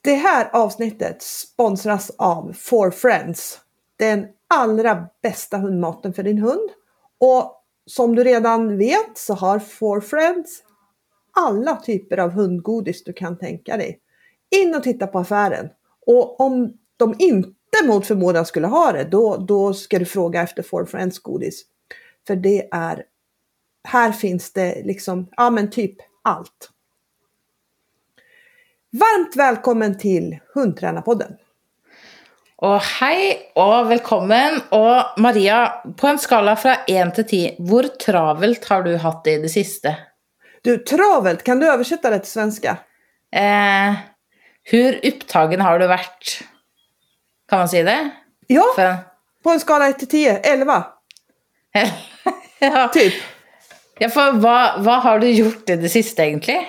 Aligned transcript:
Det 0.00 0.14
här 0.14 0.50
avsnittet 0.52 1.22
sponsras 1.22 2.10
av 2.18 2.52
For 2.52 2.90
Friends. 2.90 3.60
Den 3.96 4.26
allra 4.48 5.06
bästa 5.22 5.56
hundmaten 5.56 6.14
för 6.14 6.22
din 6.22 6.38
hund. 6.38 6.70
Och 7.18 7.64
som 7.86 8.14
du 8.14 8.24
redan 8.24 8.78
vet 8.78 9.18
så 9.18 9.34
har 9.34 9.58
For 9.58 10.00
Friends 10.00 10.62
alla 11.32 11.76
typer 11.76 12.16
av 12.16 12.30
hundgodis 12.30 13.04
du 13.04 13.12
kan 13.12 13.38
tänka 13.38 13.76
dig. 13.76 14.00
In 14.56 14.74
och 14.74 14.82
titta 14.82 15.06
på 15.06 15.18
affären. 15.18 15.68
Och 16.06 16.40
om 16.40 16.72
de 16.96 17.14
inte 17.18 17.52
mot 17.86 18.06
förmodan 18.06 18.46
skulle 18.46 18.66
ha 18.66 18.92
det, 18.92 19.04
då, 19.04 19.36
då 19.36 19.74
ska 19.74 19.98
du 19.98 20.04
fråga 20.04 20.42
efter 20.42 20.62
For 20.62 20.84
Friends 20.84 21.18
godis. 21.18 21.62
För 22.26 22.36
det 22.36 22.68
är, 22.70 23.04
här 23.88 24.12
finns 24.12 24.52
det 24.52 24.82
liksom, 24.84 25.28
ja 25.36 25.50
men 25.50 25.70
typ 25.70 25.96
allt. 26.22 26.70
Varmt 28.92 29.36
välkommen 29.36 29.98
till 29.98 30.38
Hundtränarpodden. 30.54 31.32
Och 32.56 32.80
hej 32.80 33.52
och 33.54 33.90
välkommen. 33.90 34.60
Och 34.68 35.20
Maria, 35.20 35.82
på 35.96 36.06
en 36.06 36.18
skala 36.18 36.56
från 36.56 36.74
1 36.86 37.14
till 37.14 37.26
10, 37.26 37.56
hur 37.58 37.82
travelt 37.82 38.68
har 38.68 38.82
du 38.82 38.96
haft 38.96 39.24
det 39.24 39.32
i 39.32 39.38
det 39.38 39.48
sista? 39.48 39.94
Du, 40.62 40.78
travelt, 40.78 41.42
kan 41.42 41.60
du 41.60 41.68
översätta 41.68 42.10
det 42.10 42.18
till 42.18 42.30
svenska? 42.30 42.76
Eh, 43.32 43.94
hur 44.62 45.06
upptagen 45.06 45.60
har 45.60 45.78
du 45.78 45.86
varit? 45.86 46.44
Kan 47.48 47.58
man 47.58 47.68
säga 47.68 47.84
det? 47.84 48.10
Ja, 48.46 48.64
För... 48.76 48.94
på 49.42 49.50
en 49.50 49.60
skala 49.60 49.88
1 49.88 49.98
till 49.98 50.08
10, 50.08 50.38
11. 50.38 50.86
ja. 52.58 52.88
Typ. 52.88 53.14
Ja, 53.98 54.08
för 54.08 54.32
vad, 54.32 54.84
vad 54.84 55.02
har 55.02 55.18
du 55.18 55.30
gjort 55.30 55.70
i 55.70 55.76
det 55.76 55.88
sista 55.88 56.24
egentligen? 56.24 56.64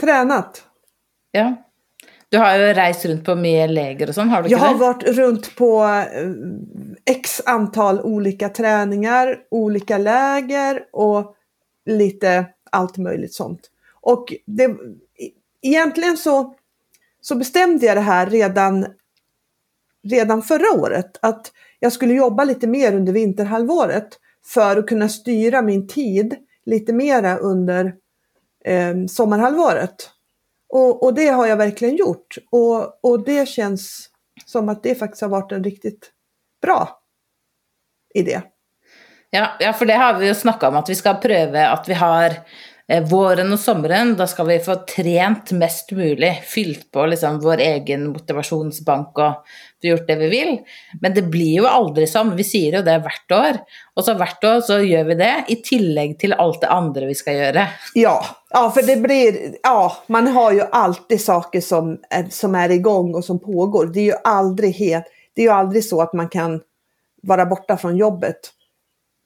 Tränat. 0.00 0.69
Ja. 1.30 1.56
Du 2.28 2.38
har 2.38 2.58
ju 2.58 2.74
rest 2.74 3.04
runt 3.04 3.24
på 3.24 3.34
mycket 3.34 3.70
läger 3.70 4.08
och 4.08 4.14
sånt, 4.14 4.30
har 4.30 4.42
du 4.42 4.48
Jag 4.48 4.58
har 4.58 4.74
varit 4.74 5.02
runt 5.02 5.56
på 5.56 5.84
eh, 5.84 6.30
x 7.14 7.42
antal 7.46 8.00
olika 8.00 8.48
träningar, 8.48 9.38
olika 9.50 9.98
läger 9.98 10.82
och 10.92 11.36
lite 11.86 12.46
allt 12.70 12.96
möjligt 12.96 13.34
sånt. 13.34 13.60
Och 14.00 14.34
det, 14.46 14.76
egentligen 15.62 16.16
så, 16.16 16.54
så 17.20 17.34
bestämde 17.34 17.86
jag 17.86 17.96
det 17.96 18.00
här 18.00 18.26
redan, 18.26 18.86
redan 20.02 20.42
förra 20.42 20.80
året. 20.80 21.18
Att 21.22 21.52
jag 21.78 21.92
skulle 21.92 22.14
jobba 22.14 22.44
lite 22.44 22.66
mer 22.66 22.94
under 22.94 23.12
vinterhalvåret 23.12 24.08
för 24.44 24.76
att 24.76 24.86
kunna 24.86 25.08
styra 25.08 25.62
min 25.62 25.88
tid 25.88 26.36
lite 26.66 26.92
mera 26.92 27.36
under 27.36 27.94
eh, 28.64 28.94
sommarhalvåret. 29.08 30.10
Och, 30.70 31.02
och, 31.02 31.14
det 31.14 31.28
har 31.28 31.46
jag 31.46 31.56
verkligen 31.56 31.96
gjort. 31.96 32.36
Och, 32.50 33.04
och 33.04 33.24
det 33.24 33.48
känns 33.48 34.10
som 34.46 34.68
att 34.68 34.82
det 34.82 34.94
faktiskt 34.94 35.22
har 35.22 35.28
varit 35.28 35.52
en 35.52 35.64
riktigt 35.64 36.10
bra 36.62 37.00
idé. 38.14 38.42
Ja, 39.30 39.48
ja 39.60 39.72
för 39.72 39.86
det 39.86 39.94
har 39.94 40.14
vi 40.14 40.26
ju 40.26 40.34
snackat 40.34 40.68
om, 40.68 40.76
att 40.76 40.88
vi 40.88 40.94
ska 40.94 41.14
pröva 41.14 41.68
att 41.68 41.88
vi 41.88 41.94
har 41.94 42.32
Eh, 42.90 43.08
våren 43.08 43.52
och 43.52 43.58
sommaren, 43.58 44.16
då 44.16 44.26
ska 44.26 44.44
vi 44.44 44.58
få 44.58 44.74
tränat 44.74 45.52
mest 45.52 45.92
möjligt, 45.92 46.38
fyllt 46.44 46.90
på 46.90 47.06
liksom 47.06 47.40
vår 47.40 47.58
egen 47.58 48.08
motivationsbank 48.08 49.18
och 49.18 49.44
gjort 49.80 50.06
det 50.06 50.16
vi 50.16 50.28
vill. 50.28 50.58
Men 51.00 51.14
det 51.14 51.22
blir 51.22 51.52
ju 51.52 51.66
aldrig 51.66 52.08
som, 52.08 52.36
vi 52.36 52.44
säger 52.44 52.78
ju 52.78 52.82
det 52.82 52.98
vart 52.98 53.30
år, 53.32 53.58
och 53.94 54.04
så 54.04 54.14
vart 54.14 54.44
år 54.44 54.60
så 54.60 54.80
gör 54.80 55.04
vi 55.04 55.14
det 55.14 55.44
i 55.48 55.56
tillägg 55.56 56.18
till 56.18 56.32
allt 56.32 56.60
det 56.60 56.68
andra 56.68 57.06
vi 57.06 57.14
ska 57.14 57.32
göra. 57.32 57.66
Ja, 57.94 58.24
ja 58.50 58.70
för 58.70 58.82
det 58.82 58.96
blir, 58.96 59.54
ja, 59.62 59.96
man 60.06 60.26
har 60.26 60.52
ju 60.52 60.62
alltid 60.72 61.20
saker 61.20 61.60
som 61.60 61.98
är, 62.10 62.26
som 62.30 62.54
är 62.54 62.70
igång 62.70 63.14
och 63.14 63.24
som 63.24 63.40
pågår. 63.40 63.86
Det 63.86 64.00
är 64.00 64.04
ju 64.04 64.16
aldrig 64.24 64.74
helt, 64.74 65.04
det 65.34 65.42
är 65.42 65.46
ju 65.46 65.52
aldrig 65.52 65.84
så 65.84 66.02
att 66.02 66.12
man 66.12 66.28
kan 66.28 66.60
vara 67.22 67.46
borta 67.46 67.76
från 67.76 67.96
jobbet 67.96 68.36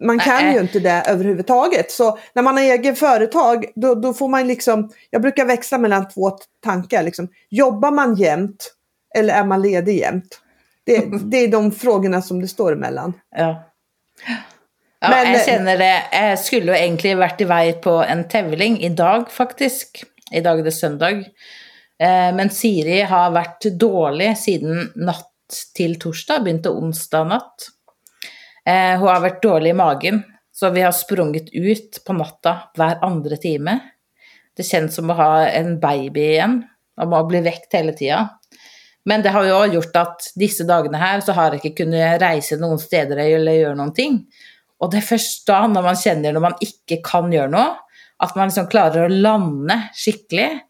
man 0.04 0.18
kan 0.18 0.52
ju 0.52 0.60
inte 0.60 0.80
det 0.80 1.02
överhuvudtaget. 1.06 1.90
Så 1.90 2.18
när 2.32 2.42
man 2.42 2.56
har 2.56 2.64
egen 2.64 2.96
företag, 2.96 3.64
då, 3.74 3.94
då 3.94 4.14
får 4.14 4.28
man 4.28 4.46
liksom, 4.46 4.90
jag 5.10 5.22
brukar 5.22 5.44
växla 5.44 5.78
mellan 5.78 6.08
två 6.08 6.30
tankar. 6.64 7.02
Liksom. 7.02 7.28
Jobbar 7.50 7.90
man 7.90 8.14
jämt 8.14 8.74
eller 9.14 9.34
är 9.34 9.44
man 9.44 9.62
ledig 9.62 9.98
jämt? 9.98 10.40
Det, 10.84 11.04
det 11.30 11.36
är 11.36 11.48
de 11.48 11.72
frågorna 11.72 12.22
som 12.22 12.40
det 12.40 12.48
står 12.48 12.72
emellan. 12.72 13.12
Ja. 13.36 13.70
Ja, 15.00 15.10
Men, 15.10 15.32
jag 15.32 15.44
känner 15.44 15.78
det. 15.78 16.02
Jag 16.12 16.38
skulle 16.38 16.78
egentligen 16.78 17.18
varit 17.18 17.40
iväg 17.40 17.82
på 17.82 17.90
en 17.90 18.28
tävling 18.28 18.80
idag 18.80 19.30
faktiskt. 19.30 20.04
Idag 20.32 20.58
är 20.58 20.64
det 20.64 20.72
söndag. 20.72 21.10
Eh, 21.10 22.34
men 22.34 22.50
Siri 22.50 23.00
har 23.00 23.30
varit 23.30 23.60
dålig 23.60 24.38
sedan 24.38 24.92
natt 24.94 25.30
till 25.74 26.00
torsdag, 26.00 26.40
begynte 26.40 26.68
onsdag 26.68 27.24
natt. 27.24 27.68
Eh, 28.66 28.98
hon 28.98 29.08
har 29.08 29.20
varit 29.20 29.42
dålig 29.42 29.70
i 29.70 29.72
magen, 29.72 30.22
så 30.52 30.70
vi 30.70 30.80
har 30.80 30.92
sprungit 30.92 31.48
ut 31.52 32.02
på 32.06 32.12
natta 32.12 32.58
hver 32.74 33.04
andre 33.04 33.36
time. 33.36 33.78
Det 34.56 34.62
känns 34.62 34.94
som 34.94 35.10
att 35.10 35.16
ha 35.16 35.46
en 35.46 35.80
baby 35.80 36.20
igen, 36.20 36.62
och 36.96 37.08
må 37.08 37.24
bli 37.24 37.40
väckt 37.40 37.74
hela 37.74 37.92
tiden. 37.92 38.26
Men 39.04 39.22
det 39.22 39.28
har 39.28 39.44
jo 39.44 39.54
också 39.54 39.74
gjort 39.74 39.96
att 39.96 40.20
disse 40.34 40.64
dagene 40.64 40.96
här 40.96 41.20
så 41.20 41.32
har 41.32 41.44
jag 41.44 41.54
inte 41.54 41.70
kunnat 41.70 42.22
resa 42.22 42.56
noen 42.56 42.78
steder 42.78 43.16
eller 43.16 43.52
göra 43.52 43.74
någonting. 43.74 44.26
Och 44.80 44.90
det 44.90 44.98
er 44.98 45.06
først 45.06 45.46
da, 45.46 45.66
når 45.66 45.82
man 45.82 45.96
känner 45.96 46.32
när 46.32 46.40
man 46.40 46.54
inte 46.60 46.96
kan 47.04 47.32
göra 47.32 47.48
något, 47.48 47.76
att 48.16 48.36
man 48.36 48.48
liksom 48.48 48.66
klarar 48.66 49.04
att 49.04 49.12
landa 49.12 49.82
skikkelig 49.94 50.60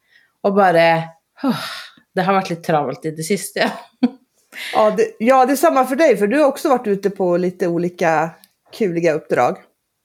och 0.43 0.54
bara, 0.54 1.03
åh, 1.43 1.65
det 2.15 2.22
har 2.22 2.33
varit 2.33 2.50
lite 2.50 2.62
travelt 2.62 3.04
i 3.04 3.10
det 3.10 3.22
siste, 3.22 3.71
Ja 4.00 4.09
det, 4.97 5.16
ja, 5.19 5.47
det 5.47 5.53
är 5.53 5.56
samma 5.56 5.87
för 5.87 5.97
dig, 5.97 6.16
för 6.16 6.26
du 6.26 6.41
har 6.41 6.47
också 6.47 6.69
varit 6.69 6.87
ute 6.87 7.10
på 7.10 7.37
lite 7.37 7.69
olika 7.69 8.31
kuliga 8.78 9.12
uppdrag. 9.12 9.56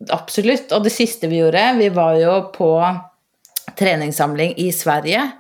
Absolut, 0.09 0.71
och 0.71 0.83
det 0.83 0.89
sista 0.89 1.27
vi 1.27 1.37
gjorde, 1.37 1.75
vi 1.77 1.89
var 1.89 2.15
ju 2.15 2.41
på 2.41 2.95
träningssamling 3.75 4.53
i 4.57 4.71
Sverige. 4.71 5.31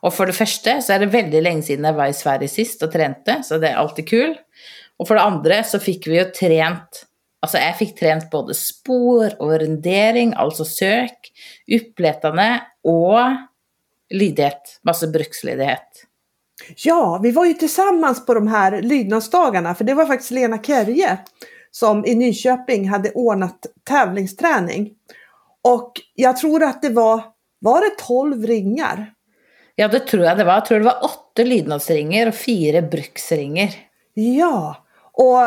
Och 0.00 0.14
för 0.14 0.26
det 0.26 0.32
första 0.32 0.82
så 0.82 0.92
är 0.92 0.98
det 0.98 1.06
väldigt 1.06 1.42
länge 1.42 1.62
sedan 1.62 1.84
jag 1.84 1.92
var 1.92 2.06
i 2.06 2.12
Sverige 2.12 2.48
sist 2.48 2.82
och 2.82 2.92
tränade, 2.92 3.42
så 3.44 3.58
det 3.58 3.68
är 3.68 3.74
alltid 3.74 4.08
kul. 4.08 4.36
Och 4.96 5.08
för 5.08 5.14
det 5.14 5.20
andra 5.20 5.62
så 5.62 5.78
fick 5.78 6.06
vi 6.06 6.18
ju 6.18 6.24
tränat, 6.24 7.06
alltså 7.40 7.58
jag 7.58 7.78
fick 7.78 7.98
tränat 7.98 8.30
både 8.30 8.54
spår 8.54 9.42
och 9.42 9.58
rendering, 9.58 10.34
alltså 10.36 10.64
sök, 10.64 11.32
uppletande 11.80 12.60
och 12.82 13.18
lydighet, 14.10 14.80
massa 14.82 15.06
brukslydighet. 15.06 16.06
Ja, 16.76 17.20
vi 17.22 17.30
var 17.30 17.44
ju 17.44 17.54
tillsammans 17.54 18.26
på 18.26 18.34
de 18.34 18.46
här 18.46 18.82
lydnadsdagarna 18.82 19.74
för 19.74 19.84
det 19.84 19.94
var 19.94 20.06
faktiskt 20.06 20.30
Lena 20.30 20.58
Kerje 20.58 21.18
som 21.70 22.04
i 22.04 22.14
Nyköping 22.14 22.88
hade 22.88 23.10
ordnat 23.10 23.66
tävlingsträning. 23.88 24.90
Och 25.62 25.92
jag 26.14 26.36
tror 26.36 26.62
att 26.62 26.82
det 26.82 26.88
var, 26.88 27.22
var 27.58 27.80
det 27.80 28.04
12 28.06 28.46
ringar? 28.46 29.12
Ja, 29.74 29.88
det 29.88 30.00
tror 30.00 30.24
jag 30.24 30.38
det 30.38 30.44
var. 30.44 30.52
Jag 30.52 30.66
tror 30.66 30.78
det 30.78 30.84
var 30.84 31.04
åtta 31.04 31.42
lydnadsringar 31.42 32.26
och 32.26 32.34
fyra 32.34 32.82
bruksringar. 32.82 33.70
Ja, 34.14 34.76
och 35.12 35.38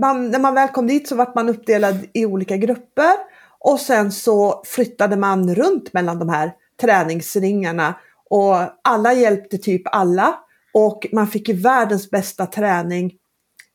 man, 0.00 0.30
när 0.30 0.38
man 0.38 0.54
väl 0.54 0.68
kom 0.68 0.86
dit 0.86 1.08
så 1.08 1.16
var 1.16 1.32
man 1.34 1.48
uppdelad 1.48 2.06
i 2.12 2.26
olika 2.26 2.56
grupper 2.56 3.12
och 3.58 3.80
sen 3.80 4.12
så 4.12 4.62
flyttade 4.66 5.16
man 5.16 5.54
runt 5.54 5.92
mellan 5.92 6.18
de 6.18 6.28
här 6.28 6.52
träningsringarna 6.80 7.94
och 8.34 8.56
alla 8.82 9.12
hjälpte 9.12 9.58
typ 9.58 9.82
alla. 9.84 10.38
Och 10.72 11.06
man 11.12 11.26
fick 11.26 11.48
ju 11.48 11.54
världens 11.54 12.10
bästa 12.10 12.46
träning 12.46 13.12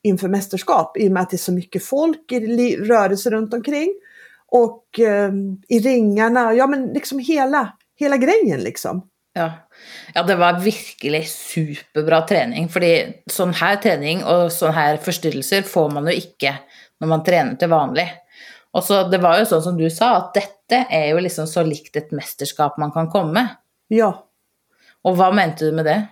inför 0.04 0.28
mästerskap 0.28 0.98
i 0.98 1.08
och 1.08 1.12
med 1.12 1.24
att 1.24 1.30
det 1.30 1.36
är 1.36 1.38
så 1.38 1.52
mycket 1.52 1.84
folk 1.84 2.32
i 2.32 2.78
rörelse 2.78 3.30
runt 3.30 3.54
omkring. 3.54 3.94
Och 4.48 5.00
eh, 5.00 5.32
i 5.68 5.80
ringarna, 5.80 6.54
ja 6.54 6.68
men 6.68 6.88
liksom 6.88 7.20
hela, 7.20 7.74
hela 7.96 8.18
grejen 8.18 8.60
liksom. 8.60 9.10
Ja. 9.34 9.52
ja, 10.14 10.24
det 10.24 10.36
var 10.36 10.54
verkligen 10.54 11.26
superbra 11.26 12.22
träning. 12.22 12.70
För 12.70 12.82
sån 13.32 13.54
här 13.54 13.76
träning 13.76 14.24
och 14.24 14.52
sån 14.52 14.74
här 14.74 14.98
förstyrrelser 14.98 15.62
får 15.62 15.90
man 15.90 16.08
ju 16.08 16.14
inte 16.14 16.56
när 17.00 17.08
man 17.08 17.24
tränar 17.24 17.56
till 17.56 17.70
vanligt. 17.70 18.10
Och 18.72 18.84
så 18.84 19.04
det 19.04 19.18
var 19.18 19.40
ju 19.40 19.46
så 19.46 19.62
som 19.62 19.78
du 19.78 19.90
sa, 19.90 20.16
att 20.16 20.34
detta 20.34 20.76
är 20.90 21.08
ju 21.08 21.20
liksom 21.20 21.48
så 21.48 21.64
likt 21.64 21.96
ett 21.96 22.12
mästerskap 22.12 22.78
man 22.78 22.92
kan 22.92 23.10
komma. 23.10 23.48
Ja. 23.88 24.29
Och 25.02 25.18
vad 25.18 25.36
menade 25.36 25.66
du 25.66 25.72
med 25.72 25.86
det? 25.86 26.08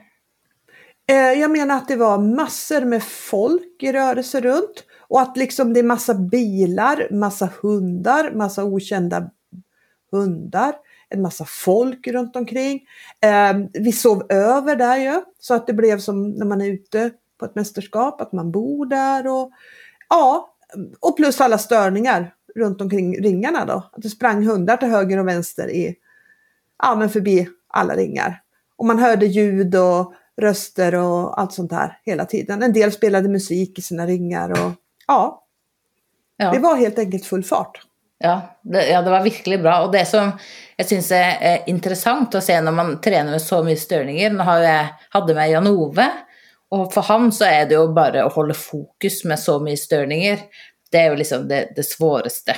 Eh, 1.10 1.40
jag 1.40 1.52
menar 1.52 1.78
att 1.78 1.88
det 1.88 1.96
var 1.96 2.18
massor 2.18 2.82
med 2.82 3.04
folk 3.04 3.84
i 3.84 3.92
rörelse 3.92 4.42
runt 4.42 4.84
och 5.08 5.22
att 5.22 5.38
liksom 5.38 5.74
det 5.74 5.80
är 5.80 5.84
massa 5.84 6.14
bilar, 6.14 7.08
massa 7.12 7.50
hundar, 7.62 8.32
massa 8.32 8.64
okända 8.64 9.30
hundar, 10.12 10.76
en 11.10 11.22
massa 11.22 11.46
folk 11.46 12.08
runt 12.08 12.36
omkring. 12.36 12.82
Eh, 13.22 13.54
vi 13.74 13.92
sov 13.92 14.26
över 14.30 14.76
där 14.76 14.98
ju 14.98 15.22
så 15.40 15.54
att 15.54 15.68
det 15.68 15.74
blev 15.74 16.00
som 16.00 16.30
när 16.30 16.46
man 16.46 16.62
är 16.62 16.68
ute 16.68 17.12
på 17.40 17.46
ett 17.46 17.56
mästerskap, 17.56 18.22
att 18.22 18.32
man 18.32 18.52
bor 18.52 18.86
där 18.86 19.28
och 19.28 19.52
ja, 20.10 20.54
och 21.00 21.18
plus 21.18 21.42
alla 21.42 21.58
störningar 21.58 22.34
runt 22.56 22.82
omkring 22.82 23.24
ringarna 23.24 23.66
då. 23.66 23.90
Att 23.92 24.02
det 24.02 24.10
sprang 24.10 24.46
hundar 24.46 24.78
till 24.78 24.88
höger 24.88 25.18
och 25.18 25.28
vänster 25.28 25.70
i, 25.70 25.96
ja 26.84 26.96
men 26.96 27.10
förbi 27.10 27.50
alla 27.68 27.96
ringar. 27.96 28.42
Och 28.78 28.86
man 28.86 29.00
hörde 29.00 29.26
ljud 29.26 29.76
och 29.76 30.14
röster 30.42 30.96
och 30.96 31.40
allt 31.40 31.54
sånt 31.54 31.70
där 31.70 32.00
hela 32.04 32.26
tiden. 32.26 32.64
En 32.64 32.74
del 32.74 32.92
spelade 32.92 33.30
musik 33.30 33.80
i 33.80 33.82
sina 33.82 34.06
ringar 34.06 34.52
och 34.52 34.72
ja, 35.08 35.44
ja. 36.38 36.52
det 36.52 36.60
var 36.60 36.76
helt 36.76 37.00
enkelt 37.00 37.26
full 37.26 37.44
fart. 37.44 37.82
Ja 38.20 38.58
det, 38.62 38.88
ja, 38.88 39.02
det 39.02 39.10
var 39.10 39.24
virkelig 39.24 39.62
bra. 39.62 39.82
Og 39.86 39.92
det 39.92 40.06
som 40.10 40.32
jeg 40.78 40.90
syns 40.90 41.12
er, 41.12 41.36
er, 41.42 41.66
interessant 41.70 42.36
å 42.36 42.42
se 42.42 42.56
når 42.62 42.76
man 42.76 42.96
trener 43.02 43.36
med 43.36 43.44
så 43.44 43.62
mye 43.66 43.78
størninger 43.78 44.34
Nå 44.34 44.46
har 44.48 44.64
jeg 44.66 44.88
hadde 45.14 45.36
med 45.38 45.52
Jan 45.52 45.70
Ove, 45.70 46.08
og 46.74 46.90
for 46.94 47.08
ham 47.08 47.30
så 47.32 47.48
er 47.48 47.70
det 47.70 47.78
jo 47.78 47.86
bare 47.96 48.26
å 48.26 48.34
holde 48.34 48.58
fokus 48.58 49.22
med 49.30 49.40
så 49.40 49.56
mye 49.64 49.80
størninger. 49.80 50.42
Det 50.92 51.00
er 51.00 51.14
jo 51.14 51.20
liksom 51.22 51.46
det, 51.48 51.62
det 51.78 51.86
svåreste. 51.88 52.58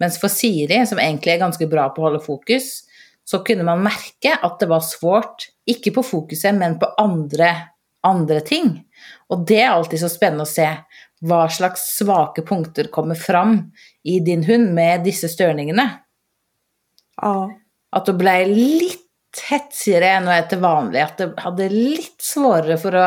Mens 0.00 0.16
for 0.20 0.32
Siri, 0.32 0.78
som 0.88 1.00
egentlig 1.00 1.34
er 1.34 1.42
ganske 1.42 1.68
bra 1.68 1.90
på 1.92 2.02
å 2.02 2.06
holde 2.08 2.22
fokus, 2.24 2.86
så 3.24 3.40
kunne 3.44 3.64
man 3.66 3.82
merke 3.86 4.34
at 4.36 4.58
det 4.60 4.68
var 4.70 4.84
svårt, 4.84 5.48
ikke 5.68 5.94
på 5.96 6.04
fokuset, 6.04 6.54
men 6.56 6.76
på 6.80 6.90
andre, 7.00 7.50
andre 8.04 8.40
ting. 8.44 8.76
Og 9.32 9.46
det 9.48 9.62
er 9.62 9.72
alltid 9.72 10.02
så 10.02 10.10
spennende 10.12 10.44
å 10.44 10.50
se 10.50 10.68
hva 11.24 11.46
slags 11.48 11.86
svake 11.96 12.44
punkter 12.44 12.90
kommer 12.92 13.16
fram 13.16 13.56
i 14.04 14.18
din 14.20 14.44
hund 14.44 14.74
med 14.76 15.06
disse 15.06 15.30
størningene. 15.32 15.86
Ja. 17.22 17.36
At 17.94 18.10
du 18.10 18.12
ble 18.18 18.36
litt 18.50 19.00
hetsigere 19.48 20.16
enn 20.18 20.28
hun 20.28 20.36
er 20.36 20.48
til 20.50 20.60
vanlig. 20.62 21.00
At 21.04 21.20
det 21.22 21.30
hadde 21.40 21.70
litt 21.72 22.20
svårere 22.22 22.76
for 22.82 22.98
å 22.98 23.06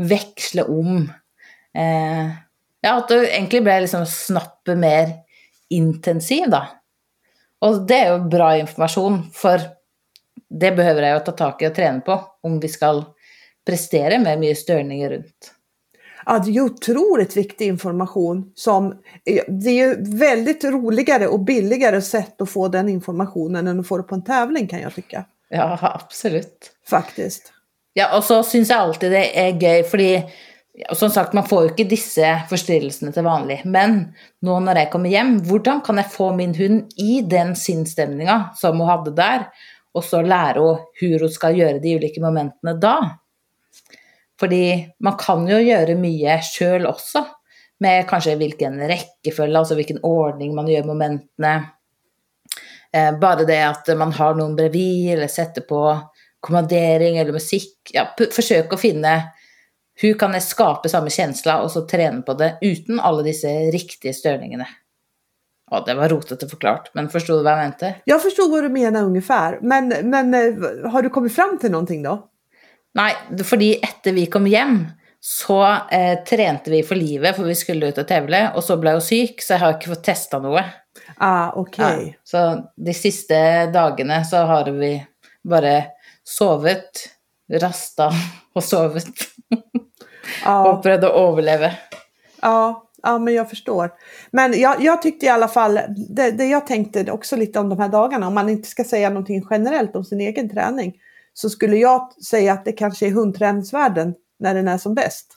veksle 0.00 0.64
om. 0.72 1.02
Eh, 1.76 2.30
ja, 2.80 2.92
at 2.94 3.10
du 3.10 3.18
egentlig 3.20 3.60
ble 3.66 3.82
liksom 3.84 4.06
snappet 4.08 4.78
mer 4.80 5.12
intensiv, 5.70 6.48
da. 6.50 6.64
Og 7.60 7.86
det 7.88 7.98
er 7.98 8.12
jo 8.14 8.28
bra 8.32 8.54
informasjon, 8.58 9.22
for 9.36 9.62
det 10.50 10.72
behøver 10.76 11.06
jeg 11.06 11.16
jo 11.16 11.24
ta 11.26 11.34
tak 11.38 11.62
i 11.62 11.68
og 11.68 11.74
trene 11.76 12.04
på 12.04 12.16
om 12.46 12.60
vi 12.60 12.68
skal 12.72 13.04
prestere 13.66 14.18
med 14.22 14.40
mye 14.40 14.56
størninger 14.56 15.10
rundt. 15.16 15.54
Ja, 16.26 16.38
det 16.38 16.56
är 16.56 16.60
otroligt 16.60 17.36
viktig 17.36 17.66
information. 17.66 18.52
Som, 18.54 18.94
det 19.48 19.70
är 19.70 19.88
ju 19.88 20.16
väldigt 20.16 20.64
roligare 20.64 21.28
och 21.28 21.40
billigare 21.40 22.02
sätt 22.02 22.40
att 22.40 22.50
få 22.50 22.68
den 22.68 22.88
informationen 22.88 23.66
än 23.66 23.80
att 23.80 23.88
få 23.88 23.96
det 23.96 24.02
på 24.02 24.14
en 24.14 24.24
tävling 24.24 24.66
kan 24.66 24.80
jag 24.80 24.94
tycka. 24.94 25.24
Ja, 25.48 25.78
absolutt. 25.82 26.70
Faktisk. 26.86 27.42
Ja, 27.92 28.16
og 28.16 28.24
så 28.24 28.42
syns 28.46 28.70
jeg 28.70 28.78
alltid 28.78 29.10
det 29.12 29.24
er 29.34 29.56
gøy, 29.58 29.80
fordi 30.88 30.96
som 30.96 31.10
sagt, 31.10 31.32
man 31.34 31.46
får 31.48 31.64
jo 31.64 31.70
ikke 31.72 31.88
disse 31.90 32.28
forstyrrelsene 32.50 33.12
til 33.14 33.26
vanlig. 33.26 33.60
Men 33.68 33.98
nå 34.46 34.58
når 34.62 34.84
jeg 34.84 34.90
kommer 34.92 35.12
hjem, 35.12 35.34
hvordan 35.48 35.82
kan 35.86 35.98
jeg 36.00 36.12
få 36.12 36.30
min 36.36 36.54
hund 36.56 36.94
i 37.00 37.20
den 37.26 37.56
sinnsstemninga 37.58 38.54
som 38.58 38.78
hun 38.80 38.88
hadde 38.88 39.14
der, 39.18 39.48
og 39.90 40.06
så 40.06 40.22
lære 40.22 40.62
henne 40.62 40.86
hur 41.00 41.26
hun 41.26 41.34
skal 41.34 41.58
gjøre 41.58 41.82
de 41.82 41.96
ulike 41.98 42.22
momentene 42.22 42.76
da? 42.80 42.94
Fordi 44.40 44.64
man 45.04 45.18
kan 45.20 45.44
jo 45.50 45.58
gjøre 45.60 45.98
mye 46.00 46.38
sjøl 46.46 46.86
også, 46.88 47.26
med 47.80 48.06
kanskje 48.08 48.36
hvilken 48.36 48.76
rekkefølge, 48.88 49.56
altså 49.56 49.76
hvilken 49.76 50.02
ordning 50.04 50.54
man 50.56 50.68
gjør 50.68 50.88
momentene. 50.88 51.52
Eh, 52.92 53.12
bare 53.20 53.46
det 53.48 53.60
at 53.64 53.88
man 53.96 54.12
har 54.16 54.36
noen 54.36 54.56
brevi, 54.56 55.10
eller 55.12 55.32
setter 55.32 55.64
på 55.68 55.82
kommandering 56.44 57.18
eller 57.18 57.36
musikk. 57.36 57.92
Ja, 57.92 58.06
forsøke 58.16 58.76
å 58.76 58.80
finne 58.80 59.14
Hvordan 60.00 60.18
kan 60.20 60.36
jeg 60.36 60.46
skape 60.46 60.88
samme 60.88 61.12
kjensla 61.12 61.58
og 61.64 61.72
så 61.72 61.84
trene 61.88 62.22
på 62.24 62.36
det 62.40 62.54
uten 62.64 63.00
alle 63.04 63.24
disse 63.26 63.50
riktige 63.74 64.14
størningene? 64.16 64.68
Ja, 65.70 65.82
det 65.86 65.94
var 65.94 66.10
rotete 66.10 66.48
forklart, 66.50 66.88
men 66.98 67.10
forsto 67.12 67.36
du 67.36 67.44
hva 67.44 67.54
jeg 67.54 67.68
mente? 67.68 67.90
Jeg 68.08 68.22
forstod 68.24 68.50
hva 68.50 68.62
du 68.64 68.72
mener 68.74 69.06
ungefär, 69.06 69.60
men, 69.62 69.92
men 70.10 70.34
eh, 70.34 70.64
har 70.90 71.04
du 71.04 71.10
kommet 71.14 71.34
fram 71.34 71.58
til 71.62 71.70
noe 71.70 71.86
da? 71.86 72.16
Nei, 72.98 73.12
fordi 73.46 73.76
etter 73.78 74.16
vi 74.16 74.24
kom 74.26 74.48
hjem, 74.50 74.80
så 75.22 75.60
eh, 75.92 76.24
trente 76.26 76.72
vi 76.72 76.80
for 76.82 76.98
livet, 76.98 77.36
for 77.36 77.46
vi 77.46 77.54
skulle 77.54 77.92
ut 77.92 78.00
og 78.02 78.08
tevle, 78.08 78.40
og 78.56 78.64
så 78.66 78.80
ble 78.80 78.96
hun 78.96 79.04
syk, 79.04 79.44
så 79.44 79.54
jeg 79.54 79.62
har 79.62 79.76
ikke 79.76 79.92
fått 79.92 80.06
testa 80.08 80.40
noe. 80.42 80.64
Ah, 81.20 81.52
ok. 81.60 81.78
Ja, 81.78 81.92
så 82.26 82.44
de 82.74 82.96
siste 82.96 83.38
dagene 83.70 84.24
så 84.26 84.42
har 84.48 84.72
vi 84.74 84.94
bare 85.46 85.74
sovet, 86.26 87.04
rasta 87.62 88.08
og 88.56 88.64
sovet. 88.64 89.28
Ja. 90.44 90.72
Och 90.72 90.82
prövade 90.82 91.06
att 91.06 91.16
överleva. 91.16 91.70
Ja, 92.42 92.88
ja, 93.02 93.18
men 93.18 93.34
jag 93.34 93.50
förstår. 93.50 93.90
Men 94.30 94.60
jag, 94.60 94.82
jag 94.82 95.02
tyckte 95.02 95.26
i 95.26 95.28
alla 95.28 95.48
fall, 95.48 95.80
det, 96.08 96.30
det, 96.30 96.46
jag 96.46 96.66
tänkte 96.66 97.12
också 97.12 97.36
lite 97.36 97.58
om 97.58 97.68
de 97.68 97.78
här 97.78 97.88
dagarna, 97.88 98.26
om 98.26 98.34
man 98.34 98.48
inte 98.48 98.68
ska 98.68 98.84
säga 98.84 99.08
någonting 99.10 99.46
generellt 99.50 99.96
om 99.96 100.04
sin 100.04 100.20
egen 100.20 100.50
träning, 100.50 100.94
så 101.34 101.50
skulle 101.50 101.76
jag 101.76 102.12
säga 102.24 102.52
att 102.52 102.64
det 102.64 102.72
kanske 102.72 103.06
är 103.06 103.10
hundträningsvärlden 103.10 104.14
när 104.38 104.54
den 104.54 104.68
är 104.68 104.78
som 104.78 104.94
bäst. 104.94 105.36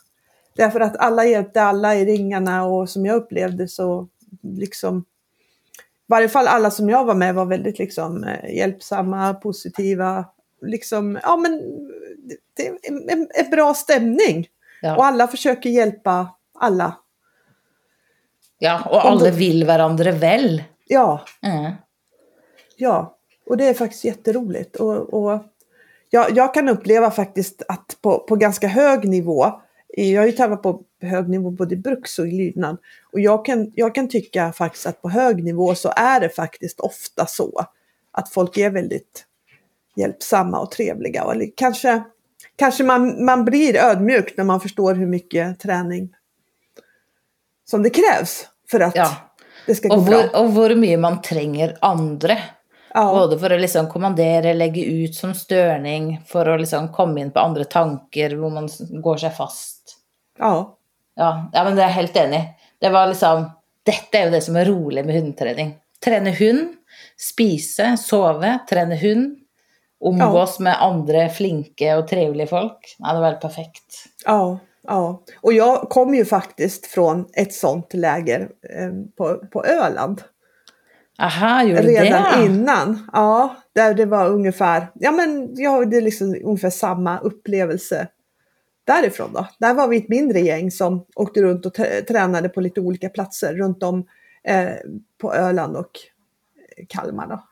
Därför 0.56 0.80
att 0.80 0.98
alla 0.98 1.26
hjälpte 1.26 1.62
alla 1.62 1.96
i 1.96 2.06
ringarna 2.06 2.66
och 2.66 2.90
som 2.90 3.06
jag 3.06 3.16
upplevde 3.16 3.68
så 3.68 4.08
liksom, 4.42 5.00
i 5.00 6.06
varje 6.08 6.30
fall 6.30 6.48
alla 6.48 6.72
som 6.72 6.90
jag 6.90 7.06
var 7.06 7.16
med 7.16 7.36
var 7.36 7.46
väldigt 7.46 7.80
liksom 7.80 8.24
eh, 8.24 8.56
hjälpsamma, 8.56 9.34
positiva, 9.34 10.26
liksom, 10.62 11.20
ja 11.24 11.38
men 11.38 11.62
det 12.58 12.68
är 12.68 12.78
en, 13.12 13.28
en 13.34 13.50
bra 13.52 13.74
stämning. 13.74 14.48
Ja. 14.84 14.98
Och 14.98 15.06
alla 15.06 15.28
försöker 15.28 15.70
hjälpa 15.70 16.36
alla. 16.60 16.98
Ja, 18.60 18.84
och 18.90 19.06
alla 19.06 19.32
vill 19.32 19.66
varandra 19.66 20.12
väl. 20.12 20.64
Ja. 20.88 21.26
Mm. 21.42 21.72
Ja, 22.78 23.18
och 23.46 23.58
det 23.58 23.66
är 23.66 23.74
faktiskt 23.74 24.04
jätteroligt. 24.04 24.76
Och, 24.76 25.14
och 25.14 25.40
jag, 26.10 26.38
jag 26.38 26.54
kan 26.54 26.70
uppleva 26.70 27.12
faktiskt 27.12 27.62
att 27.68 27.98
på, 28.02 28.20
på 28.20 28.36
ganska 28.36 28.68
hög 28.68 29.10
nivå, 29.10 29.46
jag 29.88 30.22
har 30.22 30.26
ju 30.26 30.32
tävlat 30.32 30.64
på 30.64 30.82
hög 31.02 31.30
nivå 31.30 31.50
både 31.50 31.74
i 31.76 31.78
bruks 31.78 32.20
och 32.20 32.28
i 32.28 32.32
lydnad, 32.32 32.78
och 33.12 33.20
jag 33.20 33.46
kan, 33.46 33.72
jag 33.76 33.96
kan 33.96 34.10
tycka 34.10 34.54
faktiskt 34.54 34.86
att 34.86 35.02
på 35.02 35.10
hög 35.10 35.44
nivå 35.44 35.76
så 35.76 35.94
är 35.96 36.20
det 36.20 36.30
faktiskt 36.30 36.80
ofta 36.80 37.26
så 37.26 37.66
att 38.12 38.30
folk 38.30 38.58
är 38.58 38.70
väldigt 38.70 39.26
hjälpsamma 39.96 40.60
och 40.60 40.72
trevliga. 40.72 41.24
Och 41.24 41.36
kanske 41.56 42.04
kanske 42.56 42.84
man, 42.84 43.26
man 43.26 43.46
blir 43.46 43.76
ödmjuk 43.76 44.34
när 44.38 44.44
man 44.44 44.60
förstår 44.60 44.96
hur 44.96 45.08
mycket 45.08 45.60
träning 45.60 46.10
som 47.66 47.84
det 47.84 47.90
krävs 47.90 48.48
för 48.72 48.80
att 48.80 48.96
ja. 48.96 49.16
det 49.66 49.76
ska 49.76 49.88
gå 49.88 49.96
och 49.96 50.02
hvor, 50.02 50.30
bra. 50.30 50.40
Och 50.40 50.52
hur 50.52 50.76
mycket 50.76 51.00
man 51.00 51.22
tränger 51.22 51.78
andra. 51.82 52.38
Ja. 52.94 53.14
Både 53.14 53.40
för 53.40 53.50
att 53.50 53.62
liksom 53.62 53.90
kommandera, 53.90 54.54
lägga 54.54 54.84
ut 54.84 55.16
som 55.16 55.34
störning, 55.34 56.22
för 56.26 56.46
att 56.46 56.60
liksom 56.60 56.94
komma 56.94 57.20
in 57.20 57.32
på 57.32 57.40
andra 57.40 57.64
tankar, 57.64 58.30
där 58.30 58.50
man 58.50 58.70
går 59.02 59.18
sig 59.18 59.30
fast. 59.30 59.98
Ja. 60.40 60.78
Ja, 61.16 61.50
ja 61.54 61.64
men 61.64 61.76
det 61.76 61.84
är 61.84 61.88
helt 61.88 62.16
enig 62.16 62.54
Det 62.80 62.90
var 62.90 63.08
liksom, 63.08 63.52
detta 63.84 64.18
är 64.18 64.26
ju 64.26 64.32
det 64.32 64.42
som 64.42 64.56
är 64.56 64.66
roligt 64.66 65.06
med 65.06 65.16
hundträning. 65.16 65.76
Träna 66.06 66.30
hund, 66.30 66.74
spise, 67.18 67.98
sove, 67.98 68.60
träna 68.70 68.96
hund, 68.96 69.38
umgås 70.04 70.56
ja. 70.60 70.64
med 70.64 70.82
andra 70.82 71.30
flinke 71.30 71.96
och 71.96 72.08
trevliga 72.08 72.48
folk. 72.48 72.96
Ja, 73.00 73.14
det 73.14 73.20
var 73.20 73.34
perfekt. 73.34 74.06
Ja, 74.26 74.60
ja. 74.82 75.24
Och 75.42 75.54
jag 75.54 75.90
kom 75.90 76.16
ju 76.16 76.26
faktiskt 76.26 76.86
från 76.86 77.26
ett 77.34 77.54
sånt 77.54 77.94
läger 77.94 78.42
eh, 78.42 78.92
på, 79.18 79.38
på 79.52 79.66
Öland. 79.66 80.22
Aha, 81.20 81.64
gjorde 81.64 81.82
Redan 81.82 82.40
det? 82.40 82.46
innan. 82.46 83.10
Ja, 83.14 83.56
där 83.74 83.94
det 83.94 84.06
var 84.06 84.30
ungefär, 84.30 84.88
ja 84.94 85.12
men 85.12 85.50
jag 85.56 85.72
hade 85.72 86.02
liksom 86.02 86.36
ungefär 86.44 86.70
samma 86.70 87.20
upplevelse 87.20 88.08
därifrån 88.86 89.34
då. 89.34 89.48
Där 89.60 89.74
var 89.74 89.88
vi 89.88 89.98
ett 89.98 90.10
mindre 90.10 90.40
gäng 90.40 90.72
som 90.72 91.06
åkte 91.16 91.42
runt 91.42 91.66
och 91.66 91.74
tränade 92.08 92.50
på 92.50 92.62
lite 92.62 92.82
olika 92.82 93.10
platser 93.10 93.54
runt 93.54 93.84
om 93.84 94.06
eh, 94.44 94.70
på 95.22 95.34
Öland 95.34 95.78
och 95.78 95.92
Kalmar 96.90 97.28
då. 97.28 97.44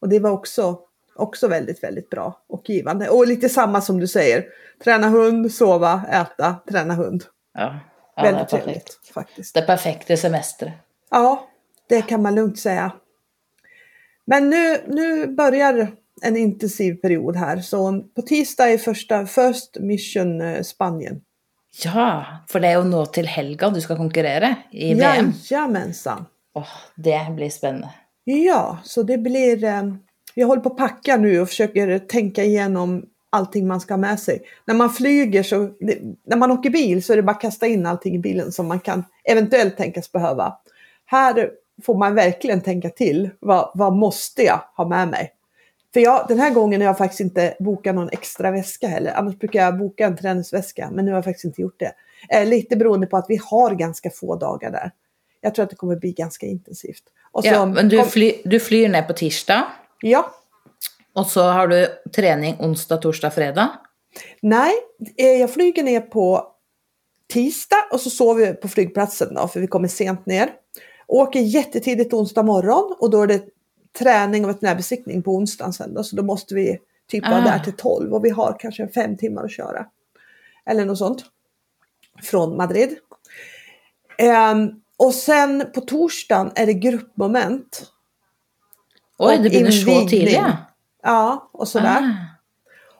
Och 0.00 0.08
det 0.08 0.18
var 0.18 0.30
också 0.30 0.78
Också 1.16 1.48
väldigt, 1.48 1.82
väldigt 1.82 2.10
bra 2.10 2.44
och 2.48 2.70
givande. 2.70 3.08
Och 3.08 3.26
lite 3.26 3.48
samma 3.48 3.80
som 3.80 4.00
du 4.00 4.06
säger. 4.06 4.44
Träna 4.84 5.08
hund, 5.08 5.52
sova, 5.52 6.02
äta, 6.10 6.56
träna 6.70 6.94
hund. 6.94 7.24
Ja, 7.54 7.80
ja 8.16 8.22
väldigt 8.22 8.48
det 8.48 8.56
är 8.56 8.60
trevligt 8.60 9.00
faktiskt. 9.14 9.54
Det 9.54 9.62
perfekta 9.62 10.16
semester. 10.16 10.72
Ja, 11.10 11.48
det 11.88 12.02
kan 12.02 12.22
man 12.22 12.34
lugnt 12.34 12.58
säga. 12.58 12.92
Men 14.26 14.50
nu, 14.50 14.78
nu 14.86 15.26
börjar 15.26 15.92
en 16.22 16.36
intensiv 16.36 16.94
period 16.94 17.36
här. 17.36 17.58
Så 17.58 18.04
på 18.14 18.22
tisdag 18.22 18.68
är 18.68 18.78
första 18.78 19.26
First 19.26 19.76
Mission 19.80 20.40
eh, 20.40 20.62
Spanien. 20.62 21.20
Ja, 21.84 22.26
för 22.48 22.60
det 22.60 22.68
är 22.68 22.78
ju 22.78 22.84
nå 22.84 23.06
till 23.06 23.26
helgen 23.26 23.74
du 23.74 23.80
ska 23.80 23.96
konkurrera 23.96 24.54
i 24.70 24.94
VM. 24.94 25.32
Jajamensan. 25.50 26.26
Oh, 26.54 26.68
det 26.96 27.26
blir 27.36 27.50
spännande. 27.50 27.90
Ja, 28.24 28.78
så 28.84 29.02
det 29.02 29.18
blir 29.18 29.64
eh, 29.64 29.82
jag 30.34 30.46
håller 30.46 30.62
på 30.62 30.68
att 30.68 30.76
packa 30.76 31.16
nu 31.16 31.40
och 31.40 31.48
försöker 31.48 31.98
tänka 31.98 32.44
igenom 32.44 33.06
allting 33.30 33.66
man 33.66 33.80
ska 33.80 33.94
ha 33.94 33.98
med 33.98 34.20
sig. 34.20 34.42
När 34.64 34.74
man 34.74 34.90
flyger 34.90 35.42
så, 35.42 35.70
när 36.26 36.36
man 36.36 36.50
åker 36.50 36.70
bil 36.70 37.04
så 37.04 37.12
är 37.12 37.16
det 37.16 37.22
bara 37.22 37.32
att 37.32 37.40
kasta 37.40 37.66
in 37.66 37.86
allting 37.86 38.14
i 38.14 38.18
bilen 38.18 38.52
som 38.52 38.68
man 38.68 38.80
kan 38.80 39.04
eventuellt 39.24 39.76
tänkas 39.76 40.12
behöva. 40.12 40.56
Här 41.04 41.50
får 41.82 41.94
man 41.94 42.14
verkligen 42.14 42.60
tänka 42.60 42.88
till. 42.88 43.30
Vad, 43.40 43.70
vad 43.74 43.92
måste 43.92 44.42
jag 44.42 44.60
ha 44.76 44.88
med 44.88 45.08
mig? 45.08 45.32
För 45.94 46.00
jag, 46.00 46.24
den 46.28 46.38
här 46.38 46.50
gången 46.50 46.80
har 46.80 46.86
jag 46.86 46.98
faktiskt 46.98 47.20
inte 47.20 47.54
bokat 47.58 47.94
någon 47.94 48.08
extra 48.12 48.50
väska 48.50 48.88
heller. 48.88 49.12
Annars 49.12 49.38
brukar 49.38 49.60
jag 49.60 49.78
boka 49.78 50.06
en 50.06 50.16
träningsväska, 50.16 50.90
men 50.92 51.04
nu 51.04 51.10
har 51.10 51.18
jag 51.18 51.24
faktiskt 51.24 51.44
inte 51.44 51.62
gjort 51.62 51.80
det. 51.80 51.92
Eh, 52.28 52.48
lite 52.48 52.76
beroende 52.76 53.06
på 53.06 53.16
att 53.16 53.26
vi 53.28 53.38
har 53.50 53.74
ganska 53.74 54.10
få 54.10 54.36
dagar 54.36 54.70
där. 54.70 54.90
Jag 55.40 55.54
tror 55.54 55.62
att 55.62 55.70
det 55.70 55.76
kommer 55.76 55.96
bli 55.96 56.12
ganska 56.12 56.46
intensivt. 56.46 57.02
Så, 57.32 57.40
ja, 57.44 57.66
men 57.66 57.88
du, 57.88 58.02
fly, 58.02 58.34
du 58.44 58.60
flyr 58.60 58.88
ner 58.88 59.02
på 59.02 59.12
tisdag? 59.12 59.64
Ja. 60.00 60.34
Och 61.14 61.26
så 61.26 61.42
har 61.42 61.68
du 61.68 61.88
träning 62.16 62.56
onsdag, 62.60 62.96
torsdag, 62.96 63.30
fredag? 63.30 63.70
Nej, 64.40 64.72
eh, 65.16 65.26
jag 65.26 65.50
flyger 65.50 65.82
ner 65.82 66.00
på 66.00 66.54
tisdag 67.32 67.88
och 67.92 68.00
så 68.00 68.10
sover 68.10 68.46
vi 68.46 68.54
på 68.54 68.68
flygplatsen 68.68 69.34
då, 69.34 69.48
för 69.48 69.60
vi 69.60 69.66
kommer 69.66 69.88
sent 69.88 70.26
ner. 70.26 70.50
Åker 71.06 71.40
jättetidigt 71.40 72.14
onsdag 72.14 72.42
morgon 72.42 72.96
och 72.98 73.10
då 73.10 73.22
är 73.22 73.26
det 73.26 73.44
träning 73.98 74.44
och 74.44 74.50
veterinärbesiktning 74.50 75.22
på 75.22 75.30
onsdagen 75.30 75.72
sen 75.72 75.94
då, 75.94 76.04
så 76.04 76.16
då 76.16 76.22
måste 76.22 76.54
vi 76.54 76.78
typ 77.10 77.24
vara 77.24 77.42
ah. 77.42 77.44
där 77.44 77.58
till 77.58 77.72
12 77.72 78.14
och 78.14 78.24
vi 78.24 78.30
har 78.30 78.56
kanske 78.58 78.88
fem 78.88 79.16
timmar 79.16 79.44
att 79.44 79.52
köra. 79.52 79.86
Eller 80.66 80.84
något 80.84 80.98
sånt. 80.98 81.24
Från 82.22 82.56
Madrid. 82.56 82.96
Um, 84.52 84.82
och 84.96 85.14
sen 85.14 85.64
på 85.74 85.80
torsdagen 85.80 86.52
är 86.54 86.66
det 86.66 86.74
gruppmoment. 86.74 87.93
Oj, 89.18 89.38
det 89.38 89.48
blir 89.48 89.70
så 89.70 90.08
tidiga. 90.08 90.58
Ja, 91.02 91.50
och 91.52 91.68
sådär. 91.68 92.02
Ah. 92.02 92.34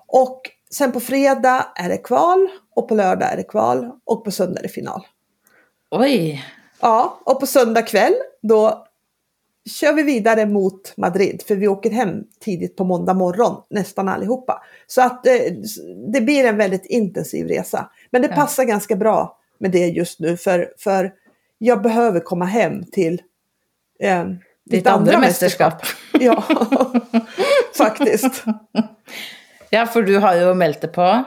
Och 0.06 0.40
sen 0.70 0.92
på 0.92 1.00
fredag 1.00 1.66
är 1.76 1.88
det 1.88 1.98
kval 1.98 2.48
och 2.74 2.88
på 2.88 2.94
lördag 2.94 3.32
är 3.32 3.36
det 3.36 3.42
kval 3.42 3.90
och 4.04 4.24
på 4.24 4.30
söndag 4.30 4.58
är 4.58 4.62
det 4.62 4.68
final. 4.68 5.06
Oj! 5.90 6.44
Ja, 6.80 7.20
och 7.24 7.40
på 7.40 7.46
söndag 7.46 7.82
kväll 7.82 8.14
då 8.42 8.86
kör 9.70 9.92
vi 9.92 10.02
vidare 10.02 10.46
mot 10.46 10.96
Madrid 10.96 11.42
för 11.46 11.54
vi 11.54 11.68
åker 11.68 11.90
hem 11.90 12.24
tidigt 12.40 12.76
på 12.76 12.84
måndag 12.84 13.14
morgon 13.14 13.62
nästan 13.70 14.08
allihopa. 14.08 14.62
Så 14.86 15.02
att 15.02 15.26
eh, 15.26 15.32
det 16.12 16.20
blir 16.20 16.44
en 16.44 16.56
väldigt 16.56 16.86
intensiv 16.86 17.48
resa. 17.48 17.90
Men 18.10 18.22
det 18.22 18.28
ja. 18.28 18.34
passar 18.34 18.64
ganska 18.64 18.96
bra 18.96 19.38
med 19.58 19.70
det 19.70 19.86
just 19.86 20.20
nu 20.20 20.36
för, 20.36 20.72
för 20.78 21.12
jag 21.58 21.82
behöver 21.82 22.20
komma 22.20 22.44
hem 22.44 22.84
till 22.84 23.22
eh, 24.00 24.24
ditt 24.64 24.86
andra, 24.86 25.12
andra 25.12 25.26
mästerskap. 25.26 25.82
Ja, 26.20 26.44
faktiskt. 27.76 28.44
Ja, 29.70 29.86
för 29.86 30.02
du 30.02 30.18
har 30.18 30.36
ju 30.36 30.54
mält 30.54 30.80
dig 30.80 30.92
på. 30.92 31.24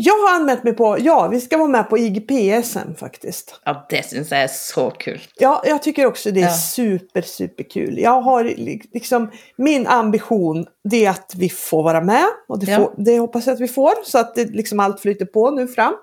Jag 0.00 0.14
har 0.14 0.36
anmält 0.36 0.64
mig 0.64 0.72
på, 0.72 0.96
ja 1.00 1.28
vi 1.28 1.40
ska 1.40 1.56
vara 1.56 1.68
med 1.68 1.90
på 1.90 1.98
IGP-SM 1.98 2.94
faktiskt. 2.94 3.60
Ja 3.64 3.86
det 3.90 4.08
syns 4.08 4.30
jag 4.30 4.40
är 4.40 4.48
så 4.48 4.90
kul. 4.90 5.20
Ja 5.38 5.62
jag 5.66 5.82
tycker 5.82 6.06
också 6.06 6.30
det 6.30 6.40
är 6.40 6.44
ja. 6.44 6.54
super 6.54 7.22
super 7.22 7.64
kul. 7.64 7.98
Jag 7.98 8.20
har 8.20 8.44
liksom, 8.92 9.30
min 9.56 9.86
ambition 9.86 10.66
det 10.90 11.04
är 11.04 11.10
att 11.10 11.32
vi 11.36 11.48
får 11.48 11.82
vara 11.82 12.00
med 12.00 12.26
och 12.48 12.58
det, 12.58 12.70
ja. 12.70 12.76
får, 12.78 12.94
det 12.96 13.18
hoppas 13.18 13.46
jag 13.46 13.54
att 13.54 13.60
vi 13.60 13.68
får 13.68 13.92
så 14.04 14.18
att 14.18 14.34
det 14.34 14.44
liksom 14.44 14.80
allt 14.80 15.00
flyter 15.00 15.26
på 15.26 15.50
nu 15.50 15.68
fram. 15.68 15.94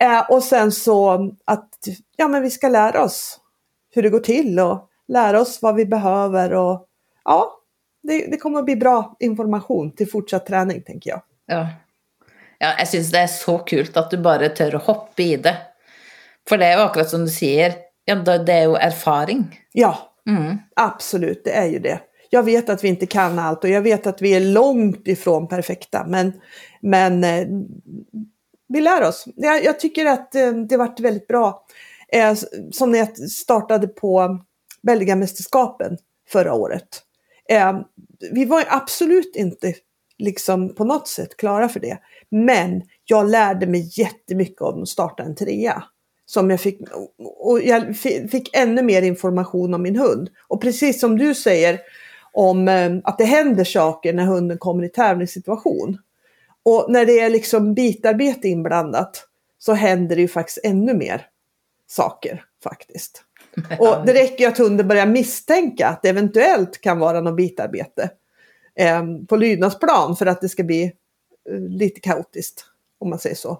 Eh, 0.00 0.30
och 0.30 0.42
sen 0.42 0.72
så 0.72 1.30
att 1.44 1.68
ja, 2.16 2.28
men 2.28 2.42
vi 2.42 2.50
ska 2.50 2.68
lära 2.68 3.04
oss 3.04 3.40
hur 3.94 4.02
det 4.02 4.10
går 4.10 4.20
till 4.20 4.60
och 4.60 4.88
lära 5.08 5.40
oss 5.40 5.62
vad 5.62 5.74
vi 5.74 5.86
behöver 5.86 6.52
och 6.52 6.87
ja, 7.24 7.58
det, 8.02 8.26
det 8.30 8.36
kommer 8.36 8.58
att 8.58 8.64
bli 8.64 8.76
bra 8.76 9.16
information 9.20 9.92
till 9.92 10.10
fortsatt 10.10 10.46
träning 10.46 10.82
tänker 10.82 11.10
jag. 11.10 11.22
Ja. 11.46 11.68
Ja, 12.58 12.74
jag 12.78 12.88
syns 12.88 13.10
det 13.10 13.18
är 13.18 13.26
så 13.26 13.58
kul 13.58 13.88
att 13.94 14.10
du 14.10 14.18
bara 14.18 14.48
tør 14.48 14.74
å 14.74 14.78
hoppe 14.78 15.22
i 15.22 15.36
det. 15.36 15.56
För 16.48 16.58
det 16.58 16.66
är 16.66 16.76
ju 16.76 16.82
akkurat 16.82 17.10
som 17.10 17.20
du 17.20 17.30
säger, 17.30 17.74
ja, 18.04 18.14
det 18.14 18.52
är 18.52 18.68
ju 18.68 18.74
erfaring. 18.74 19.60
Ja, 19.72 19.98
mm. 20.28 20.58
absolut, 20.76 21.44
det 21.44 21.50
är 21.50 21.66
ju 21.66 21.78
det. 21.78 22.00
Jag 22.30 22.42
vet 22.42 22.68
att 22.68 22.84
vi 22.84 22.88
inte 22.88 23.06
kan 23.06 23.38
allt 23.38 23.64
och 23.64 23.70
jag 23.70 23.82
vet 23.82 24.06
att 24.06 24.22
vi 24.22 24.34
är 24.34 24.40
långt 24.40 25.08
ifrån 25.08 25.48
perfekta, 25.48 26.04
men, 26.06 26.40
men 26.80 27.24
eh, 27.24 27.46
vi 28.68 28.80
lär 28.80 29.08
oss. 29.08 29.24
Jag, 29.36 29.64
jag 29.64 29.80
tycker 29.80 30.06
att 30.06 30.34
eh, 30.34 30.52
det 30.52 30.76
varit 30.76 31.00
väldigt 31.00 31.26
bra. 31.26 31.66
Eh, 32.12 32.34
som 32.72 32.92
när 32.92 32.98
jag 32.98 33.18
startade 33.18 33.88
på 33.88 34.38
Belgiamästerskapen 34.82 35.98
förra 36.28 36.54
året. 36.54 37.02
Eh, 37.48 37.80
vi 38.32 38.44
var 38.44 38.64
absolut 38.68 39.36
inte 39.36 39.74
liksom 40.18 40.74
på 40.74 40.84
något 40.84 41.08
sätt 41.08 41.36
klara 41.36 41.68
för 41.68 41.80
det. 41.80 41.98
Men 42.28 42.82
jag 43.04 43.30
lärde 43.30 43.66
mig 43.66 43.90
jättemycket 43.92 44.60
om 44.60 44.82
att 44.82 44.88
starta 44.88 45.22
en 45.22 45.34
trea. 45.34 45.84
Som 46.26 46.50
jag 46.50 46.60
fick, 46.60 46.80
och 47.18 47.60
jag 47.62 47.96
fick 48.30 48.56
ännu 48.56 48.82
mer 48.82 49.02
information 49.02 49.74
om 49.74 49.82
min 49.82 49.96
hund. 49.96 50.30
Och 50.48 50.60
precis 50.60 51.00
som 51.00 51.18
du 51.18 51.34
säger 51.34 51.80
om 52.32 52.68
eh, 52.68 52.90
att 53.04 53.18
det 53.18 53.24
händer 53.24 53.64
saker 53.64 54.12
när 54.12 54.24
hunden 54.24 54.58
kommer 54.58 54.84
i 54.84 54.88
tävlingssituation. 54.88 55.98
Och 56.62 56.86
när 56.88 57.06
det 57.06 57.20
är 57.20 57.30
liksom 57.30 57.74
bitarbete 57.74 58.48
inblandat 58.48 59.24
så 59.58 59.72
händer 59.72 60.16
det 60.16 60.22
ju 60.22 60.28
faktiskt 60.28 60.58
ännu 60.64 60.94
mer 60.94 61.26
saker 61.86 62.44
faktiskt. 62.62 63.22
Och 63.78 64.06
det 64.06 64.14
räcker 64.14 64.44
ju 64.44 64.50
att 64.50 64.58
hunden 64.58 64.88
börjar 64.88 65.06
misstänka 65.06 65.88
att 65.88 66.02
det 66.02 66.08
eventuellt 66.08 66.80
kan 66.80 66.98
vara 66.98 67.20
något 67.20 67.36
bitarbete 67.36 68.10
eh, 68.76 69.02
på 69.28 69.36
lydnadsplan 69.36 70.16
för 70.16 70.26
att 70.26 70.40
det 70.40 70.48
ska 70.48 70.64
bli 70.64 70.84
eh, 71.50 71.60
lite 71.60 72.00
kaotiskt. 72.00 72.64
Om 73.00 73.10
man 73.10 73.18
säger 73.18 73.36
så. 73.36 73.58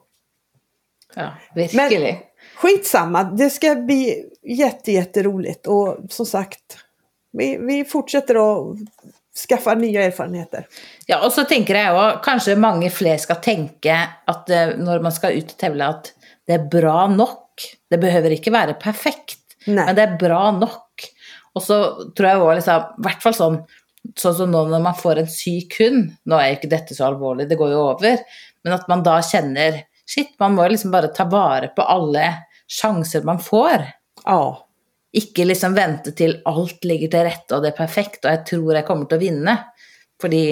Ja, 1.15 1.31
verkligen. 1.55 2.03
Men 2.03 2.15
skitsamma, 2.57 3.25
det 3.25 3.51
ska 3.51 3.75
bli 3.75 4.25
jätte, 4.43 4.93
jätteroligt 4.93 5.67
och 5.67 5.97
som 6.09 6.27
sagt, 6.27 6.79
vi, 7.33 7.57
vi 7.57 7.85
fortsätter 7.85 8.35
att 8.35 8.77
skaffa 9.49 9.75
nya 9.75 10.03
erfarenheter. 10.03 10.67
Ja, 11.07 11.27
och 11.27 11.33
så 11.33 11.45
tänker 11.45 11.75
jag 11.75 12.09
också, 12.09 12.21
kanske 12.25 12.57
många 12.57 12.91
fler 12.91 13.17
ska 13.17 13.35
tänka 13.35 14.09
att 14.25 14.51
eh, 14.51 14.57
när 14.57 15.01
man 15.01 15.13
ska 15.13 15.31
ut 15.31 15.51
och 15.51 15.57
tävla 15.57 15.89
att 15.89 16.13
det 16.47 16.53
är 16.53 16.65
bra 16.65 17.07
nog. 17.07 17.29
Det 17.91 17.99
behöver 17.99 18.31
inte 18.31 18.51
vara 18.51 18.73
perfekt, 18.73 19.48
Nej. 19.69 19.87
men 19.87 19.95
det 19.95 20.03
är 20.03 20.17
bra 20.17 20.51
nog. 20.51 20.73
Och 21.53 21.63
så 21.63 22.05
tror 22.11 22.29
jag 22.29 22.43
också, 22.43 22.55
liksom, 22.55 22.83
i 22.99 23.03
hvert 23.07 23.23
fall 23.23 23.35
sånn 23.35 23.61
sånn 24.17 24.35
som 24.35 24.53
nå 24.53 24.63
når 24.71 24.83
man 24.83 24.97
får 24.97 25.21
en 25.21 25.31
syk 25.31 25.75
hund 25.81 26.13
Nå 26.31 26.39
er 26.39 26.53
jo 26.53 26.59
ikke 26.59 26.71
dette 26.71 26.95
så 26.97 27.09
alvorlig, 27.09 27.49
det 27.51 27.59
går 27.61 27.73
jo 27.75 27.81
over. 27.91 28.23
Men 28.65 28.77
at 28.79 28.87
man 28.89 29.05
da 29.07 29.19
kjenner 29.25 29.83
Shit, 30.09 30.31
man 30.41 30.55
må 30.57 30.65
liksom 30.73 30.93
bare 30.95 31.11
ta 31.13 31.27
vare 31.29 31.69
på 31.77 31.85
alle 31.85 32.23
sjanser 32.65 33.27
man 33.29 33.43
får. 33.45 33.83
Ja. 34.25 34.41
Ikke 35.21 35.45
liksom 35.45 35.75
vente 35.77 36.15
til 36.17 36.39
alt 36.49 36.87
ligger 36.89 37.13
til 37.13 37.27
rette 37.27 37.57
og 37.57 37.61
det 37.61 37.75
er 37.75 37.77
perfekt, 37.77 38.23
og 38.23 38.33
jeg 38.33 38.41
tror 38.49 38.79
jeg 38.79 38.87
kommer 38.89 39.11
til 39.11 39.19
å 39.19 39.21
vinne. 39.21 39.57
Fordi 40.17 40.43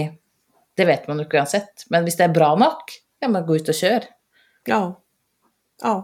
det 0.77 0.87
vet 0.91 1.09
man 1.09 1.23
jo 1.23 1.25
ikke 1.25 1.41
uansett. 1.41 1.87
Men 1.89 2.05
hvis 2.05 2.19
det 2.21 2.27
er 2.27 2.37
bra 2.37 2.51
nok, 2.61 2.93
ja, 3.25 3.33
men 3.33 3.49
gå 3.49 3.57
ut 3.57 3.73
og 3.73 3.81
kjør. 3.81 4.05
Ja. 4.69 4.83
Ja. 5.81 5.97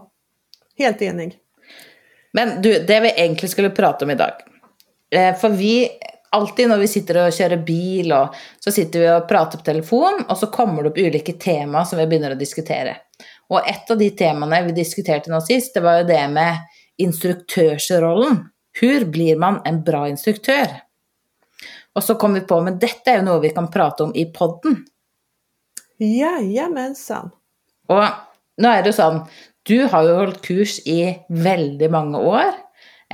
Helt 0.81 1.05
enig. 1.05 1.29
Men 2.33 2.61
du, 2.61 2.79
det 2.79 2.99
vi 2.99 3.09
egentlig 3.09 3.49
skulle 3.49 3.69
prate 3.69 4.05
om 4.05 4.11
i 4.11 4.15
dag 4.15 4.31
eh, 5.15 5.35
For 5.35 5.49
vi 5.49 5.89
alltid 6.29 6.69
när 6.69 6.77
vi 6.77 6.87
sitter 6.87 7.27
och 7.27 7.33
kör 7.33 7.57
bil, 7.57 8.13
och 8.13 8.35
så 8.59 8.71
sitter 8.71 8.99
vi 8.99 9.11
och 9.11 9.27
pratar 9.27 9.57
på 9.57 9.63
telefon, 9.63 10.23
och 10.27 10.37
så 10.37 10.47
kommer 10.47 10.83
det 10.83 10.89
upp 10.89 10.97
olika 10.97 11.33
teman 11.33 11.85
som 11.85 11.99
vi 11.99 12.07
börjar 12.07 12.35
diskutera. 12.35 12.95
Och 13.47 13.67
ett 13.67 13.91
av 13.91 13.97
de 13.97 14.09
temana 14.09 14.61
vi 14.61 14.71
diskuterade 14.71 15.35
nu 15.35 15.41
sist, 15.41 15.73
det 15.73 15.79
var 15.79 15.97
ju 15.97 16.03
det 16.03 16.27
med 16.27 16.57
instruktörsrollen. 16.97 18.49
Hur 18.81 19.05
blir 19.05 19.35
man 19.35 19.61
en 19.65 19.83
bra 19.83 20.09
instruktör? 20.09 20.67
Och 21.93 22.03
så 22.03 22.15
kom 22.15 22.33
vi 22.33 22.39
på, 22.39 22.61
men 22.61 22.79
detta 22.79 23.11
är 23.11 23.15
ju 23.15 23.21
något 23.21 23.43
vi 23.43 23.49
kan 23.49 23.71
prata 23.71 24.03
om 24.03 24.15
i 24.15 24.25
podden. 24.25 24.85
Jajamensan. 25.97 27.31
Och 27.87 28.03
nu 28.57 28.67
är 28.67 28.83
det 28.83 28.93
så, 28.93 29.27
du 29.63 29.83
har 29.87 30.03
ju 30.03 30.13
hållit 30.13 30.41
kurs 30.41 30.79
i 30.79 31.25
väldigt 31.29 31.91
många 31.91 32.19
år. 32.19 32.51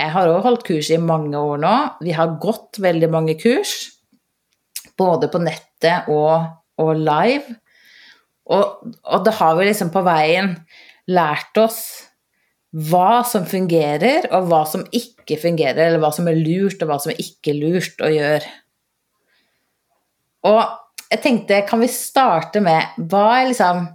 Jeg 0.00 0.12
har 0.14 0.30
òg 0.32 0.44
holdt 0.46 0.66
kurs 0.66 0.90
i 0.90 0.98
mange 0.98 1.38
år 1.38 1.60
nå. 1.60 1.74
Vi 2.00 2.14
har 2.16 2.38
gått 2.40 2.80
veldig 2.80 3.10
mange 3.12 3.36
kurs, 3.38 3.90
både 4.98 5.28
på 5.28 5.40
nettet 5.42 6.08
og, 6.08 6.46
og 6.80 6.92
live. 6.96 7.58
Og, 8.50 8.94
og 9.04 9.26
da 9.26 9.34
har 9.36 9.58
vi 9.58 9.68
liksom 9.68 9.92
på 9.94 10.02
veien 10.06 10.54
lært 11.10 11.60
oss 11.60 11.82
hva 12.70 13.22
som 13.26 13.44
fungerer, 13.50 14.28
og 14.30 14.46
hva 14.50 14.62
som 14.68 14.84
ikke 14.94 15.38
fungerer, 15.42 15.88
eller 15.88 16.02
hva 16.02 16.12
som 16.14 16.28
er 16.30 16.38
lurt, 16.38 16.80
og 16.82 16.90
hva 16.90 16.98
som 17.02 17.12
er 17.12 17.22
ikke 17.22 17.54
lurt 17.58 18.02
å 18.02 18.10
gjøre. 18.14 18.52
Og 20.46 20.60
jeg 21.10 21.22
tenkte, 21.24 21.64
kan 21.66 21.82
vi 21.82 21.90
starte 21.90 22.62
med 22.62 23.02
hva 23.10 23.24
er 23.40 23.50
liksom 23.50 23.88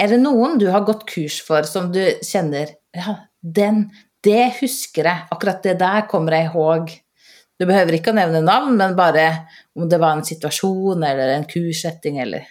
er 0.00 0.08
det 0.08 0.20
noen 0.22 0.58
du 0.58 0.70
har 0.72 0.84
gått 0.88 1.04
kurs 1.10 1.42
for 1.44 1.66
som 1.68 1.90
du 1.92 2.04
kjenner 2.24 2.76
Ja, 2.96 3.16
den, 3.40 3.90
det 4.24 4.54
husker 4.60 5.04
jag, 5.04 5.18
akkurat 5.30 5.62
det 5.62 5.74
där 5.74 6.08
kommer 6.08 6.32
jag 6.32 6.44
ihåg. 6.44 6.90
Du 7.58 7.66
behöver 7.66 7.92
inte 7.92 8.12
nämna 8.12 8.40
namn, 8.40 8.76
men 8.76 8.96
bara 8.96 9.36
om 9.74 9.88
det 9.88 9.98
var 9.98 10.10
en 10.10 10.24
situation 10.24 11.02
eller 11.02 11.28
en 11.28 11.44
kursättning 11.44 12.18
eller... 12.18 12.46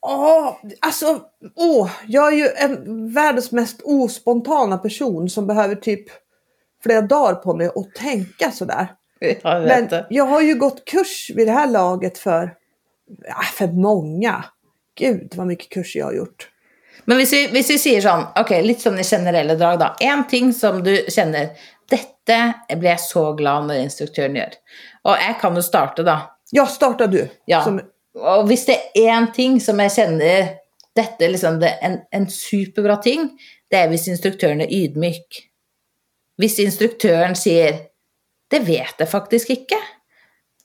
Ja, 0.00 0.60
alltså, 0.80 1.20
åh, 1.56 1.90
jag 2.06 2.32
är 2.32 2.36
ju 2.36 2.48
en 2.48 3.12
världens 3.14 3.52
mest 3.52 3.80
ospontana 3.84 4.78
person 4.78 5.30
som 5.30 5.46
behöver 5.46 5.74
typ 5.74 6.04
flera 6.82 7.00
dagar 7.00 7.34
på 7.34 7.54
mig 7.54 7.66
att 7.66 7.94
tänka 7.94 8.50
sådär. 8.50 8.88
Jag 9.18 9.62
Men 9.62 10.04
jag 10.10 10.24
har 10.24 10.40
ju 10.40 10.54
gått 10.54 10.84
kurs 10.84 11.30
vid 11.34 11.46
det 11.46 11.52
här 11.52 11.70
laget 11.70 12.18
för, 12.18 12.54
ja, 13.26 13.42
för 13.52 13.66
många. 13.66 14.44
Gud 14.98 15.32
vad 15.36 15.46
mycket 15.46 15.70
kurser 15.70 15.98
jag 16.00 16.06
har 16.06 16.12
gjort. 16.12 16.48
Men 17.04 17.16
hvis 17.16 17.32
vi, 17.32 17.46
hvis 17.52 17.70
vi 17.70 17.78
sier 17.78 18.04
sånn, 18.04 18.26
ok, 18.40 18.50
litt 18.64 18.82
sånn 18.84 18.98
i 19.00 19.04
generelle 19.04 19.56
drag, 19.60 19.78
da. 19.80 19.90
Én 20.00 20.24
ting 20.30 20.52
som 20.56 20.82
du 20.84 20.94
kjenner 21.08 21.54
Dette 21.90 22.36
blir 22.70 22.94
jeg 22.94 23.02
så 23.04 23.26
glad 23.36 23.66
når 23.68 23.82
instruktøren 23.82 24.38
gjør. 24.38 24.54
Og 25.04 25.18
jeg 25.20 25.34
kan 25.42 25.58
jo 25.58 25.64
starte, 25.66 26.04
da. 26.06 26.14
Ja, 26.56 26.64
starta 26.70 27.06
du. 27.12 27.20
Ja. 27.50 27.60
Som... 27.66 27.82
Og 28.14 28.46
hvis 28.48 28.64
det 28.70 28.78
er 28.94 29.10
én 29.10 29.26
ting 29.36 29.58
som 29.60 29.82
jeg 29.82 29.92
kjenner 29.92 30.46
dette 30.96 31.28
liksom 31.28 31.58
det, 31.60 31.74
en, 31.84 31.98
en 32.14 32.24
superbra 32.30 32.96
ting, 33.04 33.26
det 33.68 33.82
er 33.82 33.90
hvis 33.92 34.06
instruktøren 34.08 34.62
er 34.64 34.72
ydmyk. 34.72 35.42
Hvis 36.40 36.56
instruktøren 36.64 37.36
sier 37.38 37.90
'Det 38.50 38.60
vet 38.66 39.00
jeg 39.00 39.08
faktisk 39.08 39.50
ikke'. 39.50 39.80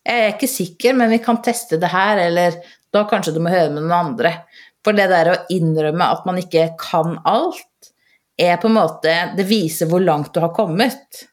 Jeg 0.10 0.26
er 0.26 0.32
ikke 0.34 0.50
sikker, 0.50 0.96
men 0.98 1.12
vi 1.14 1.20
kan 1.22 1.38
teste 1.46 1.78
det 1.78 1.92
her, 1.94 2.18
eller 2.24 2.58
da 2.94 3.04
kanskje 3.10 3.36
du 3.36 3.44
må 3.46 3.52
høre 3.54 3.70
med 3.70 3.84
noen 3.84 4.14
andre. 4.14 4.32
For 4.86 4.98
det 4.98 5.10
der 5.12 5.30
å 5.30 5.40
innrømme 5.54 6.08
at 6.16 6.26
man 6.26 6.40
ikke 6.42 6.72
kan 6.82 7.20
alt, 7.30 7.66
er 8.40 8.56
på 8.56 8.70
en 8.70 8.78
måte 8.78 9.14
Det 9.36 9.44
viser 9.44 9.90
hvor 9.92 10.00
langt 10.00 10.32
du 10.34 10.40
har 10.40 10.54
kommet. 10.56 11.26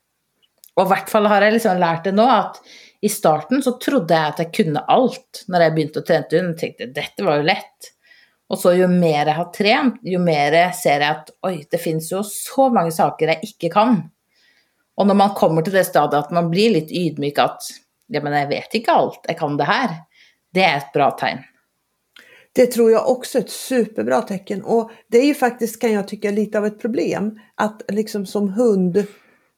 Og 0.76 0.82
i 0.84 0.90
hvert 0.90 1.08
fall 1.08 1.28
har 1.30 1.44
jeg 1.46 1.54
liksom 1.54 1.78
lært 1.80 2.08
det 2.08 2.16
nå, 2.18 2.26
at 2.26 2.58
i 3.00 3.08
starten 3.12 3.62
så 3.62 3.76
trodde 3.80 4.16
jeg 4.16 4.32
at 4.32 4.40
jeg 4.42 4.52
kunne 4.58 4.82
alt 4.90 5.44
når 5.52 5.62
jeg 5.62 5.74
begynte 5.76 6.02
å 6.02 6.08
trene 6.08 6.40
hund. 6.40 6.56
tenkte 6.58 6.90
dette 6.90 7.24
var 7.24 7.40
jo 7.40 7.46
lett. 7.46 7.92
Og 8.50 8.60
så 8.60 8.74
jo 8.76 8.90
mer 8.90 9.30
jeg 9.30 9.38
har 9.38 9.48
trent, 9.54 10.02
jo 10.06 10.20
mer 10.22 10.58
ser 10.76 11.02
jeg 11.02 11.08
at 11.08 11.32
oi, 11.46 11.56
det 11.70 11.80
fins 11.82 12.10
jo 12.12 12.20
så 12.26 12.68
mange 12.74 12.92
saker 12.94 13.32
jeg 13.32 13.52
ikke 13.52 13.72
kan. 13.74 13.98
Og 14.96 15.08
når 15.08 15.18
man 15.18 15.34
kommer 15.38 15.64
til 15.64 15.76
det 15.76 15.86
stadiet 15.88 16.26
at 16.26 16.34
man 16.34 16.50
blir 16.52 16.74
litt 16.76 16.92
ydmyk 16.94 17.40
at 17.42 17.70
ja, 18.06 18.22
men 18.22 18.32
jeg 18.32 18.48
vet 18.48 18.74
ikke 18.80 18.92
alt, 18.92 19.20
jeg 19.28 19.38
kan 19.38 19.56
det 19.56 19.68
her, 19.68 19.94
det 20.54 20.64
är 20.64 20.76
ett 20.76 20.92
bra 20.92 21.10
tecken. 21.10 21.44
Det 22.52 22.66
tror 22.66 22.90
jag 22.90 23.08
också 23.10 23.38
är 23.38 23.42
ett 23.42 23.50
superbra 23.50 24.22
tecken 24.22 24.62
och 24.62 24.90
det 25.08 25.18
är 25.18 25.26
ju 25.26 25.34
faktiskt 25.34 25.80
kan 25.80 25.92
jag 25.92 26.08
tycka 26.08 26.30
lite 26.30 26.58
av 26.58 26.66
ett 26.66 26.80
problem 26.80 27.40
att 27.54 27.82
liksom 27.88 28.26
som 28.26 28.48
hund 28.48 29.06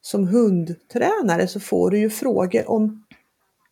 som 0.01 0.27
hundtränare 0.27 1.47
så 1.47 1.59
får 1.59 1.91
du 1.91 1.99
ju 1.99 2.09
frågor 2.09 2.69
om 2.69 3.05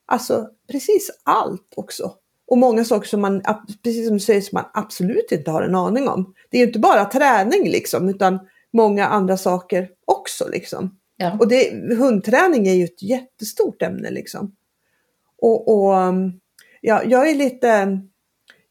alltså 0.05 0.49
precis 0.71 1.11
allt 1.23 1.73
också. 1.75 2.13
Och 2.47 2.57
många 2.57 2.85
saker 2.85 3.07
som 3.07 3.21
man, 3.21 3.41
precis 3.83 4.07
som 4.07 4.17
du 4.17 4.19
säger, 4.19 4.41
som 4.41 4.55
man 4.55 4.65
absolut 4.73 5.31
inte 5.31 5.51
har 5.51 5.61
en 5.61 5.75
aning 5.75 6.07
om. 6.07 6.33
Det 6.49 6.57
är 6.57 6.61
ju 6.61 6.67
inte 6.67 6.79
bara 6.79 7.05
träning 7.05 7.69
liksom 7.69 8.09
utan 8.09 8.39
många 8.73 9.07
andra 9.07 9.37
saker 9.37 9.89
också 10.05 10.47
liksom. 10.49 10.97
Ja. 11.17 11.37
Och 11.39 11.47
det, 11.47 11.95
hundträning 11.97 12.67
är 12.67 12.73
ju 12.73 12.83
ett 12.83 13.01
jättestort 13.01 13.81
ämne 13.81 14.11
liksom. 14.11 14.55
Och, 15.37 15.67
och 15.67 15.93
ja, 16.81 17.03
jag 17.03 17.29
är 17.29 17.35
lite 17.35 17.99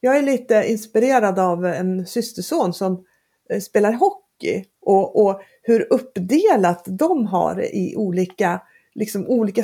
jag 0.00 0.16
är 0.16 0.22
lite 0.22 0.64
inspirerad 0.68 1.38
av 1.38 1.66
en 1.66 2.06
systerson 2.06 2.74
som 2.74 3.04
eh, 3.50 3.60
spelar 3.60 3.92
hockey 3.92 4.64
och, 4.80 5.26
och 5.26 5.42
hur 5.62 5.92
uppdelat 5.92 6.84
de 6.86 7.26
har 7.26 7.74
i 7.74 7.96
olika 7.96 8.60
liksom 8.94 9.26
olika 9.26 9.62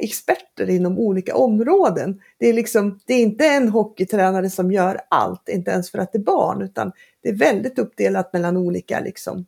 experter 0.00 0.70
inom 0.70 0.98
olika 0.98 1.36
områden. 1.36 2.20
Det 2.38 2.48
är, 2.48 2.52
liksom, 2.52 3.00
det 3.06 3.14
är 3.14 3.22
inte 3.22 3.46
en 3.46 3.68
hockeytränare 3.68 4.50
som 4.50 4.72
gör 4.72 5.00
allt, 5.10 5.48
inte 5.48 5.70
ens 5.70 5.90
för 5.90 5.98
att 5.98 6.12
det 6.12 6.18
är 6.18 6.22
barn, 6.22 6.62
utan 6.62 6.92
det 7.22 7.28
är 7.28 7.34
väldigt 7.34 7.78
uppdelat 7.78 8.32
mellan 8.32 8.56
olika, 8.56 9.00
liksom, 9.00 9.46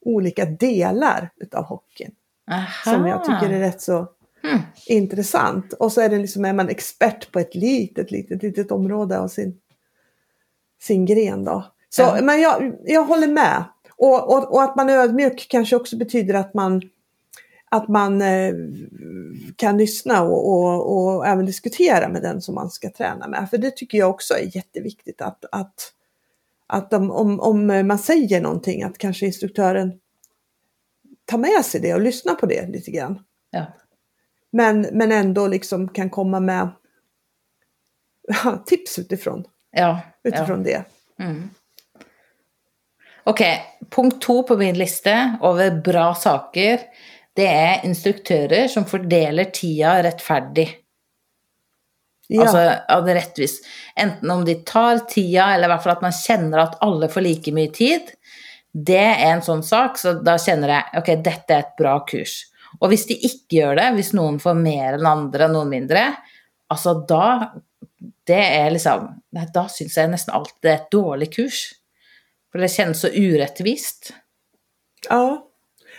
olika 0.00 0.44
delar 0.44 1.30
utav 1.36 1.64
hockeyn. 1.64 2.14
Aha. 2.50 2.94
Som 2.96 3.06
jag 3.06 3.24
tycker 3.24 3.54
är 3.54 3.60
rätt 3.60 3.80
så 3.80 4.08
mm. 4.44 4.58
intressant. 4.86 5.72
Och 5.72 5.92
så 5.92 6.00
är, 6.00 6.08
det 6.08 6.18
liksom, 6.18 6.44
är 6.44 6.52
man 6.52 6.68
expert 6.68 7.32
på 7.32 7.38
ett 7.38 7.54
litet, 7.54 8.10
litet, 8.10 8.42
litet 8.42 8.70
område 8.70 9.18
av 9.18 9.28
sin, 9.28 9.60
sin 10.82 11.06
gren. 11.06 11.44
Då. 11.44 11.72
Så, 11.88 12.02
ja. 12.02 12.18
Men 12.22 12.40
jag, 12.40 12.76
jag 12.84 13.04
håller 13.04 13.28
med. 13.28 13.64
Och, 13.96 14.32
och, 14.32 14.54
och, 14.54 14.62
att 14.62 14.76
man 14.76 14.90
är 14.90 14.96
ödmjuk 14.96 15.46
kanske 15.50 15.76
också 15.76 15.96
betyder 15.96 16.34
att 16.34 16.54
man, 16.54 16.82
att 17.70 17.88
man 17.88 18.22
eh, 18.22 18.54
kan 19.56 19.78
lyssna 19.78 20.22
och, 20.22 20.48
och, 20.52 21.16
och, 21.16 21.26
även 21.26 21.46
diskutera 21.46 22.08
med 22.08 22.22
den 22.22 22.42
som 22.42 22.54
man 22.54 22.70
ska 22.70 22.90
träna 22.90 23.28
med. 23.28 23.50
För 23.50 23.58
det 23.58 23.76
tycker 23.76 23.98
jag 23.98 24.10
också 24.10 24.34
är 24.34 24.56
jätteviktigt 24.56 25.20
att, 25.20 25.44
att, 25.52 25.92
att 26.66 26.92
om, 26.92 27.10
om, 27.10 27.40
om 27.40 27.66
man 27.66 27.98
säger 27.98 28.40
någonting 28.40 28.82
att 28.82 28.98
kanske 28.98 29.26
instruktören 29.26 29.92
tar 31.24 31.38
med 31.38 31.64
sig 31.64 31.80
det 31.80 31.94
och 31.94 32.00
lyssnar 32.00 32.34
på 32.34 32.46
det 32.46 32.68
lite 32.68 32.90
grann. 32.90 33.18
Ja. 33.50 33.66
Men, 34.50 34.80
men 34.92 35.12
ändå 35.12 35.46
liksom 35.46 35.88
kan 35.88 36.10
komma 36.10 36.40
med 36.40 36.68
tips 38.66 38.98
utifrån. 38.98 39.44
Ja, 39.70 40.00
utifrån 40.24 40.64
ja. 40.66 40.82
det. 41.16 41.24
Mm. 41.24 41.50
Okej, 43.24 43.52
okay. 43.52 43.88
punkt 43.90 44.22
två 44.22 44.42
på 44.42 44.56
min 44.56 44.78
lista 44.78 45.38
över 45.42 45.70
bra 45.70 46.14
saker. 46.14 46.80
Det 47.32 47.46
är 47.46 47.84
instruktörer 47.84 48.68
som 48.68 48.84
fördelar 48.84 49.44
tiden 49.44 50.02
rättfärdigt. 50.02 50.84
Ja. 52.26 52.42
Alltså, 52.42 52.58
ja, 52.88 53.00
det 53.00 53.14
rättvist. 53.14 53.66
Enten 53.96 54.30
om 54.30 54.44
de 54.44 54.54
tar 54.54 54.98
tiden 54.98 55.48
eller 55.48 55.68
i 55.68 55.72
alla 55.72 55.82
fall 55.82 55.92
att 55.92 56.02
man 56.02 56.12
känner 56.12 56.58
att 56.58 56.82
alla 56.82 57.08
får 57.08 57.20
lika 57.20 57.52
mycket 57.52 57.76
tid. 57.76 58.00
Det 58.72 58.96
är 58.96 59.32
en 59.32 59.42
sån 59.42 59.62
sak, 59.62 59.98
så 59.98 60.12
då 60.12 60.38
känner 60.38 60.68
jag 60.68 60.82
okej, 60.88 61.00
okay, 61.00 61.16
detta 61.16 61.54
är 61.54 61.58
ett 61.58 61.76
bra 61.76 62.00
kurs. 62.00 62.44
Och 62.78 62.88
om 62.88 62.96
de 63.08 63.14
inte 63.14 63.56
gör 63.56 63.76
det, 63.76 63.90
om 63.90 64.02
någon 64.12 64.40
får 64.40 64.54
mer 64.54 64.92
än 64.92 65.06
andra, 65.06 65.48
någon 65.48 65.68
mindre, 65.68 66.14
alltså 66.68 66.94
då 66.94 67.52
det 68.24 68.56
är 68.56 68.70
liksom 68.70 69.22
Då 69.54 69.68
syns 69.68 69.96
jag 69.96 70.10
nästan 70.10 70.34
alltid 70.34 70.54
det 70.60 70.70
är 70.70 70.74
ett 70.74 70.90
dåligt 70.90 71.34
kurs. 71.34 71.72
För 72.52 72.58
det 72.58 72.68
känns 72.68 73.00
så 73.00 73.08
orättvist. 73.08 74.12
Ja, 75.08 75.48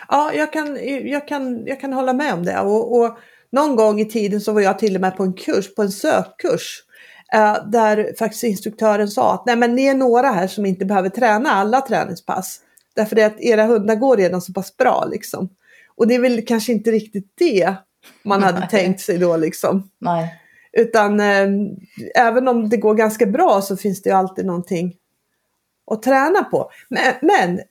ja 0.08 0.34
jag, 0.34 0.54
kan, 0.54 0.78
jag, 1.10 1.28
kan, 1.28 1.66
jag 1.66 1.82
kan 1.82 1.94
hålla 1.94 2.14
med 2.14 2.34
om 2.34 2.46
det. 2.46 2.60
Och, 2.60 3.00
och 3.00 3.18
någon 3.52 3.76
gång 3.76 4.00
i 4.00 4.06
tiden 4.06 4.42
så 4.42 4.54
var 4.54 4.62
jag 4.62 4.80
till 4.80 4.96
och 4.96 5.02
med 5.02 5.18
på 5.18 5.24
en 5.24 5.34
kurs, 5.34 5.76
på 5.76 5.82
en 5.82 5.92
sökkurs. 5.92 6.84
Eh, 7.34 7.58
där 7.66 8.14
faktiskt 8.20 8.44
instruktören 8.44 9.08
sa 9.08 9.34
att 9.34 9.46
nej 9.46 9.56
men 9.56 9.76
ni 9.76 9.86
är 9.86 9.94
några 9.94 10.32
här 10.32 10.48
som 10.48 10.66
inte 10.66 10.86
behöver 10.86 11.10
träna 11.10 11.52
alla 11.52 11.82
träningspass. 11.82 12.60
Därför 12.96 13.16
det 13.16 13.26
att 13.26 13.42
era 13.42 13.66
hundar 13.66 13.96
går 13.96 14.18
redan 14.18 14.42
så 14.42 14.54
pass 14.54 14.78
bra 14.78 15.06
liksom. 15.12 15.50
Och 16.00 16.08
det 16.08 16.16
är 16.16 16.20
väl 16.20 16.46
kanske 16.46 16.72
inte 16.72 16.92
riktigt 16.92 17.32
det 17.36 17.76
man 18.24 18.44
hade 18.44 18.68
tänkt 18.72 19.02
sig 19.02 19.18
då 19.18 19.38
liksom. 19.38 19.90
Nej. 20.00 20.36
Utan 20.72 21.20
eh, 21.20 21.48
även 22.16 22.48
om 22.48 22.70
det 22.70 22.78
går 22.78 22.96
ganska 22.96 23.26
bra 23.26 23.62
så 23.62 23.78
finns 23.78 24.02
det 24.02 24.10
ju 24.10 24.16
alltid 24.16 24.46
någonting 24.46 24.96
att 25.92 26.04
träna 26.04 26.44
på. 26.44 26.72
Men, 26.90 27.14
men 27.22 27.62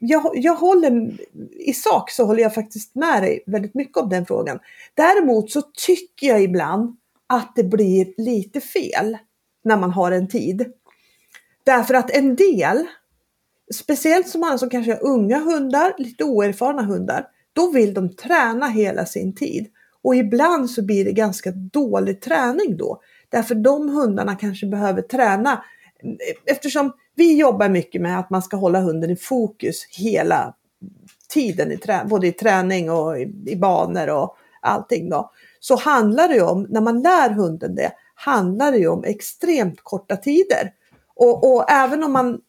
jag, 0.00 0.30
jag 0.34 0.54
håller, 0.54 1.18
i 1.58 1.72
sak 1.72 2.10
så 2.10 2.24
håller 2.24 2.42
jag 2.42 2.54
faktiskt 2.54 2.94
med 2.94 3.22
dig 3.22 3.42
väldigt 3.46 3.74
mycket 3.74 3.96
om 3.96 4.08
den 4.08 4.26
frågan. 4.26 4.58
Däremot 4.94 5.50
så 5.50 5.62
tycker 5.62 6.26
jag 6.26 6.42
ibland 6.42 6.96
att 7.26 7.52
det 7.56 7.64
blir 7.64 8.14
lite 8.16 8.60
fel 8.60 9.18
när 9.64 9.76
man 9.76 9.90
har 9.90 10.12
en 10.12 10.28
tid. 10.28 10.72
Därför 11.64 11.94
att 11.94 12.10
en 12.10 12.36
del, 12.36 12.86
speciellt 13.74 14.28
som 14.28 14.40
man 14.40 14.58
som 14.58 14.70
kanske 14.70 14.92
har 14.92 15.04
unga 15.04 15.38
hundar, 15.38 15.94
lite 15.98 16.24
oerfarna 16.24 16.82
hundar, 16.82 17.26
då 17.58 17.70
vill 17.70 17.94
de 17.94 18.08
träna 18.16 18.68
hela 18.68 19.06
sin 19.06 19.34
tid. 19.34 19.66
Och 20.02 20.16
ibland 20.16 20.70
så 20.70 20.84
blir 20.84 21.04
det 21.04 21.12
ganska 21.12 21.50
dålig 21.50 22.20
träning 22.20 22.76
då. 22.76 23.00
Därför 23.28 23.54
de 23.54 23.88
hundarna 23.88 24.36
kanske 24.36 24.66
behöver 24.66 25.02
träna. 25.02 25.64
Eftersom 26.46 26.92
vi 27.14 27.36
jobbar 27.36 27.68
mycket 27.68 28.02
med 28.02 28.18
att 28.18 28.30
man 28.30 28.42
ska 28.42 28.56
hålla 28.56 28.80
hunden 28.80 29.10
i 29.10 29.16
fokus 29.16 29.86
hela 29.90 30.54
tiden, 31.28 31.72
i 31.72 31.76
trä 31.76 32.04
både 32.10 32.26
i 32.26 32.32
träning 32.32 32.90
och 32.90 33.18
i, 33.18 33.34
i 33.46 33.56
banor 33.56 34.08
och 34.08 34.36
allting 34.62 35.10
då. 35.10 35.30
Så 35.60 35.76
handlar 35.76 36.28
det 36.28 36.34
ju 36.34 36.42
om, 36.42 36.66
när 36.70 36.80
man 36.80 37.02
lär 37.02 37.30
hunden 37.30 37.74
det, 37.74 37.92
handlar 38.14 38.72
det 38.72 38.78
ju 38.78 38.88
om 38.88 39.04
extremt 39.04 39.80
korta 39.82 40.16
tider. 40.16 40.72
Och, 41.14 41.54
och 41.54 41.70
även 41.70 42.04
om 42.04 42.12
man 42.12 42.40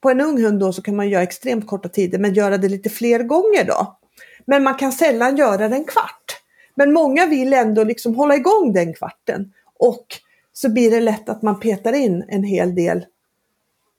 på 0.00 0.10
en 0.10 0.20
ung 0.20 0.42
hund 0.44 0.60
då 0.60 0.72
så 0.72 0.82
kan 0.82 0.96
man 0.96 1.08
göra 1.08 1.22
extremt 1.22 1.66
korta 1.66 1.88
tider 1.88 2.18
men 2.18 2.34
göra 2.34 2.58
det 2.58 2.68
lite 2.68 2.90
fler 2.90 3.22
gånger 3.22 3.64
då. 3.64 3.98
Men 4.44 4.62
man 4.62 4.74
kan 4.74 4.92
sällan 4.92 5.36
göra 5.36 5.68
det 5.68 5.76
en 5.76 5.84
kvart. 5.84 6.40
Men 6.74 6.92
många 6.92 7.26
vill 7.26 7.52
ändå 7.52 7.84
liksom 7.84 8.14
hålla 8.14 8.36
igång 8.36 8.72
den 8.72 8.94
kvarten. 8.94 9.52
Och 9.78 10.06
så 10.52 10.68
blir 10.72 10.90
det 10.90 11.00
lätt 11.00 11.28
att 11.28 11.42
man 11.42 11.60
petar 11.60 11.92
in 11.92 12.24
en 12.28 12.44
hel 12.44 12.74
del 12.74 13.06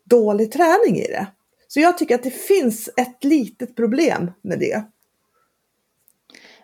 dålig 0.05 0.51
träning 0.51 0.97
i 0.97 1.07
det. 1.07 1.27
Så 1.67 1.79
jag 1.79 1.97
tycker 1.97 2.15
att 2.15 2.23
det 2.23 2.31
finns 2.31 2.89
ett 2.97 3.23
litet 3.23 3.75
problem 3.75 4.31
med 4.41 4.59
det. 4.59 4.83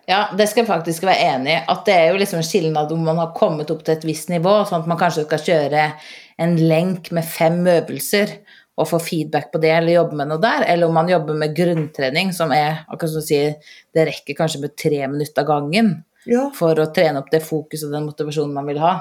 Ja, 0.06 0.28
det 0.38 0.46
ska 0.46 0.60
jag 0.60 0.66
faktiskt 0.66 1.02
vara 1.02 1.14
enig 1.14 1.64
Att 1.66 1.84
det 1.84 1.92
är 1.92 2.12
ju 2.12 2.18
liksom 2.18 2.42
skillnad 2.42 2.92
om 2.92 3.04
man 3.04 3.18
har 3.18 3.34
kommit 3.34 3.70
upp 3.70 3.84
till 3.84 3.94
ett 3.94 4.04
visst 4.04 4.28
nivå, 4.28 4.64
så 4.64 4.76
att 4.76 4.86
man 4.86 4.98
kanske 4.98 5.24
ska 5.24 5.38
köra 5.38 5.92
en 6.36 6.68
länk 6.68 7.10
med 7.10 7.28
fem 7.28 7.66
övningar 7.66 8.28
og 8.76 8.88
få 8.90 8.98
feedback 9.00 9.48
på 9.52 9.60
det, 9.62 9.70
eller 9.72 9.96
jobbe 9.96 10.18
med 10.18 10.28
noe 10.28 10.42
der, 10.42 10.66
eller 10.68 10.90
om 10.90 10.94
man 10.94 11.08
jobber 11.08 11.38
med 11.40 11.54
grunntrening, 11.56 12.32
som 12.36 12.52
akkurat 12.52 13.10
som 13.10 13.22
du 13.24 13.26
sier, 13.26 13.54
det 13.96 14.04
rekker 14.10 14.36
kanskje 14.36 14.60
med 14.66 14.76
tre 14.76 15.00
minutter 15.08 15.42
av 15.42 15.48
gangen 15.48 15.94
Ja. 16.26 16.50
for 16.54 16.74
å 16.82 16.88
trene 16.92 17.20
opp 17.22 17.30
det 17.30 17.40
fokus 17.46 17.84
og 17.86 17.92
den 17.94 18.08
motivasjonen 18.08 18.54
man 18.54 18.66
vil 18.66 18.80
ha. 18.82 18.92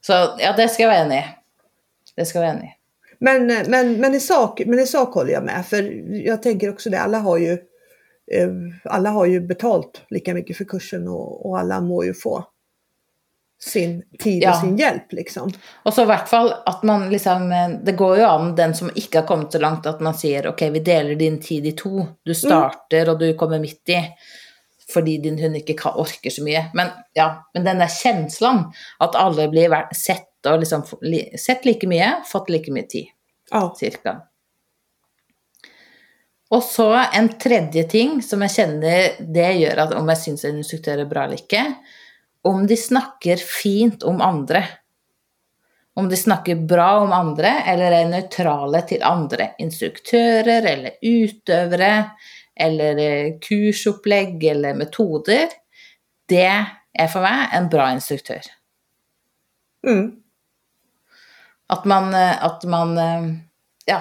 Så 0.00 0.16
ja, 0.40 0.54
det 0.56 0.70
skal 0.72 0.86
jeg 0.86 0.90
være 0.90 1.06
enig 1.06 1.18
i. 1.20 1.26
Det 2.16 2.26
skal 2.26 2.40
jeg 2.40 2.46
være 2.48 2.56
enig 2.58 2.70
i. 2.70 2.76
Men, 3.20 3.46
men, 3.68 3.90
men, 4.00 4.14
i 4.16 4.20
sak, 4.20 4.62
men 4.66 4.80
i 4.80 4.86
sak 4.88 5.14
håller 5.14 5.32
jag 5.32 5.44
med. 5.44 5.66
För 5.66 5.82
jag 6.26 6.42
tänker 6.42 6.70
också 6.70 6.90
det, 6.90 7.00
alla 7.00 7.18
har 7.18 7.38
ju, 7.38 7.52
eh, 8.32 8.50
alla 8.84 9.10
har 9.10 9.26
ju 9.26 9.40
betalt 9.40 10.02
lika 10.08 10.34
mycket 10.34 10.56
för 10.56 10.64
kursen 10.64 11.08
och, 11.08 11.46
och 11.46 11.58
alla 11.58 11.80
må 11.80 12.04
ju 12.04 12.14
få 12.14 12.44
sin 13.64 14.02
tid 14.18 14.42
Ja. 14.42 14.50
och 14.50 14.60
sin 14.60 14.76
hjälp 14.76 15.12
liksom. 15.12 15.50
Og 15.82 15.94
så 15.94 16.02
i 16.02 16.08
hvert 16.08 16.28
fall 16.28 16.52
at 16.66 16.82
man 16.82 17.10
liksom 17.10 17.52
eh, 17.52 17.68
Det 17.84 17.92
går 17.92 18.18
jo 18.18 18.24
an, 18.26 18.54
den 18.56 18.74
som 18.74 18.90
ikke 18.94 19.20
har 19.20 19.26
kommet 19.26 19.52
så 19.52 19.58
langt, 19.60 19.86
at 19.86 20.00
man 20.00 20.14
sier 20.14 20.46
ok, 20.48 20.62
vi 20.72 20.80
deler 20.80 21.14
din 21.14 21.40
tid 21.40 21.66
i 21.66 21.72
to. 21.76 22.06
Du 22.24 22.34
starter, 22.34 23.10
og 23.10 23.18
du 23.20 23.34
kommer 23.36 23.58
midt 23.60 23.88
i. 23.88 24.00
Fordi 24.94 25.18
din 25.22 25.36
hund 25.38 25.56
ikke 25.56 25.76
kan, 25.78 25.92
orker 26.00 26.30
så 26.30 26.42
mye. 26.42 26.64
Men 26.74 26.88
ja, 27.14 27.28
men 27.54 27.64
den 27.64 27.78
der 27.78 27.86
kjenslen, 27.92 28.64
at 29.00 29.14
alle 29.14 29.48
blir 29.52 29.76
sett 29.94 30.26
og 30.48 30.58
liksom 30.64 30.82
sett 31.38 31.64
like 31.68 31.86
mye, 31.86 32.14
fått 32.26 32.48
like 32.50 32.72
mye 32.72 32.88
tid, 32.88 33.06
Ja. 33.52 33.74
cirka. 33.78 34.22
Og 36.50 36.62
så 36.66 36.88
en 37.14 37.28
tredje 37.38 37.84
ting 37.90 38.22
som 38.22 38.42
jeg 38.42 38.50
kjenner 38.56 39.12
det 39.34 39.50
gjør 39.60 39.84
at 39.84 39.92
om 39.94 40.08
jeg 40.10 40.18
syns 40.24 40.44
en 40.48 40.56
instruktør 40.58 40.98
er 41.04 41.10
bra 41.10 41.24
eller 41.28 41.38
ikke, 41.38 41.62
om 42.46 42.66
de 42.66 42.76
snakker 42.76 43.36
fint 43.36 44.02
om 44.02 44.20
andre. 44.20 44.64
Om 45.94 46.08
de 46.08 46.16
snakker 46.16 46.54
bra 46.54 46.90
om 47.02 47.12
andre, 47.12 47.50
eller 47.68 47.92
er 47.92 48.08
nøytrale 48.08 48.82
til 48.88 49.02
andre 49.04 49.50
instruktører 49.60 50.68
eller 50.70 51.00
utøvere, 51.02 51.94
eller 52.60 53.00
eh, 53.00 53.34
kursopplegg 53.42 54.44
eller 54.52 54.78
metoder, 54.78 55.52
det 56.30 56.46
er 56.46 57.10
for 57.10 57.24
meg 57.24 57.52
en 57.56 57.68
bra 57.72 57.90
instruktør. 57.94 58.46
Mm. 59.86 60.06
At 61.72 61.86
man, 61.88 62.14
eh, 62.14 62.44
at 62.44 62.64
man 62.64 62.98
eh, 62.98 63.30
Ja. 63.90 64.00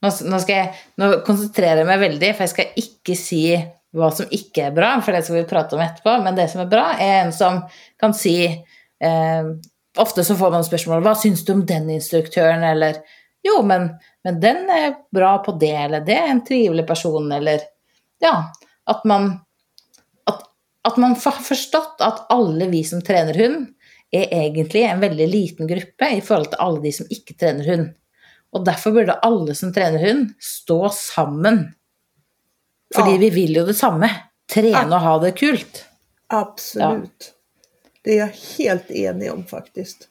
Nå, 0.00 0.08
nå 0.08 0.38
skal 0.40 0.54
jeg 0.56 0.68
nå 0.96 1.10
konsentrerer 1.26 1.82
jeg 1.82 1.88
meg 1.90 2.00
veldig, 2.00 2.28
for 2.32 2.46
jeg 2.46 2.52
skal 2.54 2.78
ikke 2.80 3.16
si 3.20 3.42
vad 3.90 4.16
som 4.16 4.26
inte 4.30 4.62
är 4.62 4.70
bra, 4.70 5.00
för 5.00 5.12
det 5.12 5.22
ska 5.22 5.32
vi 5.32 5.44
prata 5.44 5.76
om 5.76 5.82
efterpå. 5.82 6.22
men 6.22 6.36
det 6.36 6.48
som 6.48 6.60
är 6.60 6.66
bra, 6.66 6.92
är 6.98 7.24
en 7.24 7.32
som 7.32 7.68
kan 8.00 8.14
säga... 8.14 8.50
eh, 9.04 9.44
ofta 9.98 10.24
så 10.24 10.36
får 10.36 10.50
man 10.50 10.64
frågan, 10.64 11.02
vad 11.02 11.18
syns 11.18 11.44
du 11.44 11.52
om 11.52 11.66
den 11.66 11.90
instruktören? 11.90 12.62
eller 12.62 12.96
jo, 13.42 13.62
men, 13.62 13.90
men 14.24 14.40
den 14.40 14.56
är 14.56 14.94
bra 15.12 15.38
på 15.38 15.52
det, 15.52 15.70
eller 15.70 16.00
det 16.00 16.16
är 16.16 16.28
en 16.28 16.44
trevlig 16.44 16.86
person, 16.86 17.32
eller 17.32 17.60
Ja. 18.18 18.52
att 18.84 19.04
man 19.04 19.40
att, 20.82 20.96
man 20.96 21.10
har 21.24 21.32
att 22.00 22.32
alla 22.32 22.66
vi 22.66 22.84
som 22.84 23.02
tränar 23.02 23.34
hund, 23.34 23.68
är 24.10 24.34
egentligen 24.34 24.90
en 24.90 25.00
väldigt 25.00 25.30
liten 25.30 25.66
grupp 25.66 26.02
i 26.12 26.20
förhållande 26.20 26.50
till 26.50 26.58
alla 26.58 26.80
de 26.80 26.92
som 26.92 27.06
inte 27.10 27.34
tränar 27.34 27.64
hund. 27.64 27.88
Och 28.52 28.64
därför 28.64 28.90
borde 28.90 29.12
alla 29.12 29.54
som 29.54 29.74
tränar 29.74 29.98
hund, 29.98 30.32
stå 30.38 30.88
samman. 30.88 31.72
Fordi 32.94 33.18
vi 33.22 33.30
vil 33.30 33.60
jo 33.60 33.66
det 33.68 33.76
samme. 33.78 34.08
Trene 34.50 34.88
og 34.88 35.04
ha 35.04 35.18
det 35.22 35.36
kult. 35.38 35.84
Absolut. 36.30 37.34
Det 38.02 38.12
är 38.12 38.18
jag 38.18 38.32
helt 38.58 38.90
enig 38.90 39.32
om 39.32 39.44
faktiskt. 39.44 40.08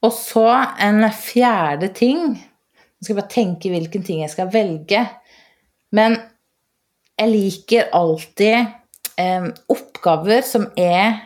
Og 0.00 0.12
så 0.12 0.48
en 0.78 1.12
fjerde 1.12 1.88
ting 1.88 2.24
Nå 2.34 3.06
skal 3.06 3.14
jeg 3.14 3.20
bare 3.20 3.34
tenke 3.34 3.70
hvilken 3.72 4.04
ting 4.06 4.20
jeg 4.22 4.32
skal 4.32 4.48
velge. 4.52 5.00
Men 5.92 6.14
jeg 7.20 7.30
liker 7.30 7.90
alltid 7.92 8.70
eh, 9.20 9.48
oppgaver 9.68 10.40
som 10.46 10.64
er 10.80 11.18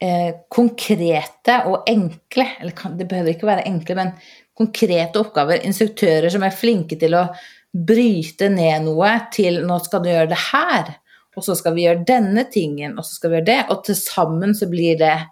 eh, 0.00 0.38
konkrete 0.48 1.58
og 1.68 1.90
enkle. 1.90 2.46
Eller 2.62 2.96
det 2.96 3.08
behøver 3.10 3.34
ikke 3.34 3.50
være 3.50 3.66
enkle, 3.68 3.98
men 3.98 4.14
konkrete 4.56 5.20
oppgaver. 5.20 5.60
Instruktører 5.68 6.32
som 6.32 6.46
er 6.48 6.56
flinke 6.56 6.96
til 7.00 7.18
å 7.18 7.26
bryta 7.72 8.48
ner 8.48 8.80
något 8.80 9.32
till 9.32 9.66
nu 9.66 9.80
ska 9.80 9.98
du 9.98 10.10
göra 10.10 10.26
det 10.26 10.38
här 10.52 10.94
och 11.36 11.44
så 11.44 11.56
ska 11.56 11.70
vi 11.70 11.82
göra 11.82 11.98
denna 11.98 12.44
tingen, 12.44 12.98
och 12.98 13.06
så 13.06 13.14
ska 13.14 13.28
vi 13.28 13.34
göra 13.34 13.44
det. 13.44 13.66
Och 13.70 13.84
tillsammans 13.84 14.58
så 14.58 14.68
blir 14.68 14.98
det 14.98 15.26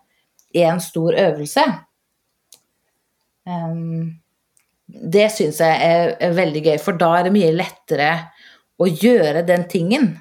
en 0.52 0.80
stor 0.80 1.14
övelse. 1.14 1.74
Um, 3.72 4.20
det 4.86 5.28
syns 5.28 5.60
jag 5.60 5.82
är 5.82 6.06
väldigt 6.08 6.36
veldig 6.36 6.66
gøy, 6.66 6.78
för 6.78 6.92
då 6.92 7.12
är 7.12 7.24
det 7.24 7.30
mycket 7.30 7.54
lättare 7.54 8.18
att 8.78 9.02
göra 9.02 9.42
den 9.42 9.68
tingen. 9.68 10.18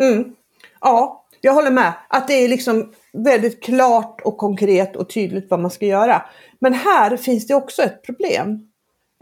Mm. 0.00 0.34
Ja, 0.80 1.26
jag 1.40 1.54
håller 1.54 1.70
med. 1.70 1.92
Att 2.08 2.28
det 2.28 2.34
är 2.34 2.48
liksom 2.48 2.92
väldigt 3.12 3.62
klart 3.64 4.20
och 4.24 4.38
konkret 4.38 4.96
och 4.96 5.10
tydligt 5.10 5.50
vad 5.50 5.60
man 5.60 5.70
ska 5.70 5.86
göra. 5.86 6.26
Men 6.58 6.74
här 6.74 7.16
finns 7.16 7.46
det 7.46 7.54
också 7.54 7.82
ett 7.82 8.02
problem. 8.02 8.65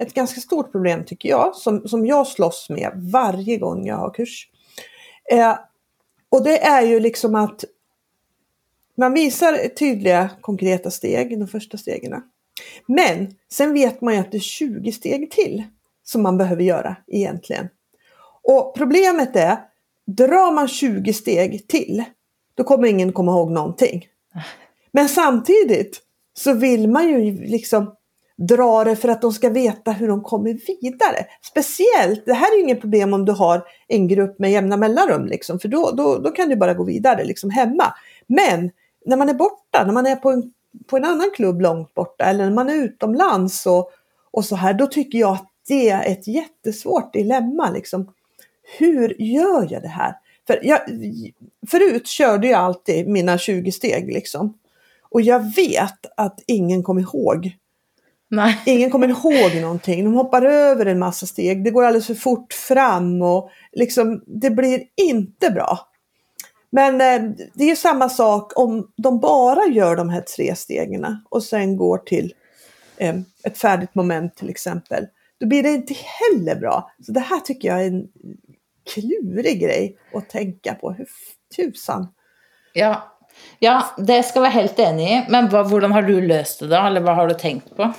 Ett 0.02 0.14
ganska 0.14 0.40
stort 0.40 0.72
problem 0.72 1.04
tycker 1.04 1.28
jag, 1.28 1.54
som, 1.54 1.88
som 1.88 2.06
jag 2.06 2.26
slåss 2.26 2.66
med 2.70 2.92
varje 3.12 3.56
gång 3.56 3.86
jag 3.86 3.96
har 3.96 4.14
kurs. 4.14 4.48
Eh, 5.32 5.58
och 6.28 6.44
det 6.44 6.58
är 6.64 6.82
ju 6.82 7.00
liksom 7.00 7.34
att 7.34 7.64
man 8.96 9.12
visar 9.14 9.68
tydliga 9.68 10.30
konkreta 10.40 10.90
steg, 10.90 11.38
de 11.38 11.48
första 11.48 11.78
stegen. 11.78 12.22
Men 12.86 13.34
sen 13.52 13.72
vet 13.72 14.00
man 14.00 14.14
ju 14.14 14.20
att 14.20 14.32
det 14.32 14.38
är 14.38 14.40
20 14.40 14.92
steg 14.92 15.30
till 15.30 15.62
som 16.04 16.22
man 16.22 16.38
behöver 16.38 16.62
göra 16.62 16.96
egentligen. 17.06 17.68
Och 18.42 18.74
problemet 18.76 19.36
är, 19.36 19.56
drar 20.06 20.52
man 20.52 20.68
20 20.68 21.12
steg 21.12 21.68
till, 21.68 22.04
då 22.54 22.64
kommer 22.64 22.88
ingen 22.88 23.12
komma 23.12 23.32
ihåg 23.32 23.50
någonting. 23.50 24.06
Men 24.92 25.08
samtidigt 25.08 26.00
så 26.34 26.52
vill 26.52 26.88
man 26.88 27.08
ju 27.08 27.46
liksom 27.46 27.94
dra 28.36 28.84
det 28.84 28.96
för 28.96 29.08
att 29.08 29.22
de 29.22 29.32
ska 29.32 29.50
veta 29.50 29.90
hur 29.90 30.08
de 30.08 30.22
kommer 30.22 30.58
vidare. 30.66 31.26
Speciellt, 31.42 32.26
det 32.26 32.34
här 32.34 32.52
är 32.52 32.56
ju 32.56 32.62
inget 32.62 32.80
problem 32.80 33.14
om 33.14 33.24
du 33.24 33.32
har 33.32 33.62
en 33.88 34.08
grupp 34.08 34.38
med 34.38 34.52
jämna 34.52 34.76
mellanrum, 34.76 35.26
liksom, 35.26 35.58
för 35.58 35.68
då, 35.68 35.90
då, 35.90 36.18
då 36.18 36.30
kan 36.30 36.48
du 36.48 36.56
bara 36.56 36.74
gå 36.74 36.84
vidare 36.84 37.24
liksom, 37.24 37.50
hemma. 37.50 37.94
Men 38.26 38.70
när 39.04 39.16
man 39.16 39.28
är 39.28 39.34
borta, 39.34 39.84
när 39.86 39.92
man 39.92 40.06
är 40.06 40.16
på 40.16 40.30
en, 40.30 40.52
på 40.86 40.96
en 40.96 41.04
annan 41.04 41.30
klubb 41.34 41.60
långt 41.60 41.94
borta 41.94 42.24
eller 42.24 42.44
när 42.44 42.54
man 42.54 42.68
är 42.68 42.74
utomlands 42.74 43.66
och, 43.66 43.90
och 44.30 44.44
så 44.44 44.56
här, 44.56 44.74
då 44.74 44.86
tycker 44.86 45.18
jag 45.18 45.32
att 45.32 45.50
det 45.68 45.90
är 45.90 46.12
ett 46.12 46.28
jättesvårt 46.28 47.12
dilemma. 47.12 47.70
Liksom. 47.70 48.12
Hur 48.78 49.22
gör 49.22 49.66
jag 49.70 49.82
det 49.82 49.88
här? 49.88 50.14
För 50.46 50.60
jag, 50.62 50.80
förut 51.70 52.06
körde 52.06 52.46
jag 52.46 52.60
alltid 52.60 53.08
mina 53.08 53.38
20 53.38 53.72
steg 53.72 54.12
liksom. 54.12 54.58
Och 55.02 55.20
jag 55.20 55.54
vet 55.56 56.06
att 56.16 56.40
ingen 56.46 56.82
kom 56.82 56.98
ihåg 56.98 57.56
Nei. 58.34 58.54
Ingen 58.66 58.90
kommer 58.90 59.08
ihåg 59.08 59.62
någonting. 59.62 60.04
De 60.04 60.14
hoppar 60.14 60.42
över 60.42 60.86
en 60.86 60.98
massa 60.98 61.26
steg. 61.26 61.64
Det 61.64 61.70
går 61.70 61.84
alldeles 61.84 62.06
för 62.06 62.14
fort 62.14 62.52
fram 62.52 63.22
och 63.22 63.50
liksom, 63.72 64.22
det 64.26 64.50
blir 64.50 64.82
inte 64.96 65.50
bra. 65.50 65.78
Men 66.70 67.00
eh, 67.00 67.30
det 67.54 67.70
är 67.70 67.76
samma 67.76 68.08
sak 68.08 68.52
om 68.56 68.88
de 68.96 69.20
bara 69.20 69.66
gör 69.66 69.96
de 69.96 70.08
här 70.08 70.20
tre 70.20 70.54
stegen 70.56 71.16
och 71.30 71.42
sen 71.42 71.76
går 71.76 71.98
till 71.98 72.34
eh, 72.96 73.14
ett 73.44 73.58
färdigt 73.58 73.94
moment 73.94 74.36
till 74.36 74.50
exempel. 74.50 75.06
Då 75.40 75.46
blir 75.46 75.62
det 75.62 75.70
inte 75.70 75.94
heller 75.94 76.60
bra. 76.60 76.90
Så 77.06 77.12
det 77.12 77.20
här 77.20 77.40
tycker 77.40 77.68
jag 77.68 77.82
är 77.82 77.86
en 77.86 78.08
klurig 78.94 79.60
grej 79.60 79.96
att 80.14 80.28
tänka 80.28 80.74
på. 80.74 80.92
Hur 80.92 81.06
tusan? 81.56 82.08
Ja. 82.72 83.18
ja, 83.58 83.84
det 83.98 84.22
skal 84.22 84.42
jeg 84.42 84.48
være 84.48 84.60
helt 84.60 84.78
enig 84.78 85.10
i. 85.10 85.20
Men 85.28 85.48
hvordan 85.48 85.92
har 85.92 86.02
du 86.02 86.20
løst 86.20 86.60
det, 86.60 86.68
da? 86.72 86.86
Eller 86.88 87.04
hva 87.04 87.14
har 87.14 87.28
du 87.28 87.34
tenkt 87.34 87.76
på? 87.76 87.92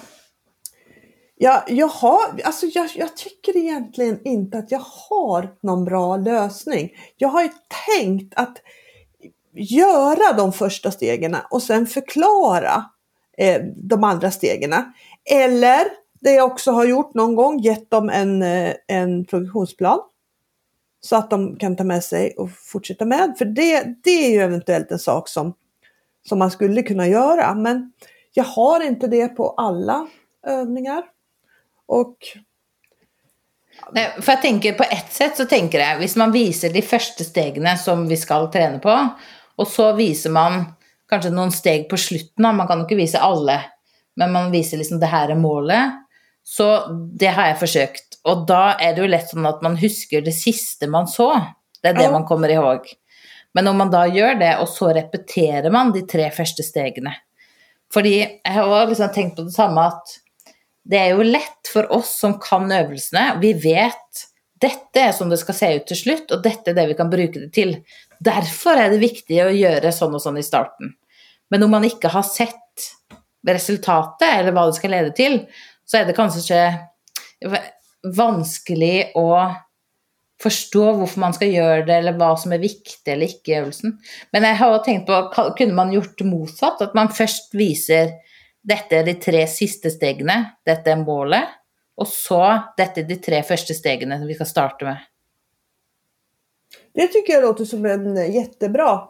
Ja, 1.37 1.63
jag, 1.67 1.87
har, 1.87 2.41
alltså 2.43 2.65
jag, 2.65 2.89
jag 2.95 3.17
tycker 3.17 3.57
egentligen 3.57 4.19
inte 4.23 4.57
att 4.57 4.71
jag 4.71 4.83
har 5.09 5.55
någon 5.61 5.85
bra 5.85 6.17
lösning. 6.17 6.89
Jag 7.17 7.29
har 7.29 7.43
ju 7.43 7.49
tänkt 7.97 8.33
att 8.35 8.57
göra 9.53 10.33
de 10.37 10.53
första 10.53 10.91
stegen 10.91 11.37
och 11.49 11.63
sen 11.63 11.87
förklara 11.87 12.85
eh, 13.37 13.61
de 13.75 14.03
andra 14.03 14.31
stegen. 14.31 14.73
Eller 15.31 15.85
det 16.21 16.31
jag 16.31 16.51
också 16.51 16.71
har 16.71 16.85
gjort 16.85 17.13
någon 17.13 17.35
gång, 17.35 17.59
gett 17.59 17.89
dem 17.89 18.09
en, 18.09 18.41
eh, 18.41 18.73
en 18.87 19.25
produktionsplan 19.25 19.99
Så 21.01 21.15
att 21.15 21.29
de 21.29 21.55
kan 21.55 21.75
ta 21.75 21.83
med 21.83 22.03
sig 22.03 22.35
och 22.37 22.49
fortsätta 22.51 23.05
med. 23.05 23.35
För 23.37 23.45
det, 23.45 23.83
det 24.03 24.25
är 24.25 24.29
ju 24.29 24.41
eventuellt 24.41 24.91
en 24.91 24.99
sak 24.99 25.29
som, 25.29 25.53
som 26.29 26.39
man 26.39 26.51
skulle 26.51 26.83
kunna 26.83 27.07
göra. 27.07 27.55
Men 27.55 27.91
jag 28.33 28.43
har 28.43 28.81
inte 28.81 29.07
det 29.07 29.27
på 29.27 29.49
alla 29.49 30.07
övningar. 30.47 31.03
Och 31.87 32.15
Nei, 33.91 34.05
For 34.21 34.31
jeg 34.33 34.41
tenker 34.41 34.73
På 34.73 34.85
ett 34.87 35.13
sett 35.13 35.37
så 35.37 35.45
tenker 35.45 35.81
jeg 35.83 35.99
hvis 35.99 36.15
man 36.17 36.31
viser 36.33 36.73
de 36.73 36.81
første 36.81 37.25
stegene 37.27 37.75
som 37.77 38.05
vi 38.09 38.17
skal 38.17 38.47
trene 38.53 38.79
på, 38.81 38.93
og 39.55 39.67
så 39.69 39.91
viser 39.97 40.33
man 40.33 40.63
kanskje 41.11 41.33
noen 41.35 41.51
steg 41.53 41.89
på 41.91 41.99
slutten, 41.99 42.43
da. 42.47 42.53
man 42.55 42.67
kan 42.67 42.81
jo 42.81 42.87
ikke 42.87 43.03
vise 43.03 43.21
alle 43.21 43.59
men 44.15 44.31
man 44.31 44.51
visar 44.51 44.77
liksom 44.77 44.99
det 44.99 45.05
här 45.05 45.29
är 45.29 45.35
målet. 45.35 45.91
Så 46.43 46.87
det 47.19 47.27
har 47.27 47.47
jag 47.47 47.59
försökt. 47.59 48.03
Och 48.23 48.45
då 48.45 48.73
är 48.79 48.95
det 48.95 49.01
ju 49.01 49.07
lätt 49.07 49.29
så 49.29 49.47
att 49.47 49.61
man 49.61 49.77
husker 49.77 50.21
det 50.21 50.31
sista 50.31 50.87
man 50.87 51.07
såg. 51.07 51.39
Det 51.81 51.87
är 51.87 51.93
det 51.93 52.03
ja. 52.03 52.11
man 52.11 52.25
kommer 52.25 52.49
ihåg. 52.49 52.79
Men 53.53 53.67
om 53.67 53.77
man 53.77 53.91
då 53.91 54.05
gör 54.05 54.35
det 54.35 54.57
och 54.57 54.69
så 54.69 54.93
repeterar 54.93 55.71
man 55.71 55.91
de 55.91 56.01
tre 56.01 56.31
första 56.31 56.63
stegen. 56.63 57.09
För 57.93 58.05
jag 58.05 58.63
har 58.63 58.87
liksom 58.87 59.11
tänkt 59.11 59.35
på 59.35 59.41
detsamma 59.41 59.85
att 59.85 60.07
det 60.85 60.97
är 60.97 61.07
ju 61.07 61.23
lätt 61.23 61.67
för 61.73 61.91
oss 61.91 62.19
som 62.19 62.39
kan 62.39 62.71
övningarna. 62.71 63.39
Vi 63.41 63.53
vet 63.53 63.95
detta 64.59 64.99
är 64.99 65.11
som 65.11 65.29
det 65.29 65.37
ska 65.37 65.53
se 65.53 65.75
ut 65.75 65.87
till 65.87 65.97
slut 65.97 66.31
och 66.31 66.41
detta 66.41 66.71
är 66.71 66.73
det 66.73 66.87
vi 66.87 66.93
kan 66.93 67.09
bruka 67.09 67.39
det 67.39 67.49
till. 67.49 67.77
Därför 68.19 68.77
är 68.77 68.89
det 68.89 68.97
viktigt 68.97 69.41
att 69.41 69.55
göra 69.55 69.91
sån 69.91 70.15
och 70.15 70.21
sån 70.21 70.37
i 70.37 70.43
starten. 70.43 70.91
Men 71.49 71.63
om 71.63 71.71
man 71.71 71.83
inte 71.83 72.07
har 72.07 72.23
sett 72.23 72.55
resultatet 73.47 74.35
eller 74.35 74.51
vad 74.51 74.67
det 74.67 74.73
ska 74.73 74.87
leda 74.87 75.09
till, 75.09 75.45
så 75.85 75.97
är 75.97 76.05
det 76.05 76.13
kanske 76.13 76.73
vanskligt 78.15 79.15
att 79.15 79.61
förstå 80.43 80.91
varför 80.91 81.19
man 81.19 81.33
ska 81.33 81.45
göra 81.45 81.85
det 81.85 81.93
eller 81.93 82.13
vad 82.13 82.39
som 82.39 82.51
är 82.51 82.59
viktigt 82.59 83.07
eller 83.07 83.25
inte 83.25 83.51
i 83.51 83.53
övningen. 83.53 83.99
Men 84.31 84.43
jag 84.43 84.55
har 84.55 84.79
tänkt 84.79 85.07
på, 85.07 85.53
kunde 85.57 85.73
man 85.73 85.91
gjort 85.91 86.21
motsatt? 86.21 86.81
Att 86.81 86.93
man 86.93 87.09
först 87.09 87.53
visar 87.53 88.09
detta 88.65 88.95
är 88.95 89.03
de 89.03 89.13
tre 89.13 89.47
sista 89.47 89.89
stegen, 89.89 90.45
detta 90.63 90.91
är 90.91 90.95
målet. 90.95 91.43
Och 91.95 92.07
så, 92.07 92.63
detta 92.77 92.99
är 92.99 93.03
de 93.03 93.15
tre 93.15 93.43
första 93.43 93.73
stegen 93.73 94.17
som 94.19 94.27
vi 94.27 94.33
ska 94.33 94.45
starta 94.45 94.85
med. 94.85 94.97
Det 96.93 97.07
tycker 97.07 97.33
jag 97.33 97.41
låter 97.41 97.65
som 97.65 97.85
en 97.85 98.31
jättebra 98.33 99.09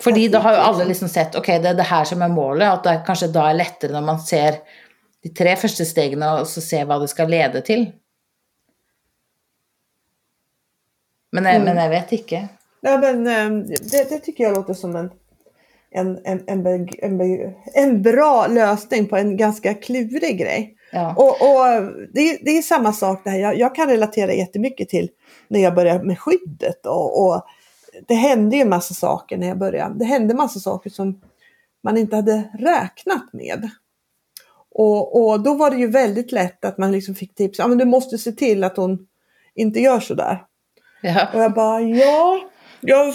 För 0.00 0.28
då 0.28 0.38
har 0.38 0.52
ju 0.52 0.58
alla 0.58 0.84
liksom 0.84 1.08
sett, 1.08 1.36
okay, 1.36 1.58
det 1.58 1.68
är 1.68 1.74
det 1.74 1.82
här 1.82 2.04
som 2.04 2.22
är 2.22 2.28
målet, 2.28 2.68
att 2.68 2.84
det 2.84 3.02
kanske 3.06 3.26
då 3.26 3.40
är 3.40 3.54
lättare 3.54 3.92
när 3.92 4.00
man 4.00 4.20
ser 4.20 4.54
de 5.22 5.28
tre 5.28 5.56
första 5.56 5.84
stegen 5.84 6.22
och 6.22 6.48
så 6.48 6.60
ser 6.60 6.84
vad 6.84 7.00
det 7.00 7.08
ska 7.08 7.24
leda 7.24 7.60
till. 7.60 7.92
Men, 11.32 11.46
mm. 11.46 11.62
men 11.62 11.76
jag 11.76 11.90
vet 11.90 12.12
inte. 12.12 12.48
Ja, 12.80 12.98
men, 12.98 13.26
ehm, 13.26 13.66
det, 13.66 14.08
det, 14.08 14.18
tycker 14.18 14.44
jag 14.44 14.56
låter 14.56 14.74
som 14.74 14.96
en, 14.96 15.10
en, 15.94 16.20
en, 16.24 16.42
en, 16.46 16.88
en, 17.02 17.54
en 17.74 18.02
bra 18.02 18.46
lösning 18.46 19.06
på 19.06 19.16
en 19.16 19.36
ganska 19.36 19.74
klurig 19.74 20.38
grej. 20.38 20.76
Ja. 20.92 21.14
Och, 21.16 21.28
och 21.28 21.92
det, 22.12 22.38
det, 22.42 22.58
är 22.58 22.62
samma 22.62 22.92
sak 22.92 23.24
där. 23.24 23.34
Jag, 23.34 23.58
jag 23.58 23.74
kan 23.74 23.88
relatera 23.88 24.32
jättemycket 24.32 24.88
till 24.88 25.08
när 25.48 25.60
jag 25.60 25.74
började 25.74 26.04
med 26.04 26.18
skyddet. 26.18 26.86
Och, 26.86 27.26
och 27.26 27.42
det 28.08 28.14
hände 28.14 28.56
ju 28.56 28.62
en 28.62 28.68
massa 28.68 28.94
saker 28.94 29.36
när 29.36 29.48
jag 29.48 29.58
började. 29.58 29.98
Det 29.98 30.04
hände 30.04 30.34
massa 30.34 30.60
saker 30.60 30.90
som 30.90 31.20
man 31.82 31.96
inte 31.96 32.16
hade 32.16 32.42
räknat 32.58 33.32
med. 33.32 33.70
Och, 34.74 35.24
och 35.24 35.40
då 35.40 35.54
var 35.54 35.70
det 35.70 35.76
ju 35.76 35.86
väldigt 35.86 36.32
lätt 36.32 36.64
att 36.64 36.78
man 36.78 36.92
liksom 36.92 37.14
fick 37.14 37.34
tips. 37.34 37.58
Ja, 37.58 37.66
men 37.66 37.78
du 37.78 37.84
måste 37.84 38.18
se 38.18 38.32
till 38.32 38.64
att 38.64 38.76
hon 38.76 39.06
inte 39.54 39.80
gör 39.80 40.00
sådär. 40.00 40.44
Ja. 41.02 41.28
Och 41.34 41.40
jag 41.40 41.54
bara, 41.54 41.80
ja, 41.80 42.40
ja 42.86 43.12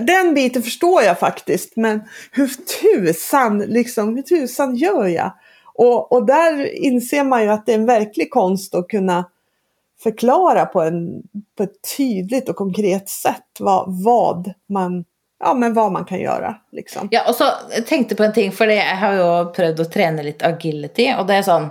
den 0.00 0.34
biten 0.34 0.62
förstår 0.62 1.02
jag 1.02 1.18
faktiskt. 1.18 1.76
Men 1.76 2.02
hur 2.32 2.50
tusan, 2.82 3.58
liksom, 3.58 4.16
hur 4.16 4.22
tusan 4.22 4.76
gör 4.76 5.06
jag? 5.06 5.32
Och, 5.74 6.12
och 6.12 6.26
där 6.26 6.74
inser 6.74 7.24
man 7.24 7.42
ju 7.42 7.48
att 7.48 7.66
det 7.66 7.72
är 7.72 7.78
en 7.78 7.86
verklig 7.86 8.30
konst 8.30 8.74
att 8.74 8.88
kunna 8.88 9.24
förklara 10.02 10.66
på, 10.66 10.82
en, 10.82 11.22
på 11.56 11.62
ett 11.62 11.96
tydligt 11.96 12.48
och 12.48 12.56
konkret 12.56 13.08
sätt 13.08 13.46
vad, 13.58 14.04
vad 14.04 14.52
man 14.68 15.04
ja, 15.40 15.54
men 15.54 15.74
vad 15.74 15.92
man 15.92 16.04
kan 16.04 16.20
göra. 16.20 16.56
Liksom. 16.72 17.08
Ja, 17.10 17.28
och 17.28 17.34
så 17.34 17.44
jag 17.76 17.86
tänkte 17.86 18.14
på 18.14 18.24
en 18.24 18.32
ting, 18.32 18.52
för 18.52 18.66
jag 18.66 18.96
har 18.96 19.12
ju 19.12 19.52
prövat 19.52 19.80
att 19.80 19.92
träna 19.92 20.22
lite 20.22 20.46
agility, 20.46 21.14
och 21.18 21.26
det 21.26 21.34
är 21.34 21.42
sån, 21.42 21.68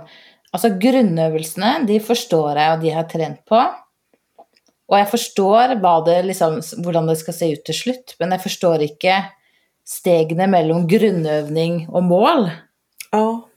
alltså 0.50 0.68
grundövningarna, 0.68 1.78
de 1.86 2.00
förstår 2.00 2.56
jag 2.56 2.78
och 2.78 2.84
de 2.84 2.90
har 2.90 3.04
tränat 3.04 3.44
på. 3.44 3.66
Och 4.90 4.98
jag 4.98 5.10
förstår 5.10 5.80
vad 5.80 6.04
det, 6.04 6.22
liksom, 6.22 6.62
hur 6.84 7.06
det 7.06 7.16
ska 7.16 7.32
se 7.32 7.52
ut 7.52 7.64
till 7.64 7.78
slut, 7.78 8.16
men 8.18 8.32
jag 8.32 8.42
förstår 8.42 8.82
inte 8.82 9.24
stegen 9.84 10.50
mellan 10.50 10.88
grundövning 10.88 11.88
och 11.88 12.02
mål. 12.02 12.50
Ja. 13.10 13.48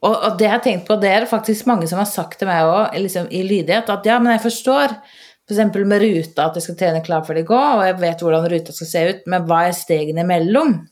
Och, 0.00 0.24
och, 0.24 0.38
det 0.38 0.44
jag 0.44 0.50
har 0.50 0.58
tänkt 0.58 0.88
på, 0.88 0.96
det 0.96 1.08
är 1.08 1.26
faktiskt 1.26 1.66
många 1.66 1.86
som 1.86 1.98
har 1.98 2.04
sagt 2.04 2.38
till 2.38 2.46
mig 2.46 2.64
också, 2.64 2.98
liksom, 2.98 3.26
i 3.30 3.42
lydighet, 3.42 3.88
att 3.88 4.06
ja, 4.06 4.20
men 4.20 4.32
jag 4.32 4.42
förstår 4.42 4.88
för 5.48 5.54
exempel 5.54 5.84
med 5.84 6.00
ruta, 6.00 6.44
att 6.44 6.56
jag 6.56 6.62
ska 6.62 6.74
träna 6.74 7.00
klart 7.00 7.26
för 7.26 7.34
det 7.34 7.42
gå, 7.42 7.74
och 7.76 7.86
jag 7.86 8.00
vet 8.00 8.22
hur 8.22 8.48
ruta 8.48 8.72
ska 8.72 8.84
se 8.84 9.08
ut, 9.08 9.22
men 9.26 9.46
vad 9.46 9.62
är 9.62 9.72
stegen 9.72 10.18
emellan? 10.18 10.88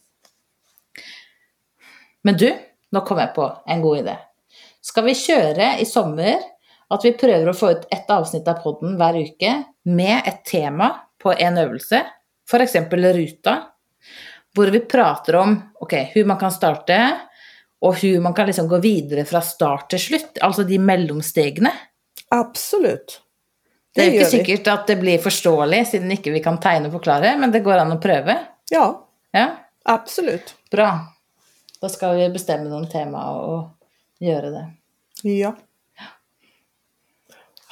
Men 2.22 2.36
du, 2.36 2.54
nu 2.90 3.00
kom 3.00 3.18
jag 3.18 3.34
på 3.34 3.62
en 3.66 3.82
god 3.82 3.98
idé. 3.98 4.16
Ska 4.80 5.02
vi 5.02 5.14
köra 5.14 5.78
i 5.78 5.86
sommar 5.86 6.36
att 6.94 7.04
vi 7.04 7.12
prövar 7.12 7.46
att 7.46 7.58
få 7.58 7.70
ut 7.70 7.88
ett 7.90 8.10
avsnitt 8.10 8.48
av 8.48 8.54
podden 8.54 8.96
varje 8.96 9.22
vecka 9.22 9.62
med 9.82 10.22
ett 10.24 10.44
tema 10.44 10.96
på 11.22 11.32
en 11.32 11.58
övelse, 11.58 12.06
för 12.50 12.60
exempel 12.60 13.04
ruta, 13.04 13.58
där 14.56 14.70
vi 14.70 14.80
pratar 14.80 15.34
om 15.34 15.72
okay, 15.74 16.04
hur 16.04 16.24
man 16.24 16.36
kan 16.36 16.52
starta 16.52 17.10
och 17.80 17.96
hur 17.96 18.20
man 18.20 18.34
kan 18.34 18.46
liksom 18.46 18.68
gå 18.68 18.78
vidare 18.78 19.24
från 19.24 19.42
start 19.42 19.90
till 19.90 20.00
slut, 20.00 20.38
alltså 20.40 20.62
de 20.62 20.78
mellanstegen. 20.78 21.68
Absolut. 22.28 23.20
Det, 23.94 24.00
det 24.00 24.08
är 24.08 24.12
inte 24.12 24.30
säkert 24.30 24.66
att 24.66 24.86
det 24.86 24.96
blir 24.96 25.18
förståeligt, 25.18 25.88
sedan 25.88 26.10
inte 26.10 26.30
vi 26.30 26.40
kan 26.40 26.60
tegne 26.60 26.86
och 26.86 26.92
förklara, 26.92 27.36
men 27.36 27.52
det 27.52 27.60
går 27.60 27.72
an 27.72 27.92
att 27.92 28.02
pröva. 28.02 28.38
Ja, 28.70 29.08
ja. 29.30 29.48
absolut. 29.84 30.54
Bra. 30.70 30.98
Då 31.80 31.88
ska 31.88 32.12
vi 32.12 32.28
bestämma 32.28 32.70
någon 32.70 32.90
tema 32.90 33.30
och 33.30 33.68
göra 34.18 34.50
det. 34.50 34.70
Ja. 35.22 35.56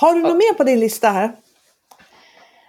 Har 0.01 0.15
du 0.15 0.21
något 0.21 0.37
mer 0.37 0.55
på 0.55 0.65
din 0.65 0.81
lista 0.81 1.11
här? 1.11 1.33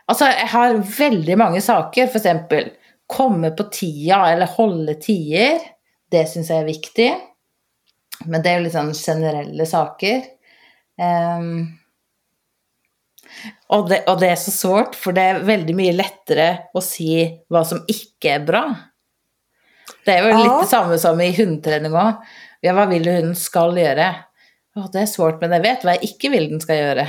Alltså, 0.05 0.25
jag 0.25 0.47
har 0.47 0.73
väldigt 0.97 1.37
många 1.37 1.61
saker, 1.61 2.07
för 2.07 2.19
exempel 2.19 2.69
komma 3.07 3.49
på 3.49 3.63
tida 3.63 4.29
eller 4.29 4.45
hålla 4.45 4.93
tider. 4.93 5.59
Det 6.11 6.25
syns 6.25 6.49
jag 6.49 6.59
är 6.59 6.65
viktigt. 6.65 7.13
Men 8.25 8.41
det 8.41 8.49
är 8.49 8.59
liksom 8.59 8.93
generella 8.93 9.65
saker. 9.65 10.23
Um, 11.37 11.79
och 13.67 13.89
det, 13.89 14.03
och 14.07 14.19
det 14.19 14.27
är 14.27 14.35
så 14.35 14.51
svårt, 14.51 14.95
för 14.95 15.11
det 15.11 15.21
är 15.21 15.39
väldigt 15.39 15.75
mycket 15.75 15.95
lättare 15.95 16.57
att 16.73 16.83
se 16.83 17.37
vad 17.47 17.67
som 17.67 17.85
inte 17.87 18.29
är 18.29 18.39
bra. 18.39 18.75
Det 20.05 20.11
är 20.11 20.23
väl 20.23 20.31
ja. 20.31 20.57
lite 20.57 20.69
samma 20.69 20.97
som 20.97 21.21
i 21.21 21.31
hundträning 21.31 21.93
också. 21.93 22.23
Ja, 22.59 22.73
vad 22.73 22.89
vill 22.89 23.07
hunden 23.07 23.35
ska 23.35 23.79
göra? 23.79 24.15
Oh, 24.79 24.91
det 24.91 24.99
är 24.99 25.05
svårt, 25.05 25.41
men 25.41 25.51
jag 25.51 25.61
vet 25.61 25.83
vad 25.83 25.93
jag 25.93 26.03
inte 26.03 26.29
vill 26.29 26.49
den 26.49 26.61
ska 26.61 26.75
göra. 26.75 27.07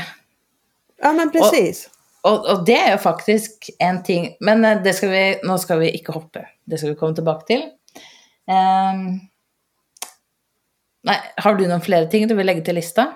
Ja, 1.02 1.12
men 1.12 1.30
precis. 1.30 1.90
Och, 2.22 2.32
och, 2.32 2.50
och 2.50 2.64
det 2.64 2.76
är 2.76 2.92
ju 2.92 2.98
faktiskt 2.98 3.70
en 3.78 4.02
ting, 4.02 4.36
men 4.40 4.64
eh, 4.64 4.82
det 4.82 4.92
ska 4.92 5.08
vi, 5.08 5.40
nu 5.42 5.58
ska 5.58 5.76
vi 5.76 5.90
inte 5.90 6.12
hoppa. 6.12 6.40
Det 6.64 6.78
ska 6.78 6.88
vi 6.88 6.94
komma 6.94 7.14
tillbaka 7.14 7.46
till. 7.46 7.60
Um, 7.60 9.20
nej, 11.02 11.18
har 11.36 11.54
du 11.54 11.68
någon 11.68 11.80
fler 11.80 12.06
ting 12.06 12.28
du 12.28 12.34
vill 12.34 12.46
lägga 12.46 12.64
till 12.64 12.74
listan? 12.74 13.06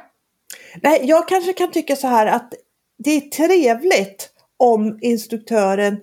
Nej, 0.83 1.01
jag 1.03 1.29
kanske 1.29 1.53
kan 1.53 1.71
tycka 1.71 1.97
så 1.97 2.07
här 2.07 2.27
att 2.27 2.55
det 2.99 3.11
är 3.11 3.21
trevligt 3.21 4.31
om 4.57 4.99
instruktören 5.03 6.01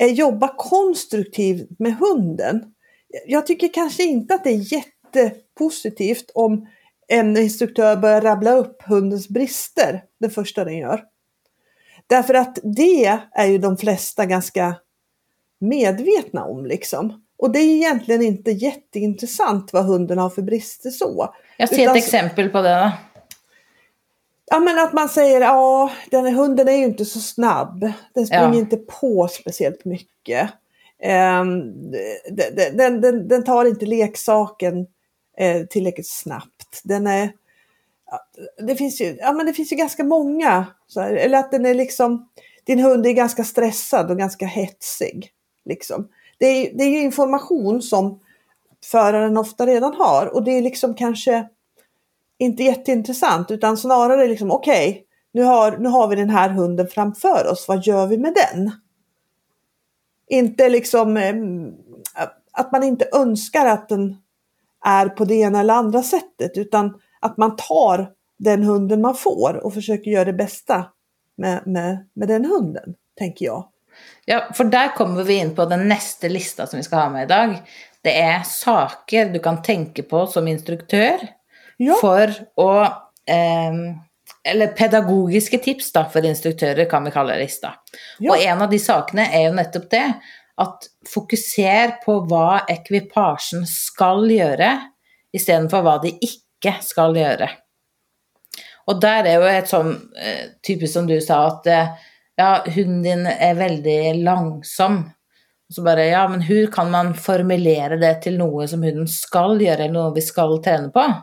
eh, 0.00 0.12
jobbar 0.12 0.54
konstruktivt 0.56 1.78
med 1.78 1.96
hunden. 1.96 2.74
Jag 3.26 3.46
tycker 3.46 3.68
kanske 3.68 4.02
inte 4.02 4.34
att 4.34 4.44
det 4.44 4.50
är 4.50 4.72
jättepositivt 4.72 6.30
om 6.34 6.68
en 7.08 7.36
instruktör 7.36 7.96
börjar 7.96 8.20
rabbla 8.20 8.52
upp 8.52 8.82
hundens 8.82 9.28
brister 9.28 10.02
det 10.20 10.30
första 10.30 10.64
den 10.64 10.76
gör. 10.76 11.04
Därför 12.06 12.34
att 12.34 12.58
det 12.62 13.20
är 13.32 13.46
ju 13.46 13.58
de 13.58 13.76
flesta 13.76 14.26
ganska 14.26 14.74
medvetna 15.58 16.44
om 16.44 16.66
liksom. 16.66 17.24
Och 17.38 17.52
det 17.52 17.58
är 17.58 17.76
egentligen 17.76 18.22
inte 18.22 18.50
jätteintressant 18.50 19.72
vad 19.72 19.84
hunden 19.84 20.18
har 20.18 20.30
för 20.30 20.42
brister 20.42 20.90
så. 20.90 21.34
Jag 21.56 21.68
ser 21.68 21.90
ett 21.90 21.96
exempel 21.96 22.48
på 22.48 22.62
det. 22.62 22.92
Ja 24.50 24.60
men 24.60 24.78
att 24.78 24.92
man 24.92 25.08
säger 25.08 25.40
ja 25.40 25.90
den 26.10 26.26
här 26.26 26.32
hunden 26.32 26.68
är 26.68 26.76
ju 26.76 26.84
inte 26.84 27.04
så 27.04 27.20
snabb. 27.20 27.92
Den 28.14 28.26
springer 28.26 28.52
ja. 28.52 28.54
inte 28.54 28.76
på 28.76 29.28
speciellt 29.28 29.84
mycket. 29.84 30.50
Um, 31.40 31.90
den, 32.30 32.76
den, 32.76 33.00
den, 33.00 33.28
den, 33.28 33.44
tar 33.44 33.64
inte 33.64 33.86
leksaken 33.86 34.86
Eh, 35.40 35.66
tillräckligt 35.66 36.08
snabbt. 36.08 36.80
Den 36.84 37.06
är, 37.06 37.32
det, 38.66 38.76
finns 38.76 39.00
ju, 39.00 39.16
ja, 39.20 39.32
men 39.32 39.46
det 39.46 39.52
finns 39.52 39.72
ju 39.72 39.76
ganska 39.76 40.04
många. 40.04 40.66
Här, 40.96 41.12
eller 41.12 41.38
att 41.38 41.50
den 41.50 41.66
är 41.66 41.74
liksom, 41.74 42.28
din 42.64 42.78
hund 42.78 43.06
är 43.06 43.12
ganska 43.12 43.44
stressad 43.44 44.10
och 44.10 44.18
ganska 44.18 44.46
hetsig. 44.46 45.32
Liksom. 45.64 46.08
Det, 46.38 46.46
är, 46.46 46.78
det 46.78 46.84
är 46.84 46.88
ju 46.88 46.98
information 46.98 47.82
som 47.82 48.20
föraren 48.84 49.36
ofta 49.36 49.66
redan 49.66 49.94
har 49.94 50.26
och 50.26 50.44
det 50.44 50.50
är 50.50 50.62
liksom 50.62 50.94
kanske 50.94 51.48
inte 52.38 52.62
jätteintressant 52.62 53.50
utan 53.50 53.76
snarare 53.76 54.28
liksom 54.28 54.50
okej, 54.50 54.90
okay, 54.90 55.02
nu, 55.32 55.42
har, 55.42 55.78
nu 55.78 55.88
har 55.88 56.08
vi 56.08 56.16
den 56.16 56.30
här 56.30 56.48
hunden 56.48 56.88
framför 56.88 57.52
oss, 57.52 57.68
vad 57.68 57.86
gör 57.86 58.06
vi 58.06 58.18
med 58.18 58.34
den? 58.34 58.70
Inte 60.28 60.68
liksom 60.68 61.16
eh, 61.16 61.34
att 62.52 62.72
man 62.72 62.82
inte 62.82 63.08
önskar 63.12 63.66
att 63.66 63.88
den, 63.88 64.16
är 64.86 65.08
på 65.08 65.24
det 65.24 65.34
ena 65.34 65.60
eller 65.60 65.74
andra 65.74 66.02
sättet 66.02 66.52
utan 66.54 67.00
att 67.20 67.36
man 67.36 67.56
tar 67.56 68.10
den 68.38 68.62
hunden 68.62 69.00
man 69.00 69.14
får 69.14 69.60
och 69.64 69.74
försöker 69.74 70.10
göra 70.10 70.24
det 70.24 70.32
bästa 70.32 70.86
med, 71.36 71.66
med, 71.66 72.08
med 72.14 72.28
den 72.28 72.44
hunden, 72.44 72.94
tänker 73.18 73.44
jag. 73.46 73.68
Ja, 74.24 74.48
för 74.54 74.64
där 74.64 74.96
kommer 74.96 75.24
vi 75.24 75.34
in 75.34 75.54
på 75.54 75.64
den 75.64 75.88
nästa 75.88 76.28
lista 76.28 76.66
som 76.66 76.76
vi 76.76 76.82
ska 76.82 76.96
ha 76.96 77.10
med 77.10 77.22
idag. 77.24 77.62
Det 78.02 78.20
är 78.20 78.42
saker 78.42 79.28
du 79.28 79.38
kan 79.38 79.62
tänka 79.62 80.02
på 80.02 80.26
som 80.26 80.48
instruktör 80.48 81.18
ja. 81.76 81.94
för 82.00 82.28
att 82.56 83.12
eh, 83.26 83.72
eller 84.44 84.66
pedagogiska 84.66 85.58
tips 85.58 85.92
då, 85.92 86.04
för 86.12 86.24
instruktörer 86.24 86.90
kan 86.90 87.04
vi 87.04 87.10
kalla 87.10 87.34
lista. 87.34 87.74
Ja. 88.18 88.32
Och 88.32 88.42
en 88.42 88.62
av 88.62 88.70
de 88.70 88.78
sakerna 88.78 89.26
är 89.26 89.42
ju 89.42 89.52
nettopp 89.52 89.90
det, 89.90 90.12
att 90.58 90.82
fokusera 91.06 91.90
på 91.90 92.20
vad 92.20 92.60
ekvipagen 92.70 93.66
ska 93.66 94.26
göra 94.26 94.80
istället 95.32 95.70
för 95.70 95.82
vad 95.82 96.02
de 96.02 96.08
inte 96.08 96.82
ska 96.82 97.16
göra. 97.16 97.50
Och 98.84 99.00
där 99.00 99.24
är 99.24 99.40
ju 99.40 99.58
ett 99.58 99.68
sånt, 99.68 99.98
eh, 100.16 100.50
typiskt 100.66 100.94
som 100.94 101.06
du 101.06 101.20
sa, 101.20 101.46
att 101.46 101.66
eh, 101.66 101.88
ja, 102.34 102.64
hunden 102.66 103.02
din 103.02 103.26
är 103.26 103.54
väldigt 103.54 104.16
långsam. 104.16 105.10
Så 105.74 105.82
bara, 105.82 106.04
ja, 106.04 106.28
men 106.28 106.40
hur 106.40 106.66
kan 106.66 106.90
man 106.90 107.14
formulera 107.14 107.96
det 107.96 108.22
till 108.22 108.38
något 108.38 108.70
som 108.70 108.82
hunden 108.82 109.08
ska 109.08 109.56
göra 109.60 109.84
eller 109.84 109.92
något 109.92 110.16
vi 110.16 110.22
ska 110.22 110.62
träna 110.64 110.88
på? 110.88 111.14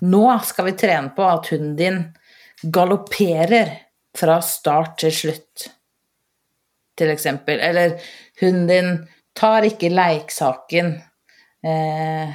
Nu 0.00 0.38
ska 0.44 0.62
vi 0.62 0.72
träna 0.72 1.08
på 1.08 1.22
att 1.22 1.46
hunden 1.46 1.76
din 1.76 2.14
galopperar 2.62 3.70
från 4.18 4.42
start 4.42 4.98
till 4.98 5.16
slut. 5.16 5.70
Till 6.98 7.10
exempel. 7.10 7.60
Eller 7.60 8.00
hunden 8.40 9.06
tar 9.32 9.62
inte 9.62 9.88
leksaken. 9.88 10.86
Eh, 11.64 12.30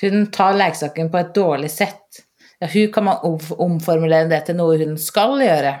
hunden 0.00 0.30
tar 0.30 0.54
leksaken 0.54 1.10
på 1.10 1.18
ett 1.18 1.34
dåligt 1.34 1.72
sätt. 1.72 2.06
Ja, 2.58 2.66
hur 2.66 2.92
kan 2.92 3.04
man 3.04 3.40
omformulera 3.50 4.24
det 4.24 4.40
till 4.40 4.56
något 4.56 4.78
hunden 4.78 4.98
ska 4.98 5.44
göra? 5.44 5.74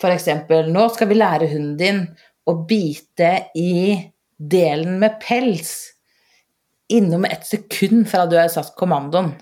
För 0.00 0.10
exempel, 0.10 0.72
nu 0.72 0.88
ska 0.88 1.06
vi 1.06 1.14
lära 1.14 1.46
hunden 1.46 2.16
att 2.46 2.66
bita 2.66 3.38
i 3.54 4.10
delen 4.36 4.98
med 4.98 5.20
päls 5.20 5.92
inom 6.88 7.24
ett 7.24 7.46
sekund 7.46 8.08
från 8.08 8.20
att 8.20 8.30
du 8.30 8.36
har 8.36 8.48
satt 8.48 8.76
kommandon. 8.76 9.34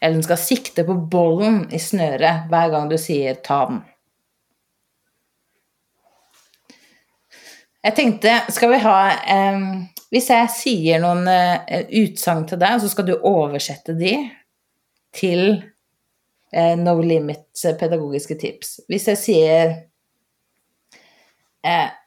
Eller 0.00 0.14
den 0.14 0.22
ska 0.22 0.36
sikta 0.36 0.84
på 0.84 0.94
bollen 0.94 1.68
i 1.72 1.78
snöret 1.78 2.50
varje 2.50 2.70
gång 2.70 2.88
du 2.88 2.98
säger 2.98 3.34
ta 3.34 3.66
den. 3.66 3.80
Jag 7.86 7.96
tänkte, 7.96 8.42
ska 8.48 8.68
vi 8.68 8.78
ha 8.78 9.10
ehm, 9.10 9.54
um, 9.54 9.86
Om 10.10 10.10
jag 10.10 10.50
säger 10.50 11.00
någon 11.00 11.28
uh, 11.28 11.54
eh, 11.54 11.84
utsagn 11.88 12.46
till 12.46 12.58
dig 12.58 12.80
så 12.80 12.88
ska 12.88 13.02
du 13.02 13.20
översätta 13.24 13.92
det 13.92 14.28
till 15.12 15.62
uh, 16.56 16.62
eh, 16.62 16.76
No 16.76 17.02
Limits 17.02 17.64
eh, 17.64 17.76
pedagogiska 17.76 18.34
tips. 18.34 18.78
Om 18.78 18.98
jag 19.06 19.18
säger 19.18 19.68
uh, 19.68 19.74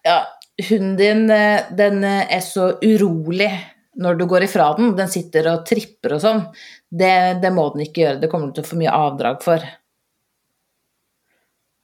ja, 0.03 0.27
hunden 0.69 1.27
din 1.27 1.77
den 1.77 2.03
är 2.03 2.39
så 2.39 2.69
orolig 2.69 3.67
när 3.95 4.15
du 4.15 4.25
går 4.25 4.43
ifrån 4.43 4.81
den, 4.81 4.95
den 4.95 5.09
sitter 5.09 5.53
och 5.53 5.65
trippar 5.65 6.13
och 6.13 6.21
sånt, 6.21 6.43
det, 6.89 7.39
det 7.41 7.51
må 7.51 7.69
den 7.69 7.81
inte 7.81 8.01
göra, 8.01 8.15
det 8.15 8.27
kommer 8.27 8.47
du 8.47 8.61
att 8.61 8.67
få 8.67 8.75
mycket 8.75 8.93
avdrag 8.93 9.43
för. 9.43 9.61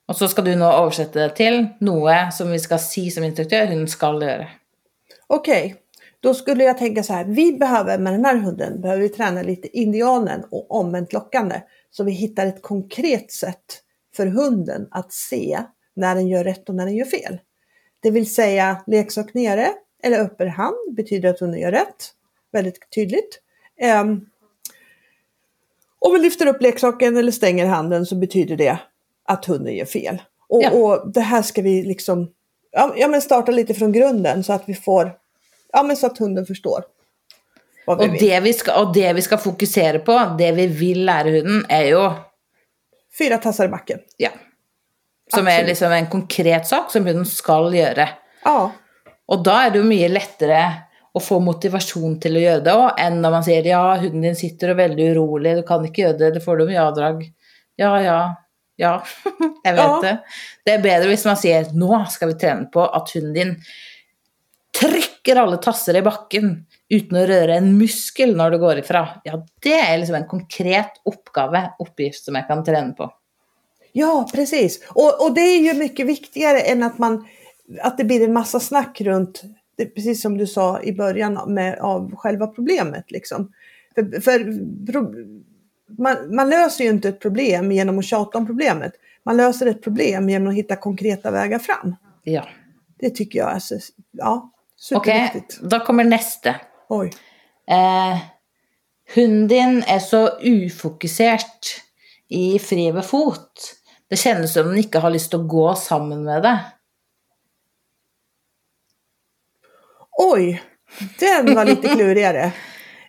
Och 0.05 0.15
så 0.15 0.27
ska 0.27 0.41
du 0.41 0.55
nu 0.55 0.65
översätta 0.65 1.19
det 1.19 1.29
till 1.29 1.67
något 1.79 2.33
som 2.33 2.51
vi 2.51 2.59
ska 2.59 2.77
säga 2.77 3.11
som 3.11 3.23
instruktör 3.23 3.67
hon 3.67 3.87
ska 3.87 4.21
göra. 4.21 4.47
Okej, 5.27 5.65
okay. 5.65 5.75
då 6.19 6.33
skulle 6.33 6.63
jag 6.63 6.77
tänka 6.77 7.03
så 7.03 7.13
här, 7.13 7.25
vi 7.25 7.53
behöver 7.53 7.97
med 7.97 8.13
den 8.13 8.25
här 8.25 8.37
hunden, 8.37 8.81
behöver 8.81 9.01
vi 9.01 9.09
träna 9.09 9.41
lite 9.41 9.77
indianen 9.77 10.43
och 10.51 10.71
omvänt 10.71 11.13
lockande. 11.13 11.61
Så 11.91 12.03
vi 12.03 12.11
hittar 12.11 12.45
ett 12.45 12.61
konkret 12.61 13.31
sätt 13.31 13.81
för 14.15 14.27
hunden 14.27 14.87
att 14.91 15.13
se 15.13 15.59
när 15.95 16.15
den 16.15 16.27
gör 16.27 16.43
rätt 16.43 16.69
och 16.69 16.75
när 16.75 16.85
den 16.85 16.95
gör 16.95 17.05
fel. 17.05 17.39
Det 17.99 18.11
vill 18.11 18.33
säga 18.33 18.83
leksak 18.87 19.33
nere, 19.33 19.67
eller 20.03 20.19
öppen 20.19 20.49
hand 20.49 20.95
betyder 20.95 21.29
att 21.29 21.39
hunden 21.39 21.59
gör 21.59 21.71
rätt. 21.71 22.11
Väldigt 22.51 22.91
tydligt. 22.95 23.41
Um, 24.01 24.29
om 25.99 26.13
vi 26.13 26.19
lyfter 26.19 26.47
upp 26.47 26.61
leksaken 26.61 27.17
eller 27.17 27.31
stänger 27.31 27.65
handen 27.65 28.05
så 28.05 28.15
betyder 28.15 28.55
det 28.55 28.79
att 29.25 29.45
hunden 29.45 29.75
gör 29.75 29.85
fel. 29.85 30.21
Och, 30.49 30.63
ja. 30.63 30.69
och 30.69 31.11
det 31.11 31.21
här 31.21 31.41
ska 31.41 31.61
vi 31.61 31.83
liksom 31.83 32.31
ja, 32.71 33.07
men 33.07 33.21
starta 33.21 33.51
lite 33.51 33.73
från 33.73 33.91
grunden 33.91 34.43
så 34.43 34.53
att 34.53 34.63
vi 34.65 34.73
får, 34.73 35.11
ja 35.73 35.83
men 35.83 35.97
så 35.97 36.07
att 36.07 36.17
hunden 36.17 36.45
förstår. 36.45 36.83
och, 37.85 38.09
det 38.19 38.39
vi 38.39 38.53
ska, 38.53 38.81
och 38.81 38.93
det 38.93 39.13
vi 39.13 39.21
ska 39.21 39.37
fokusera 39.37 39.99
på, 39.99 40.35
det 40.37 40.51
vi 40.51 40.67
vill 40.67 41.05
lära 41.05 41.29
hunden 41.29 41.65
är 41.69 41.83
ju 41.83 42.11
Fyra 43.17 43.37
tassar 43.37 43.65
i 43.65 43.67
backen. 43.67 43.99
Ja. 44.17 44.29
Som 45.33 45.39
Absolut. 45.39 45.61
är 45.61 45.65
liksom 45.65 45.91
en 45.91 46.09
konkret 46.09 46.67
sak 46.67 46.91
som 46.91 47.05
hunden 47.05 47.25
ska 47.25 47.75
göra. 47.75 48.09
Ja. 48.43 48.71
Och 49.25 49.43
då 49.43 49.51
är 49.51 49.69
det 49.69 49.77
ju 49.77 49.83
mycket 49.83 50.11
lättare 50.11 50.71
att 51.13 51.23
få 51.23 51.39
motivation 51.39 52.19
till 52.19 52.35
att 52.35 52.41
göra 52.41 52.59
det 52.59 52.73
också, 52.73 52.95
än 52.97 53.21
när 53.21 53.31
man 53.31 53.43
säger 53.43 53.63
ja, 53.63 53.95
hunden 53.95 54.35
sitter 54.35 54.67
och 54.67 54.71
är 54.71 54.75
väldigt 54.75 55.17
orolig, 55.17 55.55
du 55.55 55.63
kan 55.63 55.85
inte 55.85 56.01
göra 56.01 56.17
det, 56.17 56.31
då 56.31 56.39
får 56.39 56.57
du 56.57 56.65
mycket 56.65 56.81
avdrag. 56.81 57.31
Ja, 57.75 58.01
ja, 58.01 58.35
ja, 58.75 59.03
jag 59.63 59.73
vet 59.73 59.83
ja. 59.83 59.99
det. 60.01 60.19
Det 60.63 60.71
är 60.71 60.81
bättre 60.81 61.09
om 61.11 61.17
man 61.25 61.37
säger 61.37 61.71
nu 61.73 62.05
ska 62.09 62.25
vi 62.25 62.33
träna 62.33 62.65
på 62.65 62.81
att 62.81 63.11
hunden 63.11 63.33
din 63.33 63.55
trycker 64.81 65.35
alla 65.35 65.57
tassar 65.57 65.95
i 65.95 66.01
backen 66.01 66.65
utan 66.89 67.21
att 67.21 67.29
röra 67.29 67.55
en 67.55 67.77
muskel 67.77 68.37
när 68.37 68.51
du 68.51 68.57
går 68.57 68.77
ifrån. 68.77 69.07
Ja, 69.23 69.45
det 69.61 69.73
är 69.73 69.97
liksom 69.97 70.15
en 70.15 70.27
konkret 70.27 70.91
uppgave, 71.05 71.71
uppgift 71.79 72.25
som 72.25 72.35
jag 72.35 72.47
kan 72.47 72.63
träna 72.63 72.93
på. 72.93 73.13
Ja, 73.91 74.27
precis. 74.33 74.83
Och, 74.89 75.25
och 75.25 75.33
det 75.33 75.41
är 75.41 75.59
ju 75.59 75.73
mycket 75.73 76.07
viktigare 76.07 76.59
än 76.59 76.83
att 76.83 76.97
man 76.97 77.27
att 77.81 77.97
det 77.97 78.03
blir 78.03 78.23
en 78.23 78.33
massa 78.33 78.59
snack 78.59 79.01
runt, 79.01 79.41
det, 79.75 79.85
precis 79.85 80.21
som 80.21 80.37
du 80.37 80.47
sa 80.47 80.81
i 80.81 80.93
början 80.93 81.53
med, 81.53 81.79
av 81.79 82.15
själva 82.15 82.47
problemet. 82.47 83.11
Liksom. 83.11 83.51
För, 83.95 84.21
för 84.21 84.39
pro, 84.91 85.13
man, 85.97 86.35
man, 86.35 86.49
löser 86.49 86.83
ju 86.83 86.89
inte 86.89 87.09
ett 87.09 87.19
problem 87.19 87.71
genom 87.71 87.99
att 87.99 88.05
tjata 88.05 88.37
om 88.37 88.45
problemet. 88.45 88.93
Man 89.25 89.37
löser 89.37 89.65
ett 89.65 89.83
problem 89.83 90.29
genom 90.29 90.47
att 90.47 90.55
hitta 90.55 90.75
konkreta 90.75 91.31
vägar 91.31 91.59
fram. 91.59 91.95
Ja. 92.23 92.47
Det 92.99 93.09
tycker 93.09 93.39
jag 93.39 93.55
är 93.55 93.59
så, 93.59 93.79
ja, 94.11 94.51
superviktigt. 94.77 95.57
Okej, 95.57 95.67
okay, 95.67 95.79
då 95.79 95.85
kommer 95.85 96.03
nästa. 96.03 96.55
Oj. 96.89 97.11
Eh, 97.67 98.17
hunden 99.15 99.83
är 99.87 99.99
så 99.99 100.29
ofokuserad 100.29 101.39
i 102.29 102.59
fri 102.59 102.91
ved 102.91 103.05
fot. 103.05 103.75
Det 104.09 104.15
känns 104.15 104.53
som 104.53 104.61
om 104.61 104.69
den 104.69 104.77
inte 104.77 104.99
har 104.99 105.09
lust 105.09 105.33
att 105.33 105.47
gå 105.47 105.75
samman 105.75 106.23
med 106.23 106.43
det. 106.43 106.59
Oj, 110.17 110.63
den 111.19 111.55
var 111.55 111.65
lite 111.65 111.87
klurigare. 111.95 112.43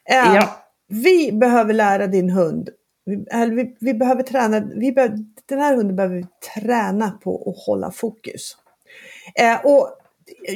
Eh, 0.05 0.35
ja. 0.35 0.63
Vi 0.89 1.33
behöver 1.33 1.75
lära 1.75 2.07
din 2.07 2.31
hund, 2.31 2.69
vi, 3.07 3.25
vi, 3.51 3.77
vi 3.81 3.95
behöver 3.95 4.23
träna, 4.23 4.61
vi 4.61 4.93
behöver, 4.93 5.19
den 5.47 5.59
här 5.59 5.77
hunden 5.77 5.97
behöver 5.97 6.17
vi 6.17 6.27
träna 6.55 7.11
på 7.11 7.51
att 7.51 7.67
hålla 7.67 7.91
fokus. 7.91 8.57
Eh, 9.35 9.67
och 9.67 9.91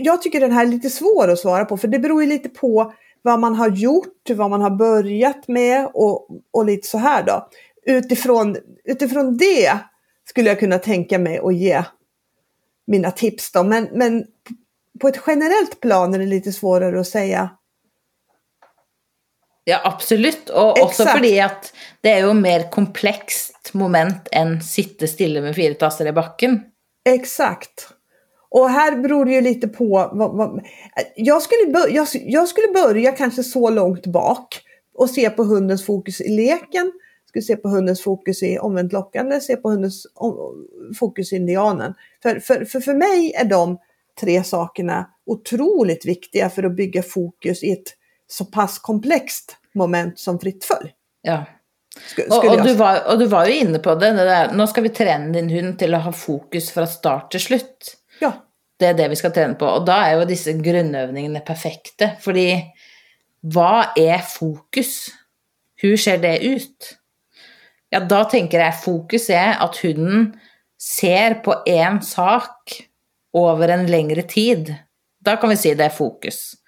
jag 0.01 0.23
tycker 0.23 0.41
den 0.41 0.53
här 0.53 0.67
är 0.67 0.69
lite 0.69 0.91
svår 0.91 1.29
att 1.29 1.39
svara 1.39 1.65
på 1.65 1.77
för 1.77 1.89
det 1.89 1.99
beror 1.99 2.23
ju 2.23 2.29
lite 2.29 2.49
på 2.49 2.93
vad 3.23 3.41
man 3.41 3.55
har 3.55 3.69
gjort, 3.69 4.31
vad 4.31 4.51
man 4.51 4.61
har 4.61 4.71
börjat 4.71 5.49
med 5.49 5.91
och, 5.95 6.29
och 6.51 6.65
lite 6.65 6.89
så 6.89 6.99
här 6.99 7.25
då. 7.25 7.49
Utifrån, 7.87 8.57
utifrån 8.85 9.37
det 9.37 9.79
skulle 10.25 10.49
jag 10.49 10.61
kunna 10.61 10.79
tänka 10.79 11.19
mig 11.19 11.39
att 11.39 11.55
ge 11.55 11.85
mina 12.87 13.11
tips 13.11 13.53
då. 13.53 13.63
Men, 13.63 13.89
men 13.93 14.25
på 15.01 15.09
ett 15.09 15.21
generellt 15.27 15.81
plan 15.81 16.15
är 16.15 16.19
det 16.19 16.27
lite 16.27 16.53
svårare 16.53 17.01
att 17.01 17.07
säga. 17.07 17.51
Ja, 19.65 19.81
absolut. 19.85 20.51
Och 20.51 20.79
Exakt. 20.79 20.85
också 20.85 21.05
för 21.05 21.43
att 21.43 21.73
det 22.01 22.11
är 22.11 22.27
ju 22.27 22.35
mer 22.35 22.71
komplext 22.71 23.71
moment 23.73 24.29
än 24.33 24.63
sitta 24.63 25.07
stilla 25.07 25.41
med 25.41 25.57
fyra 25.57 25.75
tassar 25.75 26.07
i 26.07 26.13
backen. 26.13 26.63
Exakt. 27.05 27.89
Och 28.51 28.71
här 28.71 28.97
beror 28.97 29.25
det 29.25 29.33
ju 29.33 29.41
lite 29.41 29.69
på 29.69 30.11
vad, 30.13 30.37
vad, 30.37 30.67
jag, 31.17 31.43
skulle 31.43 31.73
börja, 31.73 31.95
jag, 31.95 32.09
jag, 32.13 32.49
skulle 32.49 32.73
börja 32.75 33.13
kanske 33.13 33.43
så 33.43 33.71
långt 33.71 34.07
bak 34.07 34.61
och 34.95 35.11
se 35.11 35.31
på 35.31 35.45
hundens 35.45 35.87
fokus 35.87 36.21
i 36.21 36.29
leken, 36.29 36.93
skulle 37.27 37.43
se 37.43 37.57
på 37.57 37.69
hundens 37.69 38.03
fokus 38.03 38.43
i 38.43 38.59
omvänt 38.59 38.93
lockande, 38.93 39.41
se 39.41 39.57
på 39.57 39.71
hundens 39.71 40.07
fokus 40.99 41.33
i 41.33 41.37
indianen. 41.37 41.95
För, 42.23 42.41
för, 42.41 42.65
för, 42.65 42.81
för 42.81 42.95
mig 42.95 43.33
är 43.33 43.45
de 43.45 43.79
tre 44.21 44.45
sakerna 44.45 45.11
otroligt 45.27 46.07
viktiga 46.07 46.51
för 46.51 46.63
att 46.63 46.77
bygga 46.77 47.03
fokus 47.03 47.63
i 47.63 47.73
ett 47.73 47.97
så 48.31 48.45
pass 48.45 48.79
komplext 48.79 49.57
moment 49.75 50.19
som 50.19 50.41
fritt 50.41 50.65
följ. 50.65 50.93
Ja. 51.23 51.45
Och, 52.31 52.45
och, 52.45 52.63
du 52.63 52.75
var, 52.75 53.13
och 53.13 53.19
du 53.19 53.27
var 53.27 53.47
ju 53.47 53.55
inne 53.55 53.79
på 53.79 53.95
det, 53.95 54.11
det 54.11 54.25
där, 54.25 54.53
nu 54.53 54.67
ska 54.67 54.81
vi 54.81 54.89
träna 54.89 55.33
din 55.33 55.51
hund 55.51 55.79
till 55.79 55.95
att 55.95 56.05
ha 56.05 56.13
fokus 56.13 56.71
från 56.71 56.87
start 56.87 57.31
till 57.31 57.41
slut. 57.41 57.97
Ja. 58.21 58.33
det 58.81 58.89
er 58.89 58.97
det 58.97 59.11
vi 59.13 59.19
skal 59.21 59.33
trene 59.37 59.59
på. 59.61 59.69
Og 59.69 59.85
da 59.89 60.01
er 60.07 60.17
jo 60.17 60.29
disse 60.29 60.55
grunnøvningene 60.57 61.43
perfekte. 61.47 62.15
Fordi 62.25 62.49
hva 63.53 63.93
er 63.99 64.23
fokus? 64.25 65.11
Hvordan 65.81 66.01
ser 66.01 66.21
det 66.23 66.37
ut? 66.45 66.93
Ja, 67.91 68.03
da 68.05 68.23
tenker 68.31 68.63
jeg 68.63 68.81
fokus 68.85 69.29
er 69.35 69.57
at 69.61 69.81
hunden 69.83 70.31
ser 70.81 71.41
på 71.45 71.57
én 71.69 71.99
sak 72.05 72.77
over 73.37 73.73
en 73.73 73.87
lengre 73.91 74.25
tid. 74.29 74.73
Da 75.21 75.37
kan 75.41 75.53
vi 75.53 75.59
si 75.61 75.75
det 75.77 75.89
er 75.89 75.97
fokus. 75.97 76.60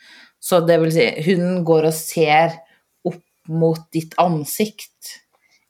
Så 0.44 0.60
det 0.60 0.78
vill 0.78 0.92
si, 0.92 1.22
hunden 1.22 1.64
går 1.64 1.82
och 1.82 1.94
ser 1.94 2.46
upp 3.04 3.24
mot 3.48 3.92
ditt 3.92 4.14
ansikt 4.16 5.22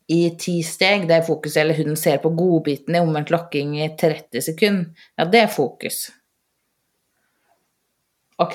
i 0.07 0.31
tio 0.31 0.63
steg, 0.63 1.09
det 1.09 1.15
är 1.15 1.23
fokus. 1.23 1.57
Eller 1.57 1.75
hunden 1.75 1.97
ser 1.97 2.19
på 2.19 2.31
godbiten 2.31 2.95
i 2.95 3.01
omvänt 3.01 3.31
locking 3.31 3.83
i 3.83 3.89
30 3.89 4.43
sekunder. 4.43 4.91
Ja, 5.17 5.25
det 5.25 5.39
är 5.39 5.47
fokus. 5.47 6.09
Ok. 8.37 8.55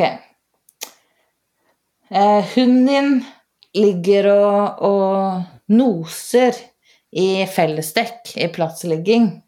Eh, 2.10 2.46
hunden 2.56 3.26
ligger 3.74 4.28
och, 4.28 4.82
och 4.82 5.42
noser 5.66 6.54
i 7.12 7.46
fellesdekk, 7.46 8.38
i 8.38 8.48
platsligging. 8.48 9.42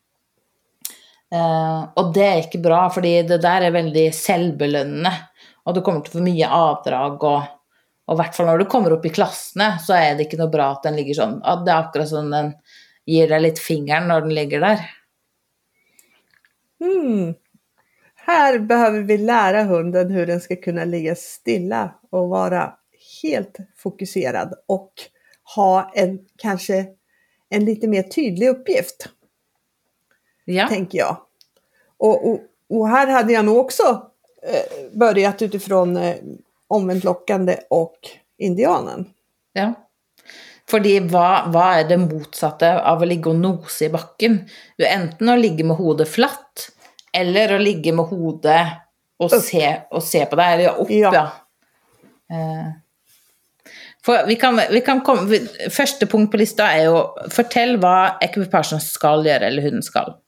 Eh, 1.31 1.89
och 1.95 2.13
det 2.13 2.25
är 2.25 2.37
inte 2.37 2.57
bra, 2.57 2.89
för 2.89 3.01
det 3.01 3.23
där 3.23 3.61
är 3.61 3.71
väldigt 3.71 4.15
självbelönande. 4.15 5.28
Og 5.69 5.75
du 5.75 5.83
kommer 5.85 6.01
til 6.01 6.17
få 6.17 6.25
mye 6.25 6.47
avdrag. 6.49 7.23
Og, 7.29 7.49
og 8.09 8.15
i 8.15 8.19
hvert 8.23 8.37
fall 8.37 8.49
når 8.49 8.63
du 8.63 8.69
kommer 8.71 8.95
opp 8.95 9.05
i 9.05 9.13
klassene, 9.13 9.75
så 9.85 9.93
er 9.99 10.15
det 10.17 10.25
ikke 10.25 10.39
noe 10.41 10.51
bra 10.53 10.71
at 10.73 10.87
den 10.87 10.97
ligger 10.97 11.19
sånn. 11.21 11.35
At 11.45 11.61
det 11.65 11.75
er 11.75 11.83
akkurat 11.83 12.09
som 12.09 12.31
den 12.33 12.55
gir 13.09 13.29
deg 13.29 13.43
litt 13.45 13.61
fingeren 13.61 14.09
når 14.09 14.25
den 14.25 14.33
ligger 14.37 14.65
der. 14.65 14.87
Hmm. 16.79 17.35
Här 18.15 18.59
behöver 18.59 18.99
vi 18.99 19.17
lära 19.17 19.63
hunden 19.63 20.11
hur 20.11 20.25
den 20.25 20.41
ska 20.41 20.55
kunna 20.55 20.85
ligga 20.85 21.15
stilla 21.15 21.93
och 22.09 22.29
vara 22.29 22.73
helt 23.23 23.57
fokuserad 23.77 24.53
och 24.67 24.93
ha 25.55 25.91
en 25.95 26.19
kanske 26.37 26.85
en 27.49 27.65
lite 27.65 27.87
mer 27.87 28.03
tydlig 28.03 28.49
uppgift. 28.49 29.09
Ja. 30.45 30.67
Tänker 30.67 30.97
jag. 30.97 31.17
Och, 31.97 32.31
och, 32.31 32.39
och 32.69 32.89
här 32.89 33.07
hade 33.07 33.33
jag 33.33 33.45
nog 33.45 33.57
också 33.57 34.08
börjat 34.91 35.41
utifrån 35.41 35.97
eh, 35.97 36.15
omvänt 36.67 37.03
lockande 37.03 37.59
och 37.69 37.99
indianen. 38.37 39.05
Ja. 39.53 39.73
Fordi 40.69 40.99
hva, 41.09 41.47
hva, 41.49 41.69
er 41.79 41.87
det 41.89 41.97
motsatte 41.97 42.69
av 42.85 43.01
å 43.01 43.07
ligge 43.09 43.31
og 43.31 43.39
nose 43.41 43.87
i 43.87 43.93
bakken? 43.93 44.43
Jo, 44.77 44.85
enten 44.85 45.31
å 45.33 45.37
ligge 45.39 45.65
med 45.65 45.79
hodet 45.79 46.05
flatt, 46.11 46.67
eller 47.13 47.55
å 47.55 47.61
ligge 47.61 47.93
med 47.95 48.11
hodet 48.11 48.61
og 49.19 49.33
se, 49.33 49.63
og 49.89 50.05
se 50.05 50.21
på 50.29 50.37
deg. 50.37 50.51
Eller 50.53 50.77
opp, 50.83 50.93
ja. 50.93 51.13
ja. 51.15 51.25
Eh. 52.29 52.69
For 54.05 54.29
vi 54.29 54.37
kan, 54.39 54.61
vi 54.69 54.83
kan 54.85 55.01
komme, 55.05 55.41
første 55.73 56.05
punkt 56.09 56.31
på 56.31 56.39
lista 56.39 56.69
er 56.77 56.91
jo 56.91 57.01
fortell 57.33 57.75
hva 57.81 58.19
ekvipasjen 58.23 58.81
skal 58.83 59.25
gjøre, 59.25 59.49
eller 59.49 59.65
hunden 59.65 59.85
skal. 59.85 60.19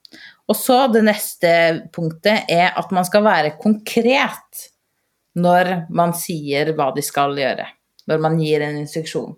Og 0.49 0.57
så 0.57 0.85
det 0.91 1.03
neste 1.05 1.51
punktet 1.93 2.49
er 2.51 2.73
at 2.77 2.91
man 2.95 3.05
skal 3.07 3.23
være 3.25 3.55
konkret 3.61 4.67
når 5.39 5.87
man 5.95 6.15
sier 6.17 6.73
hva 6.75 6.89
de 6.95 7.03
skal 7.05 7.37
gjøre. 7.39 7.67
Når 8.09 8.23
man 8.23 8.39
gir 8.41 8.63
en 8.65 8.81
instruksjon. 8.81 9.35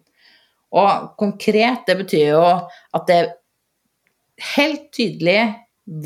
Og 0.74 1.10
konkret, 1.20 1.84
det 1.86 1.98
betyr 2.00 2.32
jo 2.32 2.46
at 2.48 3.10
det 3.10 3.18
er 3.20 3.34
helt 4.56 4.88
tydelig 4.96 5.42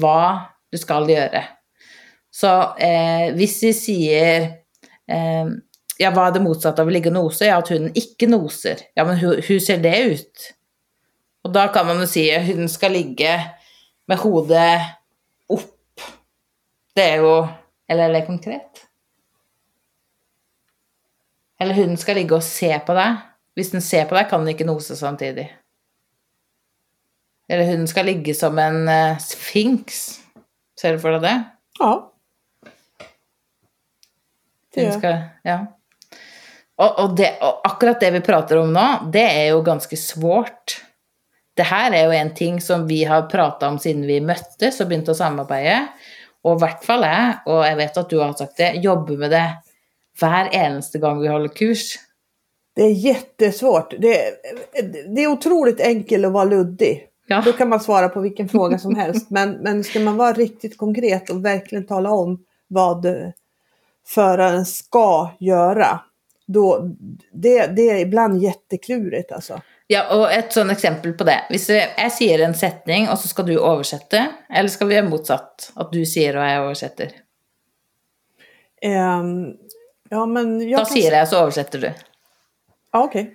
hva 0.02 0.52
du 0.68 0.80
skal 0.82 1.08
gjøre. 1.08 1.46
Så 2.34 2.52
eh, 2.84 3.30
hvis 3.38 3.56
vi 3.64 3.72
sier 3.78 4.50
eh, 5.08 5.54
ja, 5.98 6.12
hva 6.14 6.28
er 6.28 6.36
det 6.36 6.44
motsatte 6.44 6.84
av 6.84 6.90
å 6.90 6.94
ligge 6.94 7.10
og 7.10 7.18
nose? 7.18 7.48
Ja, 7.48 7.58
at 7.62 7.72
hunden 7.74 7.96
ikke 7.98 8.30
noser. 8.30 8.84
Ja, 8.98 9.06
men 9.08 9.18
hvordan 9.22 9.64
ser 9.64 9.80
det 9.82 9.96
ut? 10.12 10.50
Og 11.48 11.54
da 11.56 11.70
kan 11.74 11.88
man 11.88 12.04
jo 12.04 12.10
si 12.10 12.28
at 12.34 12.46
hunden 12.50 12.70
skal 12.70 12.94
ligge 12.98 13.32
med 14.08 14.20
hodet 14.24 14.74
opp. 15.52 16.04
Det 16.96 17.06
er 17.06 17.24
jo 17.24 17.48
Eller 17.88 18.10
er 18.10 18.14
det 18.18 18.26
konkret? 18.28 18.82
Eller 21.60 21.78
hunden 21.78 21.98
skal 21.98 22.18
ligge 22.20 22.36
og 22.36 22.44
se 22.44 22.68
på 22.84 22.96
deg. 22.98 23.22
Hvis 23.56 23.72
den 23.72 23.82
ser 23.82 24.10
på 24.10 24.18
deg, 24.18 24.28
kan 24.28 24.44
den 24.44 24.52
ikke 24.52 24.68
nose 24.68 24.98
samtidig. 25.00 25.48
Eller 27.48 27.70
hunden 27.70 27.88
skal 27.88 28.10
ligge 28.10 28.36
som 28.36 28.60
en 28.60 28.84
uh, 28.92 29.22
sfinks. 29.24 30.02
Ser 30.78 30.98
du 30.98 31.02
for 31.02 31.16
deg 31.16 31.24
det? 31.24 31.38
Ja. 31.80 31.94
Det 34.76 34.90
skal, 35.00 35.16
ja. 35.48 35.58
Og, 36.78 36.92
og, 36.92 37.16
det, 37.18 37.32
og, 37.42 37.64
akkurat 37.66 38.04
det 38.04 38.12
vi 38.20 38.26
prater 38.26 38.60
om 38.62 38.70
nå, 38.76 38.86
det 39.14 39.24
er 39.26 39.48
jo 39.56 39.64
ganske 39.66 39.98
svårt. 39.98 40.76
Det 41.58 41.66
her 41.66 41.94
er 41.94 42.06
jo 42.06 42.14
en 42.14 42.34
ting 42.38 42.60
som 42.62 42.88
vi 42.88 43.04
har 43.10 43.26
prata 43.32 43.68
om 43.68 43.80
siden 43.82 44.06
vi 44.06 44.20
møttes 44.22 44.82
og 44.82 44.90
begynte 44.90 45.16
å 45.16 45.18
samarbeide. 45.18 45.80
Og 46.46 46.58
i 46.58 46.62
hvert 46.62 46.84
fall 46.86 47.06
jeg, 47.08 47.38
og 47.50 47.64
jeg 47.66 47.78
vet 47.80 47.98
at 47.98 48.12
du 48.12 48.20
har 48.22 48.36
sagt 48.38 48.60
det, 48.62 48.76
jobber 48.84 49.18
med 49.24 49.34
det 49.34 49.48
hver 50.20 50.52
eneste 50.54 51.02
gang 51.02 51.22
vi 51.22 51.32
holder 51.32 51.54
kurs. 51.58 51.98
Det 52.76 52.84
är 52.84 52.92
jättesvårt. 52.92 53.94
Det, 54.00 54.18
det 55.16 55.24
är 55.24 55.28
otroligt 55.28 55.82
enkelt 55.82 56.26
att 56.26 56.32
vara 56.32 56.44
luddig. 56.44 57.08
Ja. 57.28 57.42
Då 57.46 57.54
kan 57.54 57.70
man 57.70 57.80
svara 57.80 58.10
på 58.10 58.20
vilken 58.20 58.50
fråga 58.50 58.80
som 58.80 58.96
helst. 58.96 59.30
Men, 59.30 59.52
men 59.52 59.84
ska 59.84 60.00
man 60.00 60.18
vara 60.18 60.34
riktigt 60.34 60.78
konkret 60.78 61.30
och 61.30 61.46
verkligen 61.46 61.86
tala 61.86 62.12
om 62.12 62.44
vad 62.68 63.06
föraren 64.08 64.66
ska 64.66 65.32
göra. 65.40 66.00
Då, 66.46 66.90
det, 67.32 67.68
det 67.68 67.90
är 67.90 67.98
ibland 67.98 68.42
jätteklurigt 68.42 69.32
alltså. 69.32 69.62
Ja, 69.88 70.18
och 70.18 70.32
ett 70.32 70.54
sådant 70.54 70.72
exempel 70.72 71.14
på 71.14 71.24
det. 71.24 71.44
Om 71.50 71.56
jag 71.98 72.12
säger 72.12 72.40
en 72.40 72.56
sättning 72.56 73.10
och 73.10 73.20
så 73.20 73.28
ska 73.28 73.44
du 73.44 73.60
översätta, 73.60 74.28
eller 74.50 74.70
ska 74.70 74.86
vi 74.86 74.96
göra 74.96 75.10
motsatt? 75.10 75.72
Att 75.76 75.92
du 75.92 76.06
säger 76.06 76.38
och 76.38 76.44
jag 76.44 76.52
översätter? 76.52 77.12
Um, 78.86 79.58
ja, 80.10 80.26
men 80.26 80.70
jag 80.70 80.82
Då 80.82 80.86
säger 80.86 81.18
jag 81.18 81.28
så 81.28 81.36
översätter 81.36 81.80
du. 81.80 81.94
Ja, 82.92 83.04
okej. 83.04 83.22
Okay. 83.22 83.34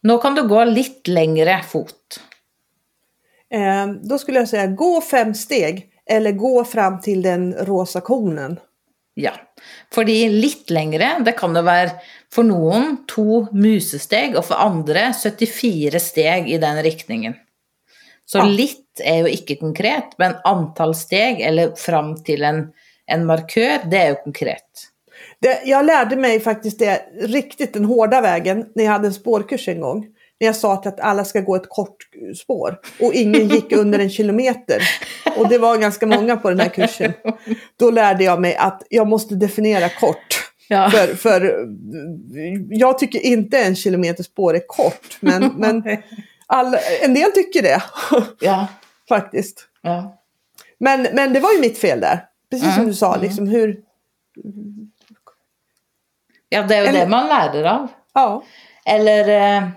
Nu 0.00 0.18
kan 0.18 0.34
du 0.34 0.48
gå 0.48 0.64
lite 0.64 1.10
längre 1.10 1.62
fot. 1.68 2.20
Eh, 3.50 3.86
då 3.86 4.18
skulle 4.18 4.38
jag 4.38 4.48
säga 4.48 4.66
gå 4.66 5.00
fem 5.00 5.34
steg 5.34 5.92
eller 6.06 6.32
gå 6.32 6.64
fram 6.64 7.00
till 7.00 7.22
den 7.22 7.54
rosa 7.54 8.00
konen. 8.00 8.60
Ja, 9.18 9.32
för 9.94 10.04
lite 10.28 10.72
längre, 10.72 11.18
det 11.24 11.32
kan 11.32 11.54
det 11.54 11.62
vara 11.62 11.90
för 12.32 12.42
någon 12.42 13.06
två 13.14 13.46
musesteg 13.52 14.36
och 14.36 14.44
för 14.44 14.54
andra 14.54 15.12
74 15.12 15.98
steg 15.98 16.50
i 16.50 16.58
den 16.58 16.82
riktningen. 16.82 17.34
Så 18.24 18.38
ja. 18.38 18.44
lite 18.44 19.04
är 19.04 19.16
ju 19.16 19.28
inte 19.28 19.54
konkret, 19.54 20.04
men 20.18 20.34
antal 20.44 20.94
steg 20.94 21.40
eller 21.40 21.70
fram 21.76 22.24
till 22.24 22.42
en, 22.42 22.72
en 23.06 23.26
markör, 23.26 23.78
det 23.90 23.96
är 23.96 24.08
ju 24.08 24.14
konkret. 24.14 24.64
Det, 25.38 25.62
jag 25.64 25.86
lärde 25.86 26.16
mig 26.16 26.40
faktiskt 26.40 26.78
det 26.78 27.02
riktigt 27.20 27.72
den 27.72 27.84
hårda 27.84 28.20
vägen 28.20 28.66
när 28.74 28.84
jag 28.84 28.92
hade 28.92 29.06
en 29.06 29.14
spårkurs 29.14 29.68
en 29.68 29.80
gång. 29.80 30.06
När 30.40 30.46
jag 30.46 30.56
sa 30.56 30.72
att 30.72 31.00
alla 31.00 31.24
ska 31.24 31.40
gå 31.40 31.56
ett 31.56 31.68
kort 31.68 31.96
spår 32.42 32.78
och 33.00 33.14
ingen 33.14 33.48
gick 33.48 33.72
under 33.72 33.98
en 33.98 34.10
kilometer. 34.10 34.82
Och 35.36 35.48
det 35.48 35.58
var 35.58 35.76
ganska 35.76 36.06
många 36.06 36.36
på 36.36 36.50
den 36.50 36.60
här 36.60 36.68
kursen. 36.68 37.12
Då 37.78 37.90
lärde 37.90 38.24
jag 38.24 38.40
mig 38.40 38.56
att 38.56 38.82
jag 38.90 39.06
måste 39.06 39.34
definiera 39.34 39.88
kort. 39.88 40.50
Ja. 40.68 40.90
För, 40.90 41.14
för 41.14 41.66
jag 42.70 42.98
tycker 42.98 43.18
inte 43.18 43.58
en 43.58 43.76
kilometer 43.76 44.22
spår 44.22 44.56
är 44.56 44.66
kort. 44.66 45.18
Men, 45.20 45.52
men 45.56 45.82
all, 46.46 46.76
en 47.02 47.14
del 47.14 47.32
tycker 47.32 47.62
det. 47.62 47.82
Ja. 48.40 48.66
Faktiskt. 49.08 49.68
Ja. 49.82 50.22
Men, 50.78 51.06
men 51.12 51.32
det 51.32 51.40
var 51.40 51.52
ju 51.52 51.60
mitt 51.60 51.78
fel 51.78 52.00
där. 52.00 52.24
Precis 52.50 52.66
mm. 52.66 52.76
som 52.76 52.86
du 52.86 52.94
sa, 52.94 53.16
liksom 53.16 53.48
hur, 53.48 53.76
Ja, 56.48 56.62
det 56.62 56.74
är 56.74 56.86
ju 56.86 56.92
det 56.92 57.06
man 57.08 57.28
lär 57.28 57.64
av. 57.64 57.88
Ja. 58.14 58.42
Eller 58.84 59.72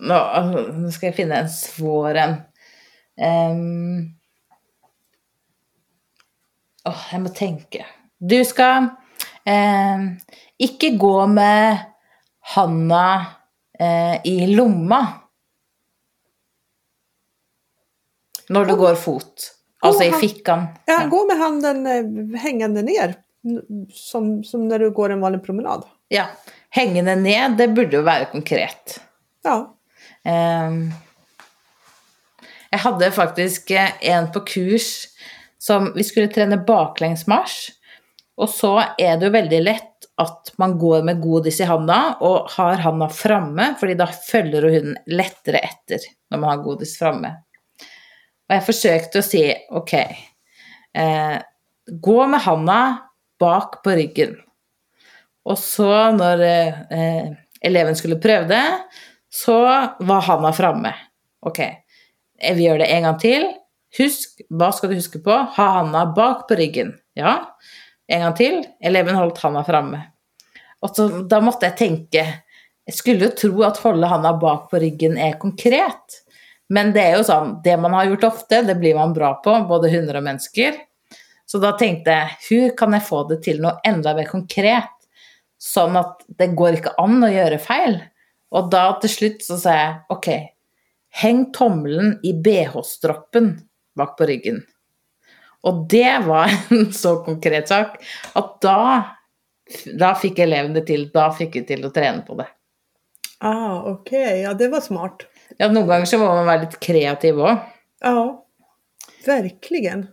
eh, 0.00 0.74
Nu 0.74 0.90
ska 0.90 1.06
jag 1.06 1.14
finna 1.14 1.36
en 1.36 1.48
svår 1.48 2.14
en. 2.14 2.30
Um, 3.50 4.16
oh, 6.84 6.96
jag 7.12 7.20
måste 7.20 7.38
tänka. 7.38 7.86
Du 8.18 8.44
ska 8.44 8.88
eh, 9.44 9.98
inte 10.56 10.90
gå 10.90 11.26
med 11.26 11.78
handa 12.40 13.26
eh, 13.78 14.26
i 14.26 14.46
lomma. 14.46 15.06
När 18.48 18.64
du 18.64 18.76
går 18.76 18.94
fot. 18.94 19.54
Alltså 19.80 20.04
i 20.04 20.12
fickan. 20.12 20.66
Ja, 20.84 21.02
ja. 21.02 21.08
gå 21.08 21.26
med 21.26 21.36
handen 21.36 21.86
eh, 21.86 22.40
hängande 22.40 22.82
ner 22.82 23.14
som, 23.92 24.44
som 24.44 24.68
när 24.68 24.78
du 24.78 24.90
går 24.90 25.10
en 25.10 25.20
vanlig 25.20 25.44
promenad. 25.44 25.84
Ja, 26.08 26.26
hängande 26.70 27.16
ned, 27.16 27.56
det 27.56 27.68
borde 27.68 27.96
ju 27.96 28.02
vara 28.02 28.24
konkret. 28.24 29.00
Ja. 29.42 29.77
Ehm, 30.24 30.92
jag 32.70 32.78
hade 32.78 33.10
faktiskt 33.10 33.70
eh, 33.70 34.10
en 34.10 34.32
på 34.32 34.40
kurs 34.40 35.06
som 35.58 35.92
Vi 35.94 36.04
skulle 36.04 36.30
trene 36.30 36.56
baklengsmarsj, 36.56 37.72
og 38.38 38.50
så 38.50 38.76
er 38.94 39.16
det 39.18 39.26
jo 39.26 39.34
veldig 39.34 39.58
lett 39.64 40.06
at 40.22 40.52
man 40.58 40.76
går 40.78 41.02
med 41.06 41.20
godis 41.22 41.58
i 41.60 41.66
handa 41.66 41.98
og 42.26 42.50
har 42.54 42.78
handa 42.82 43.08
framme, 43.10 43.72
fordi 43.80 43.96
da 43.98 44.06
følger 44.06 44.68
hunden 44.70 44.96
lettere 45.10 45.62
etter 45.66 46.02
når 46.30 46.42
man 46.42 46.50
har 46.52 46.62
godis 46.62 46.94
framme. 46.98 47.32
Og 48.48 48.56
jeg 48.56 48.66
forsøkte 48.68 49.20
å 49.20 49.26
si 49.26 49.42
ok, 49.76 49.94
eh, 50.94 51.36
gå 51.88 52.18
med 52.30 52.44
handa 52.46 52.80
bak 53.40 53.80
på 53.84 53.94
ryggen. 53.98 54.38
Og 55.48 55.58
så, 55.60 55.90
når 56.14 56.42
eh, 56.44 56.80
eh, 56.94 57.28
eleven 57.64 57.98
skulle 57.98 58.20
prøve 58.22 58.48
det, 58.50 58.64
så 59.30 59.58
var 59.98 60.20
handa 60.26 60.52
framme. 60.52 60.94
Ok, 61.46 61.60
vi 62.54 62.66
gjør 62.66 62.82
det 62.82 62.90
en 62.92 63.08
gang 63.08 63.18
til. 63.22 63.48
Husk, 63.98 64.42
hva 64.52 64.70
skal 64.74 64.92
du 64.92 64.98
huske 64.98 65.20
på? 65.24 65.34
Ha 65.56 65.68
handa 65.78 66.04
bak 66.16 66.46
på 66.48 66.58
ryggen. 66.58 66.94
Ja. 67.18 67.34
En 68.08 68.24
gang 68.24 68.36
til. 68.36 68.62
Eleven 68.84 69.16
holdt 69.16 69.40
handa 69.42 69.64
framme. 69.66 70.02
Og 70.84 70.94
så, 70.94 71.08
da 71.26 71.40
måtte 71.42 71.66
jeg 71.66 71.74
tenke 71.78 72.22
Jeg 72.88 72.94
skulle 72.94 73.26
jo 73.26 73.34
tro 73.36 73.64
at 73.66 73.80
holde 73.82 74.08
handa 74.08 74.30
bak 74.38 74.70
på 74.70 74.80
ryggen 74.80 75.18
er 75.20 75.34
konkret. 75.40 76.20
Men 76.72 76.92
det 76.94 77.02
er 77.02 77.18
jo 77.18 77.26
sånn, 77.28 77.58
det 77.64 77.74
man 77.80 77.92
har 77.96 78.08
gjort 78.08 78.28
ofte, 78.30 78.62
det 78.64 78.76
blir 78.80 78.96
man 78.96 79.12
bra 79.16 79.34
på, 79.44 79.52
både 79.68 79.90
hunder 79.92 80.20
og 80.20 80.24
mennesker. 80.24 80.76
Så 81.48 81.60
da 81.60 81.74
tenkte 81.80 82.12
jeg, 82.12 82.38
hur 82.48 82.72
kan 82.76 82.96
jeg 82.96 83.04
få 83.04 83.22
det 83.28 83.38
til 83.44 83.60
noe 83.64 83.78
enda 83.88 84.12
mer 84.16 84.28
konkret? 84.28 84.88
Sånn 85.60 85.96
at 86.00 86.24
det 86.40 86.50
går 86.56 86.78
ikke 86.78 86.94
an 87.00 87.24
å 87.24 87.30
gjøre 87.32 87.60
feil. 87.60 87.96
Og 88.54 88.70
da 88.72 88.84
til 89.02 89.12
slutt 89.12 89.44
så 89.44 89.58
sa 89.60 89.76
jeg 89.76 89.94
ok, 90.14 90.28
heng 91.20 91.46
tommelen 91.56 92.16
i 92.24 92.32
bh-stroppen 92.32 93.54
bak 93.98 94.16
på 94.18 94.28
ryggen. 94.30 94.62
Og 95.68 95.86
det 95.90 96.20
var 96.26 96.52
en 96.74 96.90
så 96.94 97.18
konkret 97.26 97.70
sak 97.70 97.98
at 98.38 98.52
da 98.64 98.80
da 100.00 100.14
fikk 100.16 100.38
eleven 100.40 100.76
det 100.76 100.86
til. 100.88 101.08
Da 101.12 101.28
fikk 101.34 101.58
vi 101.58 101.64
til 101.68 101.84
å 101.84 101.92
trene 101.94 102.24
på 102.24 102.38
det. 102.38 102.48
Ah, 103.44 103.84
ok. 103.92 104.12
Ja, 104.42 104.54
det 104.58 104.70
var 104.72 104.82
smart. 104.82 105.26
Ja, 105.58 105.68
noen 105.68 105.88
ganger 105.88 106.08
så 106.08 106.20
må 106.20 106.30
man 106.32 106.62
litt 106.64 106.78
kreativ 106.82 107.40
òg. 107.42 107.66
Ja, 108.02 108.22
verkligen. 109.26 110.08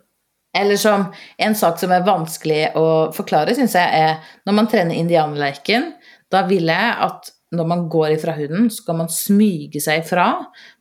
Eller 0.56 0.80
som 0.80 1.10
en 1.42 1.56
sak 1.58 1.80
som 1.82 1.92
er 1.92 2.06
vanskelig 2.08 2.70
å 2.80 2.86
forklare, 3.16 3.56
syns 3.58 3.76
jeg, 3.76 3.88
er 3.92 4.22
når 4.48 4.60
man 4.60 4.70
trener 4.72 4.96
indianerleiken. 4.96 5.90
Da 6.32 6.46
vil 6.48 6.70
jeg 6.72 6.94
at 7.08 7.32
når 7.52 7.68
man 7.70 7.86
går 7.89 8.16
ifra 8.16 8.34
hunden, 8.38 8.70
så 8.70 8.84
skal 8.84 8.98
man 9.00 9.12
smyge 9.12 9.82
seg 9.84 10.02
ifra. 10.02 10.30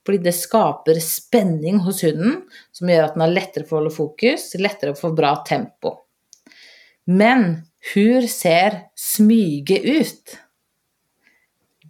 Fordi 0.07 0.23
det 0.25 0.35
skaper 0.37 1.01
spenning 1.03 1.83
hos 1.85 2.03
hunden, 2.07 2.41
som 2.73 2.91
gjør 2.91 3.09
at 3.09 3.19
den 3.19 3.27
har 3.27 3.35
lettere 3.35 3.69
for 3.69 3.79
å 3.79 3.83
holde 3.83 3.95
fokus, 3.97 4.53
lettere 4.61 4.97
for 4.99 5.17
bra 5.17 5.37
tempo. 5.49 5.99
Men 7.05 7.63
hur 7.95 8.27
ser 8.27 8.81
smyge 8.97 9.79
ut? 9.79 10.37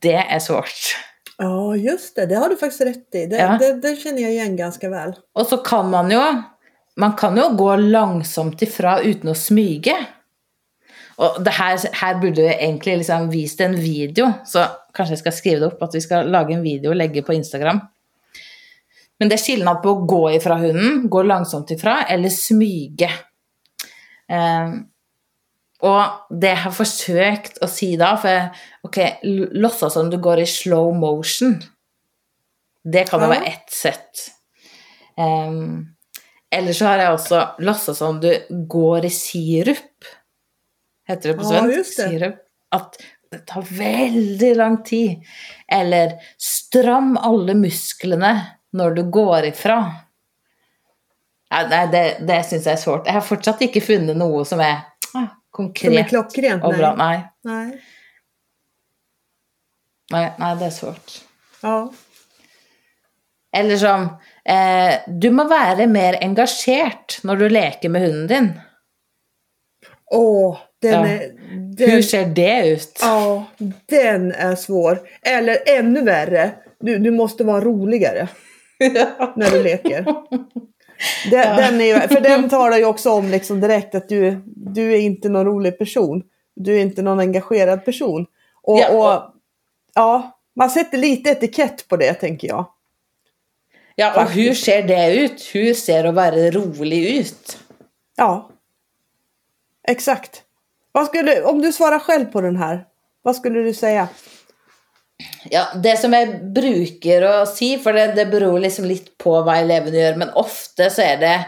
Det 0.03 0.17
är 0.17 0.39
svårt. 0.39 0.97
Ja, 1.39 1.77
just 1.77 2.17
det. 2.17 2.27
Det 2.27 2.35
har 2.35 2.49
du 2.49 2.57
faktiskt 2.57 2.81
rätt 2.81 3.15
i. 3.15 3.27
Det, 3.27 3.37
ja. 3.37 3.57
det, 3.59 3.75
det, 3.75 3.97
känner 3.97 4.23
jag 4.23 4.33
igen 4.33 4.57
ganska 4.57 4.91
väl. 4.91 5.15
Och 5.33 5.47
så 5.47 5.57
kan 5.57 5.91
man 5.91 6.11
ju, 6.11 6.43
man 6.97 7.13
kan 7.13 7.37
ju 7.37 7.49
gå 7.49 7.77
långsamt 7.77 8.63
ifra 8.63 9.01
utan 9.01 9.31
att 9.31 9.39
smyga. 9.39 10.07
Och 11.17 11.43
det 11.43 11.51
här, 11.51 11.81
här 11.93 12.15
borde 12.15 12.43
jag 12.43 12.63
egentligen 12.63 12.99
liksom 12.99 13.31
vist 13.31 13.61
en 13.61 13.77
video, 13.77 14.33
så 14.45 14.65
kanske 14.95 15.13
jag 15.13 15.19
ska 15.19 15.33
skriva 15.33 15.61
det 15.61 15.67
upp 15.67 15.83
att 15.83 15.95
vi 15.95 16.01
ska 16.01 16.23
laga 16.23 16.55
en 16.55 16.63
video 16.63 16.89
och 16.89 16.97
lägga 16.97 17.23
på 17.23 17.35
Instagram. 17.35 17.81
Men 19.19 19.29
det 19.29 19.35
är 19.35 19.47
skillnad 19.47 19.83
på 19.83 19.91
att 19.91 20.09
gå 20.09 20.31
ifra 20.31 20.55
hunden, 20.55 21.09
gå 21.09 21.23
långsamt 21.23 21.71
ifra, 21.71 22.03
eller 22.03 22.29
smyga. 22.29 23.11
Um, 24.29 24.87
og 25.85 26.31
det 26.33 26.55
jeg 26.55 26.63
har 26.65 26.73
forsøkt 26.73 27.59
å 27.61 27.67
si 27.69 27.91
da 28.01 28.15
For 28.17 28.87
ok, 28.89 28.99
låtsas 29.53 29.93
som 29.93 30.09
du 30.09 30.17
går 30.23 30.41
i 30.41 30.47
slow 30.49 30.95
motion. 30.97 31.59
Det 32.85 33.05
kan 33.09 33.23
jo 33.25 33.29
være 33.33 33.53
ett 33.53 33.73
sett. 33.73 34.25
Um, 35.17 35.95
eller 36.53 36.73
så 36.73 36.89
har 36.89 37.03
jeg 37.03 37.15
også 37.15 37.43
låtsas 37.65 38.01
som 38.01 38.21
du 38.21 38.31
går 38.69 39.09
i 39.09 39.13
sirup. 39.13 40.09
Heter 41.09 41.33
det 41.33 41.37
på 41.39 41.49
svensk? 41.49 41.99
Ja, 41.99 42.09
sirup. 42.09 42.41
At 42.75 42.97
det 43.31 43.47
tar 43.47 43.63
veldig 43.63 44.57
lang 44.57 44.79
tid. 44.87 45.25
Eller 45.69 46.17
stram 46.39 47.17
alle 47.17 47.55
musklene 47.59 48.35
når 48.75 48.97
du 48.99 49.03
går 49.11 49.51
ifra. 49.51 49.79
Ja, 51.51 51.67
nei, 51.71 51.85
det, 51.93 52.05
det 52.27 52.41
syns 52.49 52.67
jeg 52.67 52.75
er 52.75 52.83
svårt. 52.83 53.07
Jeg 53.07 53.19
har 53.19 53.27
fortsatt 53.27 53.63
ikke 53.67 53.83
funnet 53.85 54.19
noe 54.19 54.43
som 54.49 54.63
er 54.65 54.83
konkret 55.55 55.93
som 55.93 55.99
är 55.99 56.09
klockrent, 56.09 56.65
och 56.65 56.75
bra. 56.75 56.95
Nej. 56.99 57.21
Nej. 57.45 57.83
Nej, 60.11 60.33
nej, 60.39 60.57
det 60.57 60.65
är 60.65 60.71
svårt. 60.71 61.25
Ja. 61.61 61.93
Eller 63.57 63.77
som 63.77 64.03
eh, 64.45 64.95
Du 65.07 65.31
må 65.31 65.45
være 65.49 65.87
mer 65.87 66.19
engasjert 66.21 67.21
når 67.23 67.37
du 67.37 67.49
leker 67.49 67.89
med 67.89 68.03
hunden 68.03 68.27
din. 68.27 68.49
Åh, 70.11 70.59
den 70.83 70.93
ja. 70.93 71.07
är... 71.09 71.33
Den, 71.77 71.91
Hur 71.91 72.03
ser 72.03 72.27
det 72.27 72.69
ut? 72.69 72.99
Ja, 73.03 73.45
den 73.87 74.33
är 74.33 74.55
svår. 74.55 75.01
Eller 75.23 75.59
ännu 75.67 76.03
värre, 76.03 76.51
du, 76.81 76.99
du 76.99 77.11
måste 77.11 77.45
vara 77.45 77.61
roligare 77.61 78.29
när 79.37 79.51
du 79.51 79.63
leker. 79.63 80.05
Den, 81.31 81.49
ja. 81.49 81.57
den 81.57 81.81
är, 81.81 82.09
för 82.09 82.21
den 82.21 82.49
talar 82.49 82.79
ju 82.79 82.85
också 82.85 83.11
om 83.11 83.29
liksom 83.31 83.61
direkt 83.61 83.95
att 83.95 84.09
du, 84.09 84.43
du 84.47 84.93
är 84.93 84.99
inte 84.99 85.29
någon 85.29 85.47
rolig 85.47 85.79
person. 85.79 86.23
Du 86.57 86.77
är 86.77 86.81
inte 86.81 87.03
någon 87.03 87.21
engagerad 87.21 87.85
person. 87.85 88.27
Och, 88.63 88.79
ja, 88.79 88.89
och, 88.89 89.35
ja, 89.95 90.41
man 90.57 90.71
sätter 90.71 90.99
lite 90.99 91.31
etikett 91.31 91.89
på 91.89 91.97
det 91.97 92.15
tänker 92.15 92.49
jag. 92.49 92.67
Ja, 93.97 94.23
och 94.23 94.31
hur 94.31 94.55
ser 94.55 94.83
det 94.83 95.15
ut? 95.15 95.51
Hur 95.53 95.75
ser 95.75 96.05
att 96.05 96.15
vara 96.15 96.51
rolig 96.51 97.17
ut? 97.17 97.59
Ja, 98.17 98.51
exakt. 99.89 100.43
Vad 100.93 101.07
skulle, 101.07 101.43
om 101.43 101.63
du 101.63 101.73
svarar 101.73 101.99
själv 101.99 102.25
på 102.25 102.41
den 102.41 102.57
här, 102.57 102.85
vad 103.23 103.37
skulle 103.37 103.61
du 103.61 103.75
säga? 103.75 104.09
Ja, 105.51 105.67
det 105.83 105.97
som 105.97 106.13
jag 106.13 106.53
brukar 106.53 107.11
säga, 107.11 107.47
si, 107.47 107.79
för 107.79 107.93
det, 107.93 108.07
det 108.07 108.27
beror 108.27 108.59
liksom 108.59 108.85
lite 108.85 109.11
på 109.19 109.43
vad 109.43 109.57
eleven 109.57 109.95
gör, 109.95 110.17
men 110.17 110.31
ofta 110.31 110.91
så 110.91 111.03
är 111.03 111.17
det 111.17 111.47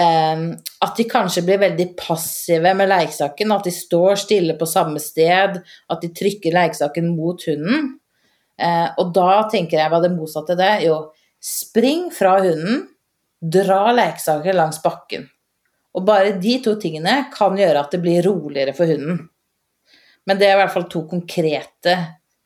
eh, 0.00 0.58
att 0.80 0.96
de 0.96 1.04
kanske 1.04 1.42
blir 1.42 1.58
väldigt 1.58 2.06
passiva 2.06 2.74
med 2.74 2.88
leksaken, 2.88 3.52
att 3.52 3.64
de 3.64 3.70
står 3.70 4.16
stilla 4.16 4.54
på 4.54 4.66
samma 4.66 4.98
sted, 4.98 5.62
att 5.86 6.02
de 6.02 6.08
trycker 6.08 6.52
leksaken 6.52 7.16
mot 7.16 7.46
hunden. 7.46 7.98
Eh, 8.62 8.90
och 8.96 9.12
då 9.12 9.48
tänker 9.52 9.76
jag 9.76 9.90
vad 9.90 10.02
det 10.02 10.16
motsatta 10.16 10.64
är. 10.64 10.80
Jo, 10.80 11.12
spring 11.40 12.10
från 12.10 12.40
hunden, 12.40 12.82
dra 13.52 13.92
leksaken 13.92 14.56
längs 14.56 14.82
backen. 14.82 15.28
Och 15.92 16.02
bara 16.02 16.30
de 16.30 16.58
två 16.58 16.74
tingene 16.74 17.24
kan 17.38 17.58
göra 17.58 17.80
att 17.80 17.90
det 17.90 17.98
blir 17.98 18.22
roligare 18.22 18.72
för 18.72 18.86
hunden. 18.86 19.28
Men 20.24 20.38
det 20.38 20.46
är 20.46 20.58
i 20.58 20.62
alla 20.62 20.70
fall 20.70 20.90
två 20.90 21.08
konkreta 21.08 21.98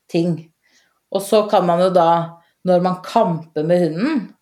ting. 0.07 0.49
Och 1.09 1.21
så 1.21 1.43
kan 1.43 1.65
man 1.65 1.81
ju 1.81 1.89
då 1.89 2.41
när 2.63 2.79
man 2.79 2.95
kamper 3.03 3.63
med 3.63 3.79
hunden 3.79 4.33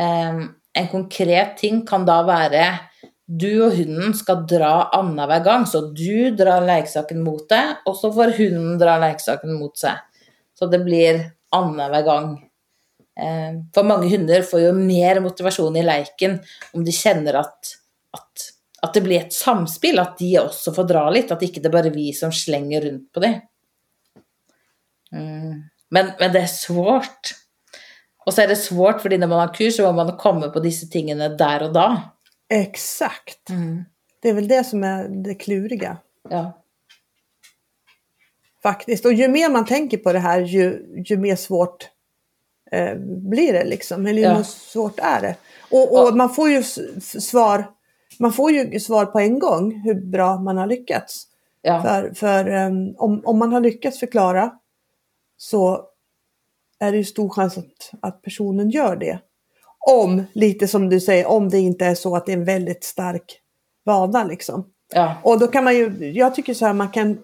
eh, 0.00 0.48
En 0.72 0.88
konkret 0.90 1.56
ting 1.56 1.86
kan 1.86 2.06
då 2.06 2.22
vara. 2.22 2.78
du 3.26 3.62
och 3.62 3.72
hunden 3.72 4.14
ska 4.14 4.34
dra 4.34 4.82
annenhver 4.82 5.44
gång. 5.44 5.66
Så 5.66 5.80
du 5.80 6.30
drar 6.30 6.60
leksaken 6.66 7.22
mot 7.22 7.48
dig 7.48 7.64
och 7.84 7.96
så 7.96 8.12
får 8.12 8.38
hunden 8.38 8.78
dra 8.78 8.98
leksaken 8.98 9.54
mot 9.54 9.78
sig. 9.78 9.92
Så 10.58 10.66
det 10.66 10.78
blir 10.78 11.30
annenhver 11.50 12.02
gång. 12.02 12.42
Eh, 13.20 13.62
for 13.74 13.84
mange 13.84 14.08
hunder 14.08 14.42
får 14.42 14.60
ju 14.60 14.72
mer 14.72 15.20
motivation 15.20 15.76
i 15.76 15.82
leken 15.82 16.38
om 16.72 16.84
de 16.84 16.92
känner 16.92 17.34
att 17.34 17.60
at, 18.16 18.48
at, 18.82 18.94
det 18.94 19.04
blir 19.04 19.20
et 19.20 19.36
samspill, 19.36 20.00
at 20.02 20.16
de 20.18 20.32
også 20.40 20.74
får 20.74 20.88
dra 20.90 21.04
litt, 21.12 21.32
at 21.32 21.44
ikke 21.44 21.62
det 21.64 21.72
bare 21.72 21.92
er 21.92 21.96
vi 21.96 22.08
som 22.16 22.32
slenger 22.34 22.88
rundt 22.88 23.08
på 23.12 23.22
dem. 23.24 23.38
Mm. 25.12 25.62
Men, 25.88 26.10
men, 26.18 26.32
det 26.32 26.40
är 26.40 26.46
svårt. 26.46 27.34
Och 28.26 28.34
så 28.34 28.42
är 28.42 28.48
det 28.48 28.56
svårt 28.56 29.00
för 29.00 29.18
när 29.18 29.26
man 29.26 29.48
har 29.48 29.54
kurs 29.54 29.76
så 29.76 29.82
må 29.82 29.92
man 29.92 30.16
komma 30.16 30.48
på 30.48 30.60
dessa 30.60 30.86
tingene 30.86 31.28
där 31.28 31.62
och 31.62 31.72
då. 31.72 32.00
Exakt. 32.48 33.50
Mm. 33.50 33.84
Det 34.22 34.28
är 34.28 34.34
väl 34.34 34.48
det 34.48 34.64
som 34.64 34.84
är 34.84 35.08
det 35.08 35.34
kluriga. 35.34 35.96
Ja. 36.30 36.62
Faktiskt. 38.62 39.04
Och 39.04 39.12
ju 39.12 39.28
mer 39.28 39.50
man 39.50 39.66
tänker 39.66 39.98
på 39.98 40.12
det 40.12 40.18
här 40.18 40.40
ju, 40.40 40.86
ju 41.06 41.16
mer 41.16 41.36
svårt 41.36 41.88
eh, 42.72 42.94
blir 43.30 43.52
det 43.52 43.64
liksom. 43.64 44.06
Eller 44.06 44.18
ju 44.18 44.28
ja. 44.28 44.36
mer 44.36 44.42
svårt 44.42 44.98
är 44.98 45.20
det. 45.20 45.36
Och, 45.70 46.08
och, 46.08 46.16
man 46.16 46.34
får 46.34 46.50
ju 46.50 46.62
svar 47.20 47.70
man 48.18 48.32
får 48.32 48.50
ju 48.50 48.80
svar 48.80 49.06
på 49.06 49.20
en 49.20 49.38
gång 49.38 49.80
hur 49.84 49.94
bra 49.94 50.38
man 50.38 50.56
har 50.56 50.66
lyckats. 50.66 51.26
Ja. 51.62 51.82
För, 51.82 52.10
för 52.14 52.66
um, 52.66 52.94
om, 52.98 53.22
om 53.24 53.38
man 53.38 53.52
har 53.52 53.60
lyckats 53.60 54.00
förklara 54.00 54.52
så 55.36 55.84
är 56.78 56.92
det 56.92 56.98
ju 56.98 57.04
stor 57.04 57.28
chans 57.28 57.58
att, 57.58 57.90
att 58.00 58.22
personen 58.22 58.70
gör 58.70 58.96
det. 58.96 59.18
Om, 59.78 60.24
lite 60.32 60.68
som 60.68 60.88
du 60.88 61.00
säger, 61.00 61.26
om 61.26 61.48
det 61.48 61.58
inte 61.58 61.86
är 61.86 61.94
så 61.94 62.16
att 62.16 62.26
det 62.26 62.32
är 62.32 62.36
en 62.36 62.44
väldigt 62.44 62.84
stark 62.84 63.40
vana 63.84 64.24
liksom. 64.24 64.64
Ja. 64.94 65.14
Och 65.22 65.38
då 65.38 65.46
kan 65.46 65.64
man 65.64 65.76
ju, 65.76 66.12
jag 66.14 66.34
tycker 66.34 66.54
så 66.54 66.66
här, 66.66 66.72
man 66.72 66.88
kan, 66.88 67.18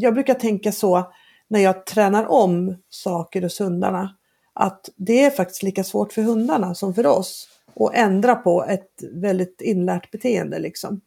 jag 0.00 0.14
brukar 0.14 0.34
tänka 0.34 0.72
så 0.72 1.12
när 1.48 1.60
jag 1.60 1.86
tränar 1.86 2.26
om 2.26 2.76
saker 2.88 3.42
hos 3.42 3.60
hundarna. 3.60 4.14
Att 4.52 4.88
det 4.96 5.24
är 5.24 5.30
faktiskt 5.30 5.62
lika 5.62 5.84
svårt 5.84 6.12
för 6.12 6.22
hundarna 6.22 6.74
som 6.74 6.94
för 6.94 7.06
oss 7.06 7.48
att 7.80 7.94
ändra 7.94 8.34
på 8.34 8.64
ett 8.64 9.02
väldigt 9.12 9.60
inlärt 9.60 10.10
beteende 10.10 10.58
liksom. 10.58 11.00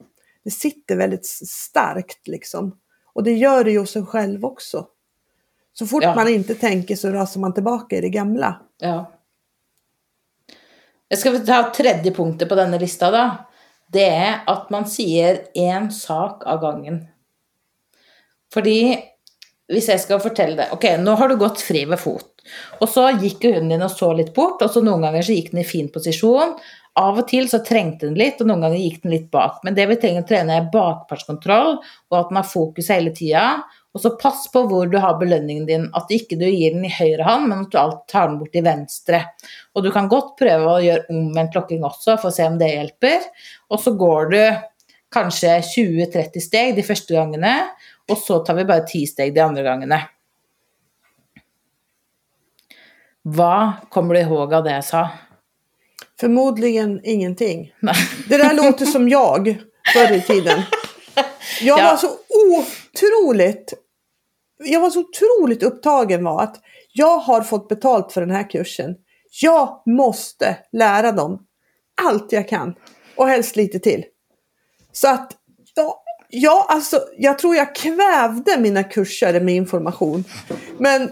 Det 0.44 0.52
sitter 0.52 0.96
väldigt 0.96 1.26
starkt 1.48 2.28
liksom. 2.28 2.78
Och 3.14 3.24
det 3.24 3.34
gör 3.34 3.64
det 3.64 3.72
ju 3.72 3.80
hos 3.80 3.96
en 3.96 4.06
själv 4.06 4.46
också. 4.46 4.88
Så 5.74 5.88
fort 5.88 6.04
Ja. 6.04 6.16
man 6.16 6.28
inte 6.28 6.56
tänker 6.56 6.96
så 6.96 7.10
rasar 7.10 7.40
man 7.42 7.54
tillbaka 7.54 7.96
i 7.98 8.02
det 8.02 8.10
gamla. 8.10 8.62
Ja. 8.80 9.12
Jeg 11.08 11.20
skal 11.20 11.46
ta 11.46 11.74
tredje 11.76 12.12
punktet 12.12 12.50
på 12.50 12.56
denne 12.56 12.80
lista, 12.80 13.12
da. 13.12 13.46
Det 13.92 14.06
er 14.08 14.44
at 14.48 14.70
man 14.72 14.86
sier 14.88 15.42
én 15.56 15.90
sak 15.92 16.44
av 16.48 16.62
gangen. 16.62 17.08
Fordi 18.54 19.00
hvis 19.72 19.90
jeg 19.92 20.04
skal 20.04 20.22
fortelle 20.24 20.58
det 20.60 20.70
Ok, 20.76 20.86
nå 21.00 21.16
har 21.20 21.32
du 21.32 21.40
gått 21.40 21.64
fri 21.64 21.86
ved 21.90 22.00
fot. 22.02 22.28
Og 22.82 22.90
så 22.90 23.08
gikk 23.22 23.48
hunden 23.48 23.72
din 23.74 23.86
og 23.86 23.92
så 23.94 24.12
litt 24.18 24.34
bort, 24.36 24.62
og 24.64 24.72
så 24.74 24.84
noen 24.84 25.06
ganger 25.06 25.26
så 25.26 25.36
gikk 25.36 25.52
den 25.54 25.64
i 25.64 25.68
fin 25.68 25.90
posisjon. 25.94 26.56
Av 27.00 27.20
og 27.22 27.28
til 27.30 27.46
så 27.48 27.62
trengte 27.64 28.10
den 28.10 28.18
litt, 28.20 28.42
og 28.42 28.50
noen 28.50 28.66
ganger 28.66 28.82
gikk 28.82 29.04
den 29.06 29.14
litt 29.14 29.30
bak. 29.32 29.62
Men 29.64 29.78
det 29.78 29.86
vi 29.88 30.00
trenger 30.02 30.26
å 30.26 30.28
trene, 30.28 30.58
er 30.58 30.72
bakpartskontroll, 30.74 31.78
og 32.12 32.18
at 32.18 32.32
den 32.32 32.40
har 32.42 32.50
fokus 32.50 32.92
hele 32.92 33.14
tida. 33.16 33.46
Og 33.92 34.04
så 34.04 34.14
pass 34.20 34.46
på 34.52 34.64
hvor 34.68 34.90
du 34.92 34.98
har 35.04 35.20
belønningen 35.20 35.68
din, 35.68 35.88
at 35.96 36.12
ikke 36.12 36.38
du 36.40 36.46
gir 36.48 36.76
den 36.76 36.88
i 36.88 36.92
høyre 36.92 37.28
hånd, 37.28 37.48
men 37.52 37.66
at 37.66 37.72
du 37.72 37.80
alltid 37.80 38.12
tar 38.12 38.28
den 38.30 38.38
bort 38.42 38.58
i 38.60 38.66
venstre. 38.66 39.22
Og 39.76 39.86
du 39.86 39.92
kan 39.96 40.12
godt 40.12 40.36
prøve 40.40 40.74
å 40.74 40.84
gjøre 40.84 41.08
omvendt 41.16 41.56
lokking 41.60 41.88
også, 41.88 42.18
for 42.18 42.32
å 42.32 42.36
se 42.36 42.48
om 42.48 42.60
det 42.60 42.72
hjelper. 42.74 43.28
Og 43.72 43.84
så 43.84 43.96
går 44.00 44.32
du 44.32 44.42
kanskje 45.12 45.58
20-30 45.74 46.44
steg 46.44 46.76
de 46.78 46.86
første 46.88 47.16
gangene, 47.16 47.56
og 48.10 48.18
så 48.18 48.40
tar 48.46 48.54
vi 48.56 48.66
bare 48.66 48.88
10 48.88 49.08
steg 49.08 49.34
de 49.36 49.42
andre 49.44 49.64
gangene. 49.64 50.02
Hva 53.24 53.74
kommer 53.90 54.14
du 54.14 54.20
ihåg 54.22 54.54
av 54.54 54.64
det 54.64 54.72
jag 54.72 54.86
sa? 54.86 55.10
Förmodligen 56.20 57.02
ingenting. 57.04 57.74
Nej. 57.80 57.96
Det 58.30 58.38
där 58.38 58.54
låter 58.54 58.86
som 58.86 59.10
jag 59.10 59.62
förr 59.94 60.12
i 60.12 60.22
tiden. 60.22 60.62
Jag 61.62 61.80
Ja. 61.80 61.84
var 61.84 61.98
så 61.98 62.10
otroligt 62.58 63.74
jag 64.64 64.82
var 64.82 64.90
så 64.90 65.00
otroligt 65.00 65.64
upptagen 65.64 66.24
var 66.24 66.44
att 66.44 66.62
jag 66.94 67.18
har 67.18 67.42
fått 67.42 67.70
betalt 67.70 68.12
för 68.12 68.22
den 68.22 68.32
här 68.32 68.50
kursen. 68.50 68.96
Jag 69.42 69.84
måste 69.86 70.58
lära 70.72 71.12
dem 71.12 71.46
allt 72.02 72.32
jag 72.32 72.50
kan 72.50 72.76
och 73.16 73.28
helst 73.28 73.56
lite 73.56 73.80
till. 73.80 74.04
Så 74.92 75.08
att 75.10 75.32
ja, 75.76 76.01
ja, 76.32 76.66
alltså, 76.70 77.00
jag 77.18 77.40
tror 77.40 77.56
jag 77.56 77.76
kvävde 77.76 78.58
mina 78.60 78.84
kursare 78.84 79.40
med 79.40 79.56
information. 79.56 80.24
Men 80.78 81.10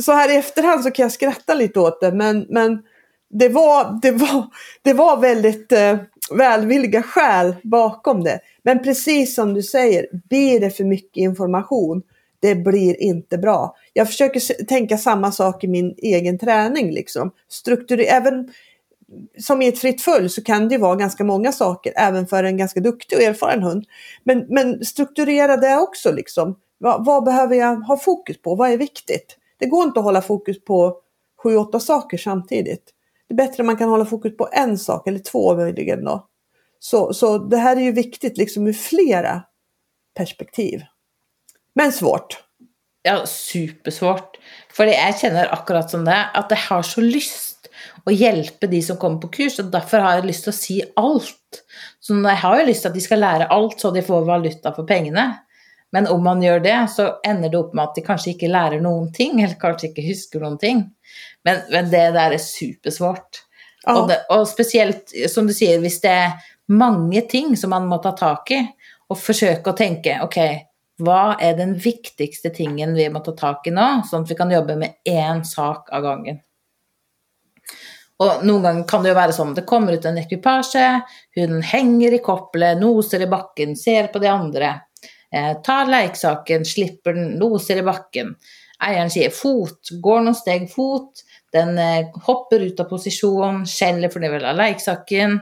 så 0.00 0.12
här 0.12 0.32
i 0.32 0.36
efterhand 0.36 0.82
så 0.82 0.90
kan 0.90 1.02
jag 1.02 1.12
skratta 1.12 1.54
lite 1.54 1.80
åt 1.80 2.00
det. 2.00 2.12
Men, 2.12 2.46
men 2.48 2.82
det, 3.30 3.48
var, 3.48 3.98
det, 4.02 4.10
var, 4.10 4.46
det 4.82 4.92
var 4.92 5.16
väldigt 5.16 5.72
eh, 5.72 5.96
välvilliga 6.30 7.02
skäl 7.02 7.54
bakom 7.62 8.24
det. 8.24 8.40
Men 8.62 8.82
precis 8.82 9.34
som 9.34 9.54
du 9.54 9.62
säger, 9.62 10.06
blir 10.28 10.60
det 10.60 10.70
för 10.70 10.84
mycket 10.84 11.16
information, 11.16 12.02
det 12.40 12.54
blir 12.54 13.02
inte 13.02 13.38
bra. 13.38 13.76
Jag 13.92 14.06
försöker 14.06 14.64
tänka 14.64 14.98
samma 14.98 15.32
sak 15.32 15.64
i 15.64 15.68
min 15.68 15.94
egen 15.98 16.38
träning. 16.38 16.90
Liksom. 16.90 17.30
Struktur, 17.48 18.00
även 18.00 18.48
som 19.38 19.62
i 19.62 19.68
ett 19.68 19.78
fritt 19.78 20.02
full 20.02 20.30
så 20.30 20.44
kan 20.44 20.68
det 20.68 20.74
ju 20.74 20.80
vara 20.80 20.96
ganska 20.96 21.24
många 21.24 21.52
saker 21.52 21.92
även 21.96 22.26
för 22.26 22.44
en 22.44 22.56
ganska 22.56 22.80
duktig 22.80 23.18
och 23.18 23.24
erfaren 23.24 23.62
hund. 23.62 23.84
Men, 24.24 24.46
men 24.48 24.84
strukturera 24.84 25.56
det 25.56 25.76
också 25.76 26.12
liksom. 26.12 26.58
Vad, 26.78 27.04
vad 27.04 27.24
behöver 27.24 27.56
jag 27.56 27.76
ha 27.76 27.96
fokus 27.96 28.42
på? 28.42 28.54
Vad 28.54 28.70
är 28.70 28.76
viktigt? 28.76 29.36
Det 29.58 29.66
går 29.66 29.84
inte 29.84 30.00
att 30.00 30.04
hålla 30.04 30.22
fokus 30.22 30.64
på 30.64 31.00
sju, 31.42 31.56
åtta 31.56 31.80
saker 31.80 32.18
samtidigt. 32.18 32.94
Det 33.28 33.34
är 33.34 33.36
bättre 33.36 33.62
om 33.62 33.66
man 33.66 33.76
kan 33.76 33.88
hålla 33.88 34.04
fokus 34.04 34.36
på 34.36 34.48
en 34.52 34.78
sak 34.78 35.06
eller 35.06 35.18
två 35.18 35.56
möjligen 35.56 36.04
då. 36.04 36.28
Så, 36.78 37.14
så 37.14 37.38
det 37.38 37.56
här 37.56 37.76
är 37.76 37.80
ju 37.80 37.92
viktigt 37.92 38.38
liksom 38.38 38.66
ur 38.66 38.72
flera 38.72 39.42
perspektiv. 40.14 40.82
Men 41.74 41.92
svårt. 41.92 42.44
Ja, 43.02 43.26
supersvårt. 43.26 44.36
För 44.70 44.86
jag 44.86 45.18
känner 45.18 45.52
akkurat 45.52 45.90
som 45.90 46.04
det, 46.04 46.24
att 46.34 46.46
jag 46.50 46.56
har 46.56 46.82
så 46.82 47.00
lyst 47.00 47.57
å 48.06 48.14
hjelpe 48.14 48.68
de 48.70 48.80
som 48.84 48.98
kommer 49.00 49.20
på 49.22 49.30
kurs, 49.38 49.58
og 49.62 49.72
derfor 49.72 50.04
har 50.04 50.18
jeg 50.18 50.28
lyst 50.28 50.46
til 50.46 50.52
å 50.52 50.58
si 50.58 50.78
alt. 51.00 51.62
Så 52.02 52.16
jeg 52.16 52.40
har 52.42 52.60
jo 52.60 52.68
lyst 52.68 52.84
til 52.84 52.92
at 52.92 52.96
de 52.98 53.04
skal 53.04 53.22
lære 53.24 53.50
alt, 53.54 53.78
så 53.80 53.92
de 53.94 54.04
får 54.04 54.26
valuta 54.28 54.72
for 54.76 54.88
pengene. 54.88 55.26
Men 55.92 56.06
om 56.12 56.20
man 56.24 56.42
gjør 56.44 56.60
det, 56.64 56.76
så 56.92 57.08
ender 57.24 57.52
det 57.52 57.58
opp 57.58 57.74
med 57.76 57.86
at 57.86 57.96
de 57.96 58.04
kanskje 58.04 58.34
ikke 58.34 58.52
lærer 58.52 58.82
noen 58.84 59.08
ting, 59.14 59.40
eller 59.40 59.56
kanskje 59.60 59.90
ikke 59.90 60.06
husker 60.10 60.44
noen 60.44 60.58
ting. 60.60 60.84
Men, 61.48 61.62
men 61.72 61.88
det 61.92 62.04
der 62.16 62.36
er 62.36 62.42
supersvårt. 62.42 63.42
Ja. 63.86 63.94
Og, 63.94 64.08
det, 64.10 64.18
og 64.34 64.44
spesielt, 64.50 65.14
som 65.32 65.48
du 65.48 65.54
sier, 65.56 65.80
hvis 65.80 66.00
det 66.04 66.12
er 66.12 66.54
mange 66.68 67.22
ting 67.30 67.54
som 67.56 67.72
man 67.72 67.88
må 67.88 68.00
ta 68.04 68.12
tak 68.16 68.52
i, 68.52 68.60
og 69.08 69.16
forsøke 69.16 69.72
å 69.72 69.76
tenke 69.76 70.18
ok, 70.20 70.40
hva 71.04 71.38
er 71.40 71.54
den 71.56 71.76
viktigste 71.80 72.50
tingen 72.54 72.92
vi 72.98 73.06
må 73.12 73.22
ta 73.24 73.32
tak 73.38 73.68
i 73.70 73.72
nå, 73.72 73.86
sånn 74.08 74.26
at 74.26 74.32
vi 74.32 74.36
kan 74.38 74.52
jobbe 74.52 74.76
med 74.80 74.98
én 75.08 75.44
sak 75.46 75.92
av 75.94 76.04
gangen. 76.04 76.42
Og 78.18 78.44
noen 78.46 78.64
ganger 78.64 78.86
kan 78.90 79.04
det 79.04 79.12
jo 79.12 79.18
være 79.18 79.34
sånn 79.36 79.52
at 79.52 79.60
det 79.60 79.68
kommer 79.70 79.94
ut 79.94 80.06
en 80.08 80.18
ekvipasje, 80.18 80.86
hunden 81.38 81.62
henger 81.62 82.16
i 82.16 82.22
koppelet, 82.24 82.80
noser 82.80 83.22
i 83.22 83.30
bakken, 83.30 83.76
ser 83.78 84.10
på 84.10 84.22
de 84.22 84.30
andre, 84.32 84.72
eh, 85.30 85.52
tar 85.62 85.86
leiksaken, 85.86 86.66
slipper 86.66 87.14
den, 87.14 87.36
noser 87.38 87.78
i 87.78 87.86
bakken. 87.86 88.34
Eieren 88.82 89.10
sier 89.10 89.30
fot, 89.34 89.92
går 90.02 90.24
noen 90.24 90.38
steg 90.38 90.66
fot, 90.70 91.22
den 91.54 91.78
eh, 91.78 92.10
hopper 92.26 92.66
ut 92.66 92.80
av 92.82 92.90
posisjon, 92.90 93.62
skjeller 93.66 94.10
for 94.10 94.22
den 94.22 94.34
vil 94.34 94.46
ha 94.46 94.54
leiksaken, 94.54 95.38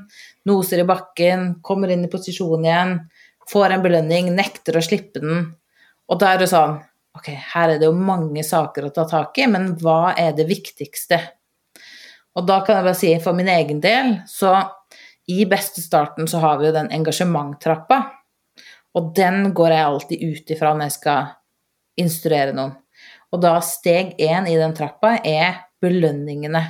noser 0.48 0.84
i 0.84 0.88
bakken, 0.88 1.62
kommer 1.64 1.92
inn 1.92 2.04
i 2.04 2.12
posisjon 2.12 2.64
igjen, 2.64 2.98
får 3.48 3.72
en 3.72 3.86
belønning, 3.88 4.28
nekter 4.36 4.76
å 4.76 4.84
slippe 4.84 5.24
den. 5.24 5.46
Og 6.12 6.20
da 6.20 6.34
er 6.34 6.44
det 6.44 6.52
sånn 6.52 6.76
Ok, 7.16 7.30
her 7.32 7.70
er 7.72 7.78
det 7.80 7.86
jo 7.88 7.94
mange 7.96 8.42
saker 8.44 8.84
å 8.84 8.90
ta 8.92 9.06
tak 9.08 9.38
i, 9.40 9.46
men 9.48 9.70
hva 9.80 10.10
er 10.20 10.34
det 10.36 10.44
viktigste? 10.50 11.16
Och 12.36 12.46
då 12.46 12.60
kan 12.60 12.86
jag 12.86 12.96
säga 12.96 13.18
si 13.18 13.24
för 13.24 13.32
min 13.32 13.48
egen 13.48 13.80
del, 13.80 14.16
så 14.26 14.62
i 15.26 15.46
bästa 15.46 15.80
starten 15.80 16.28
så 16.28 16.38
har 16.38 16.58
vi 16.58 16.66
ju 16.66 16.72
den 16.72 16.90
engagemangstrappan. 16.90 18.02
Och 18.94 19.14
den 19.14 19.54
går 19.54 19.70
jag 19.70 19.80
alltid 19.80 20.22
ut 20.22 20.50
ifrån 20.50 20.78
när 20.78 20.84
jag 20.84 20.92
ska 20.92 21.26
instruera 21.96 22.52
någon. 22.52 22.72
Och 23.30 23.40
då 23.40 23.60
steg 23.60 24.14
en 24.18 24.46
i 24.46 24.56
den 24.56 24.74
trappan 24.74 25.18
är 25.24 25.56
belöningarna. 25.80 26.64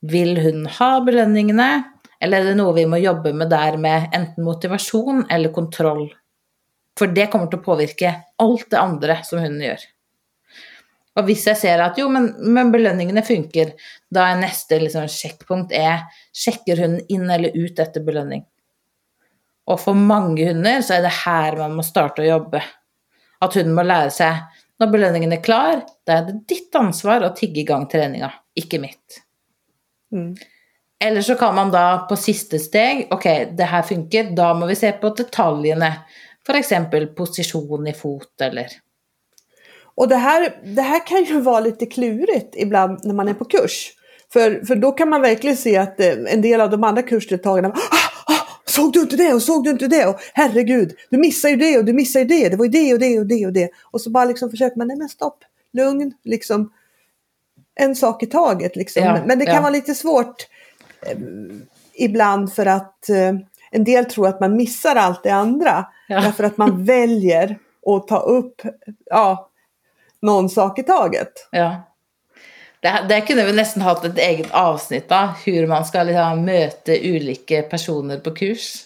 Vill 0.00 0.38
hon 0.38 0.66
ha 0.66 1.00
belöningarna 1.00 1.82
eller 2.20 2.40
är 2.40 2.44
det 2.44 2.54
något 2.54 2.76
vi 2.76 2.86
måste 2.86 3.00
jobba 3.00 3.32
med 3.32 3.50
där 3.50 3.76
med 3.76 4.08
enten 4.12 4.44
motivation 4.44 5.26
eller 5.30 5.52
kontroll? 5.52 6.14
För 6.98 7.06
det 7.06 7.26
kommer 7.26 7.44
att 7.44 7.64
påverka 7.64 8.14
allt 8.36 8.70
det 8.70 8.78
andra 8.78 9.22
som 9.22 9.38
hunden 9.38 9.68
gör. 9.68 9.78
Og 11.16 11.24
hvis 11.28 11.46
jeg 11.48 11.56
ser 11.56 11.80
at 11.80 11.96
jo, 11.96 12.10
men, 12.12 12.28
men 12.44 12.72
belønningene 12.74 13.24
funker, 13.24 13.72
da 14.12 14.28
er 14.30 14.40
neste 14.42 14.78
liksom, 14.82 15.06
sjekkpunkt 15.08 15.72
er 15.76 16.04
sjekker 16.36 16.82
hunden 16.84 17.06
inn 17.12 17.30
eller 17.32 17.56
ut 17.56 17.80
etter 17.80 18.04
belønning. 18.04 18.44
Og 19.66 19.80
for 19.82 19.98
mange 19.98 20.46
hunder 20.46 20.82
så 20.84 20.98
er 20.98 21.06
det 21.06 21.14
her 21.24 21.56
man 21.58 21.74
må 21.78 21.84
starte 21.86 22.22
å 22.22 22.28
jobbe. 22.28 22.60
At 23.42 23.56
hunden 23.56 23.74
må 23.76 23.84
lære 23.86 24.12
seg 24.14 24.44
når 24.76 24.92
belønningen 24.92 25.32
er 25.32 25.44
klar, 25.44 25.80
da 26.04 26.18
er 26.18 26.26
det 26.28 26.42
ditt 26.52 26.74
ansvar 26.76 27.24
å 27.24 27.32
tigge 27.36 27.62
i 27.62 27.68
gang 27.68 27.86
treninga, 27.88 28.28
ikke 28.60 28.80
mitt. 28.82 29.22
Mm. 30.12 30.34
Eller 31.00 31.24
så 31.24 31.36
kan 31.40 31.56
man 31.56 31.72
da 31.72 32.06
på 32.08 32.16
siste 32.16 32.60
steg 32.62 33.10
Ok, 33.12 33.24
det 33.56 33.66
her 33.68 33.82
funker, 33.84 34.30
da 34.36 34.52
må 34.56 34.68
vi 34.68 34.76
se 34.78 34.92
på 35.00 35.10
detaljene. 35.16 35.90
F.eks. 36.46 36.70
posisjon 37.16 37.88
i 37.90 37.94
fot, 37.96 38.32
eller 38.44 38.70
Och 39.96 40.08
det 40.08 40.16
här, 40.16 40.56
det 40.64 40.82
här 40.82 41.06
kan 41.06 41.24
ju 41.24 41.40
vara 41.40 41.60
lite 41.60 41.86
klurigt 41.86 42.54
ibland 42.56 43.00
när 43.04 43.14
man 43.14 43.28
är 43.28 43.34
på 43.34 43.44
kurs. 43.44 43.92
För, 44.32 44.66
för 44.66 44.76
då 44.76 44.92
kan 44.92 45.08
man 45.08 45.22
verkligen 45.22 45.56
se 45.56 45.76
att 45.76 46.00
eh, 46.00 46.12
en 46.26 46.42
del 46.42 46.60
av 46.60 46.70
de 46.70 46.84
andra 46.84 47.02
kursdeltagarna 47.02 47.68
ah, 47.68 48.32
ah, 48.32 48.46
Såg 48.64 48.92
du 48.92 49.00
inte 49.00 49.16
det 49.16 49.32
och 49.32 49.42
såg 49.42 49.64
du 49.64 49.70
inte 49.70 49.88
det? 49.88 50.06
Och 50.06 50.20
herregud, 50.34 50.94
du 51.10 51.18
missar 51.18 51.48
ju 51.48 51.56
det 51.56 51.78
och 51.78 51.84
du 51.84 51.92
missar 51.92 52.20
ju 52.20 52.26
det. 52.26 52.48
Det 52.48 52.56
var 52.56 52.64
ju 52.64 52.70
det 52.70 52.92
och 52.92 52.98
det 52.98 53.18
och 53.18 53.26
det 53.26 53.46
och 53.46 53.52
det. 53.52 53.70
Och 53.82 54.00
så 54.00 54.10
bara 54.10 54.24
liksom 54.24 54.50
försöker 54.50 54.76
man, 54.78 54.88
nej 54.88 54.96
men 54.96 55.08
stopp, 55.08 55.38
lugn, 55.72 56.12
liksom. 56.24 56.72
En 57.74 57.96
sak 57.96 58.22
i 58.22 58.26
taget 58.26 58.76
liksom. 58.76 59.02
Ja, 59.02 59.24
men 59.26 59.38
det 59.38 59.44
kan 59.44 59.54
ja. 59.54 59.60
vara 59.60 59.70
lite 59.70 59.94
svårt 59.94 60.46
eh, 61.02 61.18
ibland 61.94 62.52
för 62.52 62.66
att 62.66 63.08
eh, 63.08 63.34
en 63.70 63.84
del 63.84 64.04
tror 64.04 64.28
att 64.28 64.40
man 64.40 64.56
missar 64.56 64.96
allt 64.96 65.22
det 65.22 65.30
andra. 65.30 65.86
Ja. 66.08 66.20
Därför 66.20 66.44
att 66.44 66.56
man 66.56 66.84
väljer 66.84 67.58
att 67.86 68.08
ta 68.08 68.18
upp 68.18 68.62
ja, 69.06 69.50
någon 70.26 70.48
sak 70.50 70.78
i 70.78 70.82
taget. 70.82 71.48
Ja. 71.50 71.82
Det, 72.80 73.06
det 73.08 73.20
kunne 73.20 73.44
vi 73.44 73.52
nesten 73.52 73.82
hatt 73.82 74.04
et 74.04 74.18
eget 74.18 74.50
avsnitt 74.50 75.12
av, 75.12 75.28
hur 75.44 75.66
man 75.66 75.84
ska 75.84 76.02
liksom 76.02 76.44
møte 76.44 76.98
ulike 77.02 77.62
personer 77.70 78.20
på 78.20 78.34
kurs. 78.36 78.82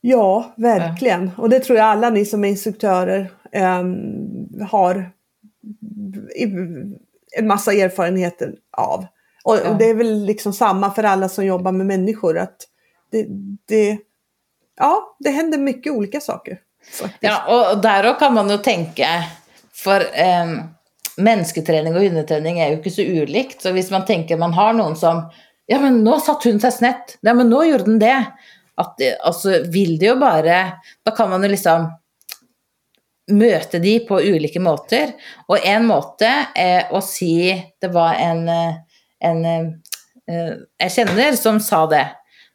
Ja, 0.00 0.54
verkligen. 0.56 1.30
Ja. 1.36 1.42
Och 1.42 1.50
det 1.50 1.60
tror 1.60 1.78
jag 1.78 1.86
alla 1.86 2.10
ni 2.10 2.24
som 2.24 2.44
är 2.44 2.48
instruktörer 2.48 3.30
eh, 3.52 3.82
har 4.70 5.10
en 7.36 7.46
massa 7.46 7.72
erfarenheter 7.72 8.54
av. 8.76 9.06
Och 9.44 9.56
ja. 9.56 9.76
det 9.78 9.84
är 9.84 9.94
väl 9.94 10.24
liksom 10.24 10.52
samma 10.52 10.90
för 10.90 11.04
alla 11.04 11.28
som 11.28 11.46
jobbar 11.46 11.72
med 11.72 11.86
människor. 11.86 12.38
att 12.38 12.56
det, 13.10 13.26
det, 13.68 13.98
Ja, 14.78 15.16
det 15.18 15.30
händer 15.30 15.58
mycket 15.58 15.92
olika 15.92 16.20
saker. 16.20 16.58
Faktiskt. 16.92 17.18
Ja, 17.20 17.70
och 17.72 17.82
där 17.82 18.18
kan 18.18 18.34
man 18.34 18.50
ju 18.50 18.58
tänka, 18.58 19.06
för 19.78 20.00
um 20.02 20.58
mennesketrening 21.18 21.96
og 21.96 22.04
hundetrening 22.06 22.60
er 22.62 22.72
jo 22.72 22.78
ikke 22.78 22.94
så 22.94 23.04
ulikt. 23.04 23.62
Så 23.62 23.72
hvis 23.74 23.90
man 23.94 24.06
tenker 24.08 24.40
man 24.40 24.56
har 24.56 24.76
noen 24.78 24.96
som 24.98 25.28
Ja, 25.68 25.76
men 25.82 25.98
nå 26.00 26.14
satt 26.24 26.46
hunden 26.46 26.62
seg 26.62 26.72
snett. 26.78 27.18
Ja, 27.20 27.34
men 27.36 27.50
nå 27.52 27.58
gjorde 27.66 27.84
den 27.90 27.98
det. 28.00 28.16
At, 28.80 29.02
altså, 29.20 29.58
vil 29.68 29.98
det 30.00 30.06
jo 30.06 30.14
bare 30.20 30.78
Da 31.04 31.12
kan 31.12 31.28
man 31.28 31.42
jo 31.44 31.50
liksom 31.52 31.90
møte 33.28 33.80
de 33.82 33.98
på 34.08 34.20
ulike 34.24 34.62
måter. 34.64 35.12
Og 35.50 35.60
en 35.60 35.84
måte 35.90 36.30
er 36.56 36.88
å 36.94 37.02
si 37.04 37.52
Det 37.52 37.90
var 37.92 38.16
en, 38.16 38.46
en 39.20 39.44
eh, 39.50 40.54
jeg 40.80 40.94
kjenner 40.94 41.36
som 41.36 41.60
sa 41.60 41.84
det. 41.90 42.06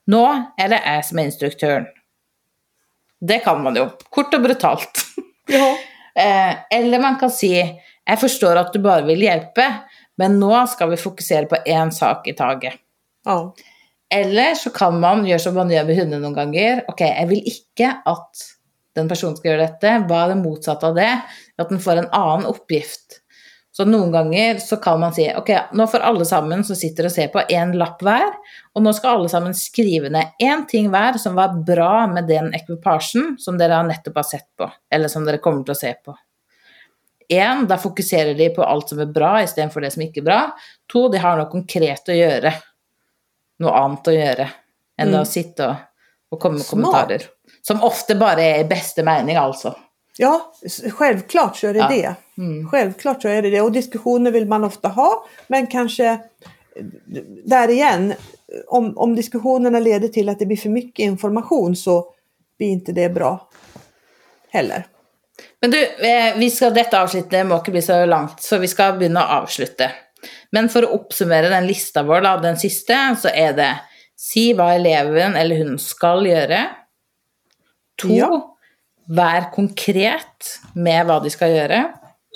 Nå 0.09 0.25
er 0.57 0.73
det 0.73 0.81
jeg 0.81 1.05
som 1.05 1.19
er 1.19 1.29
instruktøren. 1.29 1.87
Det 3.23 3.39
kan 3.45 3.61
man 3.63 3.77
jo. 3.77 3.87
Kort 4.11 4.33
og 4.35 4.45
brutalt. 4.49 5.05
Ja. 5.51 5.73
Eh, 6.19 6.53
eller 6.77 7.01
man 7.01 7.17
kan 7.19 7.31
si 7.33 7.53
jeg 8.03 8.19
forstår 8.19 8.59
at 8.59 8.73
du 8.73 8.81
bare 8.83 9.05
vil 9.07 9.23
hjelpe, 9.23 9.65
men 10.19 10.35
nå 10.41 10.51
skal 10.69 10.91
vi 10.91 10.99
fokusere 10.99 11.47
på 11.49 11.61
én 11.71 11.93
sak 11.95 12.27
i 12.27 12.35
taget. 12.37 12.75
Ja. 13.25 13.53
Eller 14.13 14.57
så 14.59 14.69
kan 14.75 14.99
man 15.01 15.23
gjøre 15.25 15.41
som 15.41 15.55
man 15.57 15.71
gjør 15.71 15.87
med 15.87 15.99
hunder 16.01 16.21
noen 16.21 16.35
ganger. 16.37 16.83
Ok, 16.91 17.05
jeg 17.07 17.29
vil 17.31 17.47
ikke 17.49 17.89
at 18.11 18.43
den 18.97 19.09
personen 19.09 19.39
skal 19.39 19.53
gjøre 19.53 19.69
dette. 19.71 19.93
Hva 20.09 20.25
er 20.25 20.33
det 20.33 20.41
motsatte 20.43 20.91
av 20.91 20.99
det? 20.99 21.09
At 21.57 21.71
den 21.71 21.81
får 21.81 22.03
en 22.03 22.11
annen 22.13 22.49
oppgift. 22.51 23.22
Så 23.73 23.87
noen 23.89 24.11
ganger 24.13 24.59
så 24.61 24.77
kan 24.77 24.99
man 25.01 25.15
si 25.15 25.23
ok, 25.33 25.49
nå 25.73 25.87
får 25.89 26.03
alle 26.05 26.25
sammen 26.29 26.61
som 26.65 26.77
sitter 26.77 27.07
og 27.09 27.13
ser 27.13 27.31
på, 27.33 27.41
én 27.49 27.71
lapp 27.73 28.03
hver, 28.05 28.35
og 28.77 28.83
nå 28.85 28.91
skal 28.93 29.17
alle 29.17 29.31
sammen 29.31 29.55
skrive 29.57 30.11
ned 30.13 30.35
én 30.45 30.61
ting 30.69 30.91
hver 30.93 31.17
som 31.21 31.33
var 31.39 31.55
bra 31.65 32.05
med 32.11 32.29
den 32.29 32.51
ekvipasjen 32.53 33.33
som 33.41 33.57
dere 33.57 33.79
nettopp 33.87 34.19
har 34.21 34.27
sett 34.29 34.45
på, 34.59 34.67
eller 34.93 35.09
som 35.09 35.25
dere 35.25 35.41
kommer 35.41 35.65
til 35.65 35.73
å 35.73 35.79
se 35.79 35.95
på. 36.05 36.13
En, 37.33 37.63
da 37.65 37.79
fokuserer 37.81 38.37
de 38.37 38.51
på 38.53 38.61
alt 38.61 38.93
som 38.93 39.01
er 39.01 39.09
bra 39.09 39.39
istedenfor 39.41 39.81
det 39.81 39.93
som 39.95 40.03
ikke 40.05 40.21
er 40.21 40.27
bra. 40.27 40.41
To, 40.91 41.07
de 41.09 41.21
har 41.23 41.39
noe 41.39 41.49
konkret 41.49 42.11
å 42.11 42.17
gjøre. 42.17 42.51
Noe 43.63 43.73
annet 43.79 44.09
å 44.11 44.13
gjøre 44.13 44.47
enn 45.01 45.15
mm. 45.15 45.21
å 45.21 45.25
sitte 45.25 45.69
og, 45.69 45.75
och 46.29 46.39
komma 46.39 46.57
med 46.57 46.67
kommentarer. 46.67 47.21
Som 47.61 47.81
ofta 47.83 48.15
bara 48.15 48.41
är 48.41 48.59
i 48.59 48.65
bästa 48.65 49.03
mening 49.03 49.35
alltså. 49.35 49.75
Ja, 50.17 50.53
självklart 50.93 51.57
så 51.57 51.67
är 51.67 51.73
det 51.73 51.79
ja. 51.79 51.87
det. 51.87 52.15
Mm. 52.37 52.69
Självklart 52.69 53.21
så 53.21 53.27
är 53.27 53.41
det 53.41 53.49
det. 53.49 53.61
Och 53.61 53.71
diskussioner 53.71 54.31
vill 54.31 54.47
man 54.47 54.63
ofta 54.63 54.87
ha, 54.87 55.25
men 55.47 55.67
kanske 55.67 56.19
där 57.45 57.69
igen, 57.69 58.13
om, 58.67 58.97
om 58.97 59.15
diskussionerna 59.15 59.79
leder 59.79 60.07
till 60.07 60.29
att 60.29 60.39
det 60.39 60.45
blir 60.45 60.57
för 60.57 60.69
mycket 60.69 61.03
information 61.03 61.75
så 61.75 62.13
blir 62.57 62.67
inte 62.67 62.91
det 62.91 63.09
bra 63.09 63.49
heller. 64.49 64.87
Men 65.61 65.71
du, 65.71 65.83
eh, 65.83 66.37
vi 66.37 66.51
skal, 66.51 66.73
dette 66.73 66.99
avsnittet 66.99 67.45
må 67.47 67.57
ikke 67.61 67.73
bli 67.73 67.81
så 67.81 68.03
langt, 68.05 68.41
så 68.43 68.59
vi 68.61 68.69
skal 68.69 68.97
begynne 68.99 69.21
å 69.23 69.39
avslutte. 69.41 69.89
Men 70.53 70.69
for 70.69 70.85
å 70.85 70.93
oppsummere 70.97 71.49
den 71.51 71.67
lista 71.67 72.03
vår, 72.05 72.21
da, 72.25 72.35
den 72.43 72.59
siste, 72.59 72.97
så 73.19 73.31
er 73.33 73.55
det 73.57 73.71
si 74.19 74.51
hva 74.55 74.73
eleven 74.75 75.37
eller 75.39 75.63
hun 75.63 75.79
skal 75.81 76.27
gjøre. 76.27 76.61
To, 78.03 78.11
ja. 78.13 78.29
vær 79.09 79.49
konkret 79.53 80.53
med 80.75 81.07
hva 81.07 81.19
de 81.23 81.31
skal 81.33 81.53
gjøre. 81.53 81.81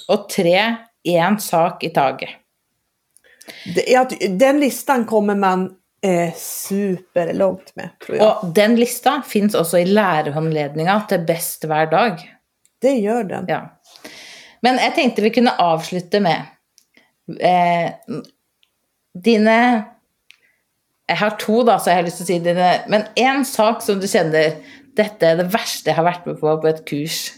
Og 0.07 0.29
tre, 0.31 0.75
én 1.07 1.39
sak 1.39 1.83
i 1.83 1.89
taget. 1.93 2.29
Den 4.39 4.59
listan 4.59 5.05
kommer 5.07 5.35
man 5.35 5.69
eh, 6.03 6.33
superlångt 6.35 7.73
med, 7.75 7.89
tror 8.03 8.15
jeg. 8.15 8.23
Og 8.25 8.55
den 8.55 8.75
lista 8.79 9.21
fins 9.27 9.55
også 9.55 9.81
i 9.83 9.87
lærerhåndledninga 9.87 10.99
til 11.09 11.25
Best 11.27 11.67
hver 11.67 11.85
dag. 11.91 12.23
Det 12.81 12.95
gör 12.99 13.23
den. 13.23 13.45
Ja. 13.47 13.61
Men 14.61 14.75
jag 14.75 14.95
tänkte 14.95 15.21
vi 15.21 15.29
kunde 15.29 15.51
avsluta 15.51 16.19
med 16.19 16.41
eh, 17.39 17.91
dina... 19.23 19.83
Jag 21.09 21.15
har 21.15 21.29
två 21.29 21.63
då, 21.63 21.79
så 21.79 21.89
jag 21.89 21.95
har 21.95 22.03
lust 22.03 22.21
att 22.21 22.27
säga 22.27 22.39
dina, 22.39 22.73
men 22.87 23.03
en 23.15 23.45
sak 23.45 23.81
som 23.81 23.99
du 23.99 24.07
känner, 24.07 24.53
detta 24.95 25.27
är 25.27 25.37
det 25.37 25.43
värsta 25.43 25.89
jag 25.89 25.95
har 25.95 26.03
varit 26.03 26.25
med 26.25 26.39
på 26.39 26.61
på 26.61 26.67
ett 26.67 26.85
kurs. 26.85 27.31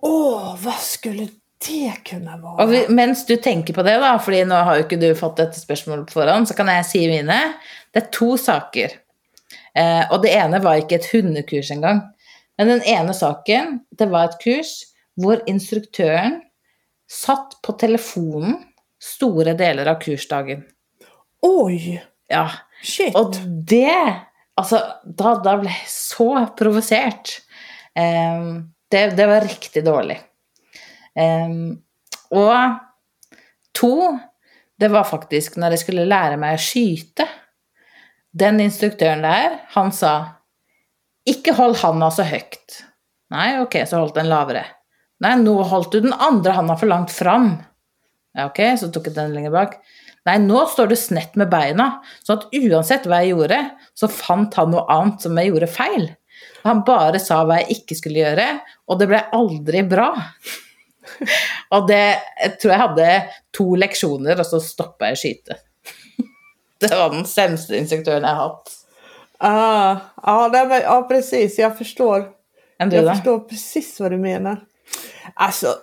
Åh, 0.00 0.56
vad 0.60 0.74
skulle 0.74 1.28
det 1.68 1.92
kunna 2.04 2.36
vara? 2.36 2.64
Och 2.64 2.90
medan 2.90 3.16
du 3.26 3.36
tänker 3.36 3.74
på 3.74 3.82
det, 3.82 3.94
då, 3.94 4.18
för 4.18 4.44
nu 4.44 4.54
har 4.54 4.76
ju 4.76 4.82
inte 4.82 4.96
du 4.96 5.14
fått 5.14 5.36
detta 5.36 5.52
spörsmål 5.52 6.04
på 6.04 6.12
förhand, 6.12 6.48
så 6.48 6.54
kan 6.54 6.68
jag 6.68 6.86
säga 6.86 7.08
mina. 7.08 7.52
Det 7.90 7.98
är 7.98 8.10
två 8.18 8.38
saker. 8.38 8.90
Eh, 9.74 10.12
och 10.12 10.22
det 10.22 10.28
ena 10.28 10.58
var 10.58 10.74
inte 10.74 10.94
ett 10.94 11.12
hundekurs 11.12 11.70
en 11.70 11.80
gång. 11.80 12.00
Men 12.58 12.68
den 12.68 12.82
ene 12.82 13.14
saken, 13.14 13.80
det 13.90 14.06
var 14.06 14.24
et 14.24 14.40
kurs 14.40 14.82
hvor 15.18 15.42
instruktøren 15.46 16.40
satt 17.10 17.58
på 17.62 17.74
telefonen 17.78 18.58
store 19.02 19.54
deler 19.58 19.86
av 19.90 20.00
kursdagen. 20.02 20.64
Oi! 21.42 22.00
Ja. 22.28 22.48
Shit. 22.82 23.14
Og 23.16 23.34
det 23.66 24.24
Altså, 24.58 24.80
da, 25.04 25.36
da 25.38 25.52
ble 25.60 25.70
jeg 25.70 25.90
så 25.92 26.32
provosert. 26.58 27.36
Um, 27.94 28.72
det, 28.88 29.06
det, 29.06 29.26
var 29.26 29.40
riktigt 29.40 29.84
dåligt. 29.84 30.18
Um, 31.14 31.22
ehm, 31.24 31.78
och 32.30 32.54
två, 33.80 34.18
det 34.78 34.88
var 34.88 35.04
faktiskt 35.04 35.56
när 35.56 35.70
jag 35.70 35.78
skulle 35.78 36.04
lära 36.04 36.36
mig 36.36 36.54
att 36.54 36.60
skjuta. 36.60 37.28
Den 38.32 38.60
instruktören 38.60 39.22
där, 39.22 39.64
han 39.68 39.92
sa 39.92 40.26
inte 41.24 41.52
håll 41.52 41.74
handen 41.74 42.12
så 42.12 42.22
högt. 42.22 42.84
Nej, 43.30 43.60
okej, 43.60 43.62
okay, 43.62 43.86
så 43.86 43.96
håll 43.96 44.10
den 44.14 44.28
lavare. 44.28 44.66
Nej, 45.20 45.36
nu 45.36 45.50
holdt 45.50 45.92
du 45.92 46.00
den 46.00 46.12
andra 46.12 46.52
handen 46.52 46.78
för 46.78 46.86
långt 46.86 47.10
fram. 47.10 47.62
Ja, 48.32 48.46
ok, 48.46 48.78
så 48.78 48.88
tog 48.88 49.06
jag 49.06 49.14
den 49.14 49.34
längre 49.34 49.50
bak. 49.50 49.74
Nej, 50.24 50.38
nu 50.38 50.58
står 50.68 50.86
du 50.86 50.96
snett 50.96 51.34
med 51.34 51.48
benen. 51.48 51.90
så 52.22 52.32
att 52.32 52.48
oavsett 52.52 53.06
vad 53.06 53.18
jag 53.18 53.26
gjorde, 53.26 53.68
så 53.94 54.08
fann 54.08 54.52
han 54.56 54.70
något 54.70 54.90
annat 54.90 55.22
som 55.22 55.36
jag 55.36 55.46
gjorde 55.46 55.66
fel. 55.66 56.12
Han 56.64 56.82
bare 56.86 57.20
sa 57.22 57.42
hva 57.46 57.60
jeg 57.62 57.78
ikke 57.78 57.96
skulle 57.98 58.22
gjøre, 58.22 58.48
og 58.88 58.98
det 59.00 59.08
ble 59.10 59.20
aldri 59.36 59.84
bra. 59.88 60.10
og 61.74 61.86
det 61.88 62.02
jeg 62.02 62.56
tror 62.60 62.74
jeg 62.74 62.82
hadde 62.82 63.12
to 63.54 63.68
leksjoner, 63.78 64.40
og 64.40 64.48
så 64.48 64.60
stoppa 64.62 65.10
jeg 65.10 65.18
å 65.18 65.22
skyte. 65.22 65.58
det 66.82 66.92
var 66.92 67.14
den 67.14 67.26
sämsta 67.28 67.78
instruktøren 67.78 68.26
jeg 68.26 68.40
har 68.40 68.50
hatt. 68.50 68.74
Ah, 69.40 69.96
ja, 70.22 70.48
men, 70.52 70.80
ja, 70.82 71.02
precis. 71.08 71.58
Jag 71.58 71.78
förstår. 71.78 72.30
jag 72.76 72.90
då? 72.90 73.10
förstår 73.14 73.40
precis 73.40 74.00
vad 74.00 74.10
du 74.10 74.18
menar. 74.18 74.64
Alltså, 75.34 75.74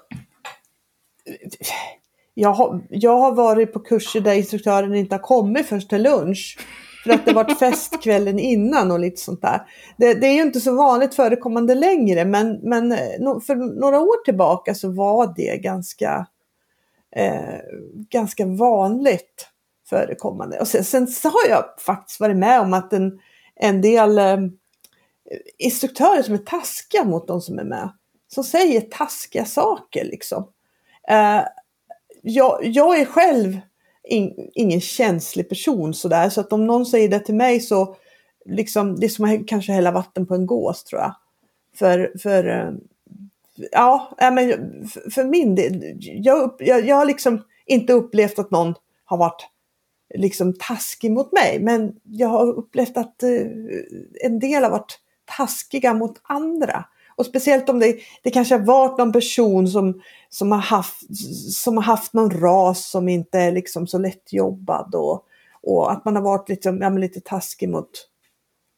jag 2.33 2.49
har, 2.49 2.81
jag 2.89 3.17
har 3.17 3.31
varit 3.31 3.73
på 3.73 3.79
kurser 3.79 4.21
där 4.21 4.33
instruktören 4.33 4.95
inte 4.95 5.15
har 5.15 5.19
kommit 5.19 5.67
först 5.67 5.89
till 5.89 6.01
lunch. 6.01 6.57
För 7.05 7.13
att 7.13 7.25
det 7.25 7.33
varit 7.33 7.59
fest 7.59 8.01
kvällen 8.01 8.39
innan 8.39 8.91
och 8.91 8.99
lite 8.99 9.21
sånt 9.21 9.41
där. 9.41 9.61
Det, 9.97 10.13
det, 10.13 10.27
är 10.27 10.33
ju 10.33 10.41
inte 10.41 10.59
så 10.59 10.75
vanligt 10.75 11.15
förekommande 11.15 11.75
längre 11.75 12.25
men, 12.25 12.59
men 12.63 12.91
eh, 12.91 13.39
för 13.47 13.79
några 13.79 13.99
år 13.99 14.23
tillbaka 14.23 14.75
så 14.75 14.89
var 14.91 15.33
det 15.35 15.57
ganska, 15.57 16.27
eh, 17.15 17.59
ganska 18.09 18.45
vanligt 18.45 19.47
förekommande. 19.89 20.59
Och 20.59 20.67
sen, 20.67 20.83
sen 20.83 21.07
så 21.07 21.29
har 21.29 21.49
jag 21.49 21.65
faktiskt 21.79 22.19
varit 22.19 22.37
med 22.37 22.61
om 22.61 22.73
att 22.73 22.93
en, 22.93 23.19
en 23.55 23.81
del 23.81 24.17
eh, 24.17 24.37
instruktörer 25.57 26.21
som 26.21 26.33
är 26.33 26.37
taskiga 26.37 27.03
mot 27.03 27.27
de 27.27 27.41
som 27.41 27.59
är 27.59 27.63
med. 27.63 27.89
Som 28.27 28.43
säger 28.43 28.81
taskiga 28.81 29.45
saker 29.45 30.05
liksom. 30.05 30.47
Eh, 31.09 31.41
jag, 32.21 32.59
jag 32.63 32.99
är 32.99 33.05
själv 33.05 33.59
in, 34.07 34.49
ingen 34.53 34.81
känslig 34.81 35.49
person 35.49 35.93
sådär 35.93 36.29
så 36.29 36.41
att 36.41 36.53
om 36.53 36.65
någon 36.65 36.85
säger 36.85 37.09
det 37.09 37.19
till 37.19 37.35
mig 37.35 37.59
så 37.59 37.95
liksom 38.45 38.99
det 38.99 39.05
är 39.05 39.09
som 39.09 39.25
att 39.25 39.47
kanske 39.47 39.71
hälla 39.71 39.91
vatten 39.91 40.25
på 40.25 40.35
en 40.35 40.45
gås 40.45 40.83
tror 40.83 41.01
jag. 41.01 41.15
För, 41.75 42.11
för 42.19 42.47
eh, 42.47 42.71
ja, 43.71 44.15
men 44.19 44.49
för 45.11 45.23
min 45.23 45.55
del, 45.55 45.97
jag, 45.99 46.55
jag, 46.59 46.85
jag 46.87 46.95
har 46.95 47.05
liksom 47.05 47.43
inte 47.65 47.93
upplevt 47.93 48.39
att 48.39 48.51
någon 48.51 48.73
har 49.05 49.17
varit 49.17 49.47
liksom 50.15 50.53
taskig 50.59 51.11
mot 51.11 51.31
mig. 51.31 51.59
Men 51.59 51.95
jag 52.03 52.27
har 52.27 52.53
upplevt 52.53 52.97
att 52.97 53.23
eh, 53.23 53.29
en 54.23 54.39
del 54.39 54.63
har 54.63 54.69
varit 54.69 54.99
taskiga 55.37 55.93
mot 55.93 56.21
andra. 56.23 56.85
Och 57.15 57.25
speciellt 57.25 57.69
om 57.69 57.79
det, 57.79 57.95
det 58.23 58.31
kanske 58.31 58.55
har 58.55 58.65
varit 58.65 58.97
någon 58.97 59.11
person 59.11 59.67
som, 59.67 60.01
som, 60.29 60.51
har 60.51 60.59
haft, 60.59 60.97
som 61.53 61.77
har 61.77 61.83
haft 61.83 62.13
någon 62.13 62.31
ras 62.31 62.89
som 62.89 63.09
inte 63.09 63.39
är 63.39 63.51
liksom 63.51 63.87
så 63.87 63.97
lättjobbad 63.97 64.95
och, 64.95 65.25
och 65.63 65.91
att 65.91 66.05
man 66.05 66.15
har 66.15 66.23
varit 66.23 66.49
liksom, 66.49 66.81
ja, 66.81 66.89
lite 66.89 67.19
taskig 67.19 67.69
mot 67.69 67.89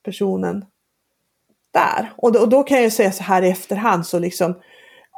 personen 0.05 0.65
där. 1.73 2.13
Och 2.17 2.31
då, 2.31 2.39
och 2.39 2.49
då 2.49 2.63
kan 2.63 2.83
jag 2.83 2.93
säga 2.93 3.11
så 3.11 3.23
här 3.23 3.41
i 3.41 3.49
efterhand 3.49 4.05
så 4.05 4.19
liksom, 4.19 4.53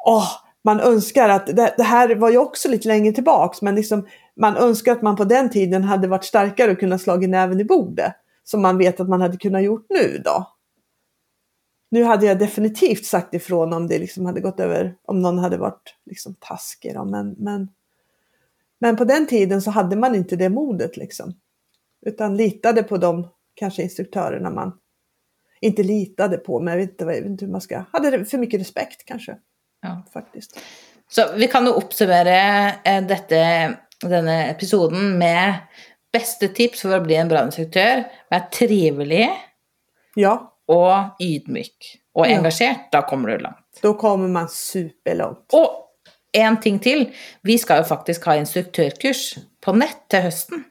åh, 0.06 0.30
man 0.64 0.80
önskar 0.80 1.30
att, 1.30 1.48
det, 1.48 1.74
det, 1.78 1.84
här 1.84 2.16
var 2.16 2.30
ju 2.30 2.38
också 2.38 2.70
lite 2.70 2.88
längre 2.88 3.14
tillbaks, 3.14 3.62
men 3.62 3.76
liksom, 3.76 4.08
man 4.36 4.58
önskar 4.58 4.92
att 4.92 5.02
man 5.02 5.16
på 5.16 5.24
den 5.24 5.50
tiden 5.50 5.84
hade 5.84 6.08
varit 6.08 6.26
starkare 6.26 6.72
och 6.72 6.80
kunnat 6.80 7.02
slagit 7.02 7.30
näven 7.30 7.60
i 7.60 7.66
bordet. 7.66 8.14
Som 8.44 8.62
man 8.62 8.78
vet 8.78 9.00
att 9.00 9.10
man 9.10 9.22
hade 9.22 9.38
kunnat 9.38 9.64
gjort 9.64 9.86
nu 9.90 10.22
då. 10.26 10.48
Nu 11.90 12.04
hade 12.04 12.26
jag 12.26 12.40
definitivt 12.40 13.06
sagt 13.06 13.34
ifrån 13.34 13.74
om 13.74 13.88
det 13.88 14.00
liksom 14.00 14.26
hade 14.26 14.42
gått 14.42 14.60
över, 14.60 14.96
om 15.06 15.22
någon 15.22 15.40
hade 15.40 15.58
varit 15.58 15.96
liksom 16.06 16.36
taskig. 16.40 16.94
Då, 16.94 17.06
men, 17.06 17.36
men, 17.38 17.70
men 18.80 18.98
på 18.98 19.06
den 19.06 19.28
tiden 19.28 19.62
så 19.62 19.72
hade 19.72 19.96
man 19.96 20.16
inte 20.16 20.36
det 20.36 20.50
modet 20.50 20.98
liksom. 20.98 21.34
Utan 22.06 22.38
litade 22.38 22.84
på 22.84 22.98
de 22.98 23.28
kanske 23.56 23.84
instruktörerna 23.84 24.50
man 24.50 24.74
inte 25.62 25.84
litade 25.84 26.38
på, 26.38 26.60
men 26.60 26.72
jag 26.72 26.80
vet 26.80 26.90
inte, 26.90 27.04
jag 27.04 27.12
vet 27.12 27.26
inte 27.26 27.46
hur 27.46 27.52
man 27.52 27.62
ska, 27.62 27.84
hade 27.92 28.26
för 28.26 28.38
mycket 28.38 28.60
respekt 28.60 29.06
kanske. 29.06 29.38
Ja. 29.82 30.04
Faktiskt. 30.14 30.60
Så 31.08 31.22
vi 31.36 31.48
kan 31.48 31.66
ju 31.66 31.72
uppsummera 31.72 32.68
eh, 32.70 33.08
dette, 33.08 33.74
denne 34.02 34.50
episoden 34.50 35.18
med 35.18 35.54
bästa 36.12 36.48
tips 36.48 36.82
för 36.82 36.98
att 36.98 37.04
bli 37.04 37.16
en 37.16 37.28
bra 37.28 37.46
instruktör. 37.46 38.04
Var 38.30 38.40
trevlig. 38.40 39.30
Ja. 40.16 40.56
Och 40.70 40.96
ydmyk. 41.20 42.02
Och 42.14 42.26
engagerad, 42.26 42.76
ja. 42.92 43.02
då 43.02 43.08
kommer 43.08 43.30
du 43.30 43.38
långt. 43.38 43.80
Då 43.82 43.94
kommer 43.94 44.28
man 44.28 44.50
superlångt. 44.50 45.54
Och 45.54 45.86
en 46.32 46.60
ting 46.60 46.80
till. 46.80 47.16
Vi 47.42 47.58
ska 47.58 47.78
ju 47.78 47.84
faktiskt 47.84 48.26
ha 48.26 48.36
instruktörkurs 48.36 49.36
på 49.62 49.74
nät 49.74 49.98
till 50.08 50.20
hösten. 50.20 50.64